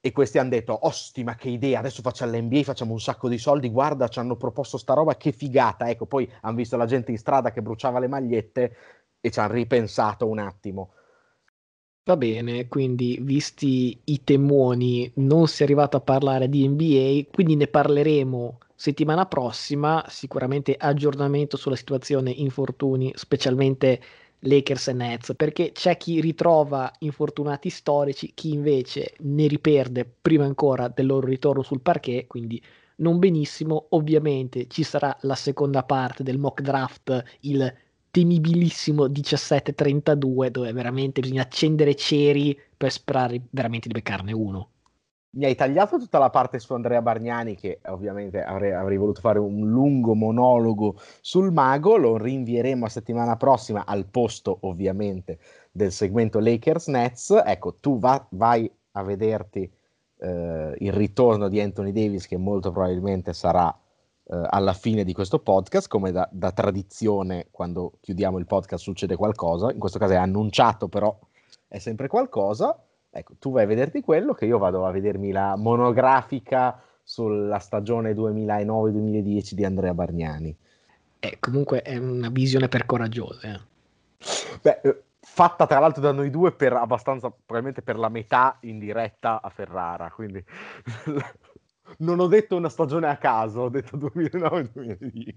e 0.00 0.10
questi 0.10 0.38
hanno 0.38 0.50
detto, 0.50 0.86
osti 0.86 1.24
che 1.36 1.48
idea, 1.48 1.78
adesso 1.78 2.02
facciamo 2.02 2.32
l'NBA, 2.32 2.62
facciamo 2.64 2.92
un 2.92 3.00
sacco 3.00 3.28
di 3.28 3.38
soldi, 3.38 3.70
guarda 3.70 4.08
ci 4.08 4.18
hanno 4.18 4.36
proposto 4.36 4.76
sta 4.76 4.94
roba, 4.94 5.16
che 5.16 5.30
figata, 5.30 5.88
ecco 5.88 6.06
poi 6.06 6.30
hanno 6.40 6.56
visto 6.56 6.76
la 6.76 6.86
gente 6.86 7.12
in 7.12 7.18
strada 7.18 7.52
che 7.52 7.62
bruciava 7.62 8.00
le 8.00 8.08
magliette 8.08 8.76
e 9.20 9.30
ci 9.30 9.38
hanno 9.38 9.52
ripensato 9.52 10.26
un 10.26 10.40
attimo. 10.40 10.94
Va 12.04 12.16
bene, 12.16 12.66
quindi 12.66 13.18
visti 13.22 13.96
i 14.06 14.24
temoni 14.24 15.08
non 15.16 15.46
si 15.46 15.62
è 15.62 15.64
arrivato 15.64 15.96
a 15.96 16.00
parlare 16.00 16.48
di 16.48 16.66
NBA, 16.66 17.30
quindi 17.32 17.54
ne 17.54 17.68
parleremo 17.68 18.58
settimana 18.74 19.26
prossima, 19.26 20.04
sicuramente 20.08 20.74
aggiornamento 20.76 21.56
sulla 21.56 21.76
situazione 21.76 22.32
infortuni, 22.32 23.12
specialmente 23.14 24.00
Lakers 24.40 24.88
e 24.88 24.92
Nets, 24.94 25.34
perché 25.36 25.70
c'è 25.70 25.96
chi 25.96 26.20
ritrova 26.20 26.90
infortunati 27.00 27.70
storici, 27.70 28.32
chi 28.34 28.52
invece 28.52 29.14
ne 29.20 29.46
riperde 29.46 30.04
prima 30.20 30.44
ancora 30.44 30.88
del 30.88 31.06
loro 31.06 31.28
ritorno 31.28 31.62
sul 31.62 31.82
parquet, 31.82 32.26
quindi 32.26 32.60
non 32.96 33.20
benissimo. 33.20 33.86
Ovviamente 33.90 34.66
ci 34.66 34.82
sarà 34.82 35.16
la 35.20 35.36
seconda 35.36 35.84
parte 35.84 36.24
del 36.24 36.38
mock 36.38 36.62
draft, 36.62 37.22
il 37.40 37.72
temibilissimo 38.12 39.06
17-32, 39.06 40.48
dove 40.48 40.72
veramente 40.72 41.20
bisogna 41.20 41.42
accendere 41.42 41.96
ceri 41.96 42.56
per 42.76 42.92
sperare 42.92 43.42
veramente 43.50 43.88
di 43.88 43.94
beccarne 43.94 44.32
uno 44.32 44.68
mi 45.34 45.46
hai 45.46 45.54
tagliato 45.54 45.98
tutta 45.98 46.18
la 46.18 46.28
parte 46.28 46.58
su 46.58 46.74
Andrea 46.74 47.00
Bargnani, 47.00 47.54
che 47.54 47.80
ovviamente 47.86 48.42
avrei, 48.42 48.72
avrei, 48.72 48.98
voluto 48.98 49.20
fare 49.20 49.38
un 49.38 49.70
lungo 49.70 50.14
monologo 50.14 50.96
sul 51.20 51.52
mago, 51.52 51.96
lo 51.96 52.18
rinvieremo 52.18 52.84
a 52.84 52.88
settimana 52.88 53.36
prossima 53.36 53.86
al 53.86 54.06
posto 54.06 54.58
ovviamente 54.62 55.38
del 55.70 55.90
segmento 55.90 56.38
Lakers 56.38 56.88
Nets. 56.88 57.42
Ecco, 57.46 57.76
tu 57.80 57.98
va, 57.98 58.24
vai 58.30 58.70
a 58.92 59.02
vederti 59.02 59.70
eh, 60.18 60.74
il 60.78 60.92
ritorno 60.92 61.48
di 61.48 61.60
Anthony 61.60 61.92
Davis, 61.92 62.26
che 62.26 62.36
molto 62.36 62.70
probabilmente 62.70 63.32
sarà 63.32 63.74
eh, 64.24 64.40
alla 64.50 64.72
fine 64.72 65.04
di 65.04 65.12
questo 65.12 65.38
podcast, 65.38 65.88
come 65.88 66.12
da, 66.12 66.28
da 66.30 66.52
tradizione 66.52 67.48
quando 67.50 67.94
chiudiamo 68.00 68.38
il 68.38 68.46
podcast 68.46 68.82
succede 68.82 69.16
qualcosa, 69.16 69.72
in 69.72 69.78
questo 69.78 69.98
caso 69.98 70.12
è 70.12 70.16
annunciato, 70.16 70.88
però 70.88 71.16
è 71.68 71.78
sempre 71.78 72.08
qualcosa. 72.08 72.78
Ecco, 73.10 73.34
tu 73.38 73.52
vai 73.52 73.64
a 73.64 73.66
vederti 73.66 74.00
quello, 74.00 74.32
che 74.32 74.46
io 74.46 74.58
vado 74.58 74.86
a 74.86 74.90
vedermi 74.90 75.32
la 75.32 75.56
monografica 75.56 76.80
sulla 77.02 77.58
stagione 77.58 78.12
2009-2010 78.12 79.52
di 79.52 79.64
Andrea 79.64 79.92
Bargnani. 79.92 80.56
Eh, 81.18 81.36
comunque 81.38 81.82
è 81.82 81.96
una 81.98 82.30
visione 82.30 82.68
per 82.68 82.86
coraggiosi. 82.86 83.46
Eh. 83.46 83.60
Beh, 84.62 84.80
eh, 84.82 85.02
fatta 85.20 85.66
tra 85.66 85.78
l'altro 85.78 86.02
da 86.02 86.12
noi 86.12 86.30
due 86.30 86.52
per 86.52 86.72
abbastanza, 86.72 87.30
probabilmente 87.30 87.82
per 87.82 87.98
la 87.98 88.08
metà 88.08 88.56
in 88.60 88.78
diretta 88.78 89.40
a 89.42 89.48
Ferrara, 89.50 90.10
quindi 90.10 90.44
non 91.98 92.20
ho 92.20 92.26
detto 92.26 92.56
una 92.56 92.68
stagione 92.68 93.08
a 93.08 93.16
caso, 93.16 93.60
ho 93.60 93.68
detto 93.68 93.96
2009-2010. 93.96 95.34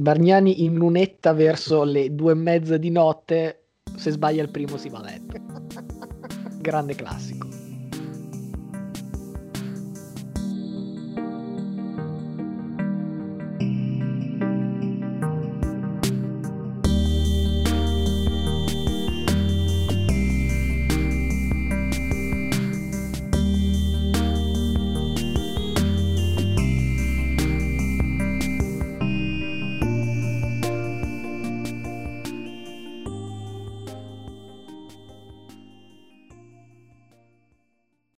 Bargnani 0.00 0.64
in 0.64 0.74
lunetta 0.74 1.32
verso 1.32 1.82
le 1.82 2.14
due 2.14 2.32
e 2.32 2.36
mezza 2.36 2.76
di 2.76 2.90
notte, 2.90 3.70
se 3.96 4.10
sbaglia 4.10 4.42
il 4.42 4.50
primo 4.50 4.76
si 4.76 4.88
va 4.88 4.98
a 4.98 5.02
letto 5.02 5.58
grande 6.68 6.94
classico. 6.94 7.57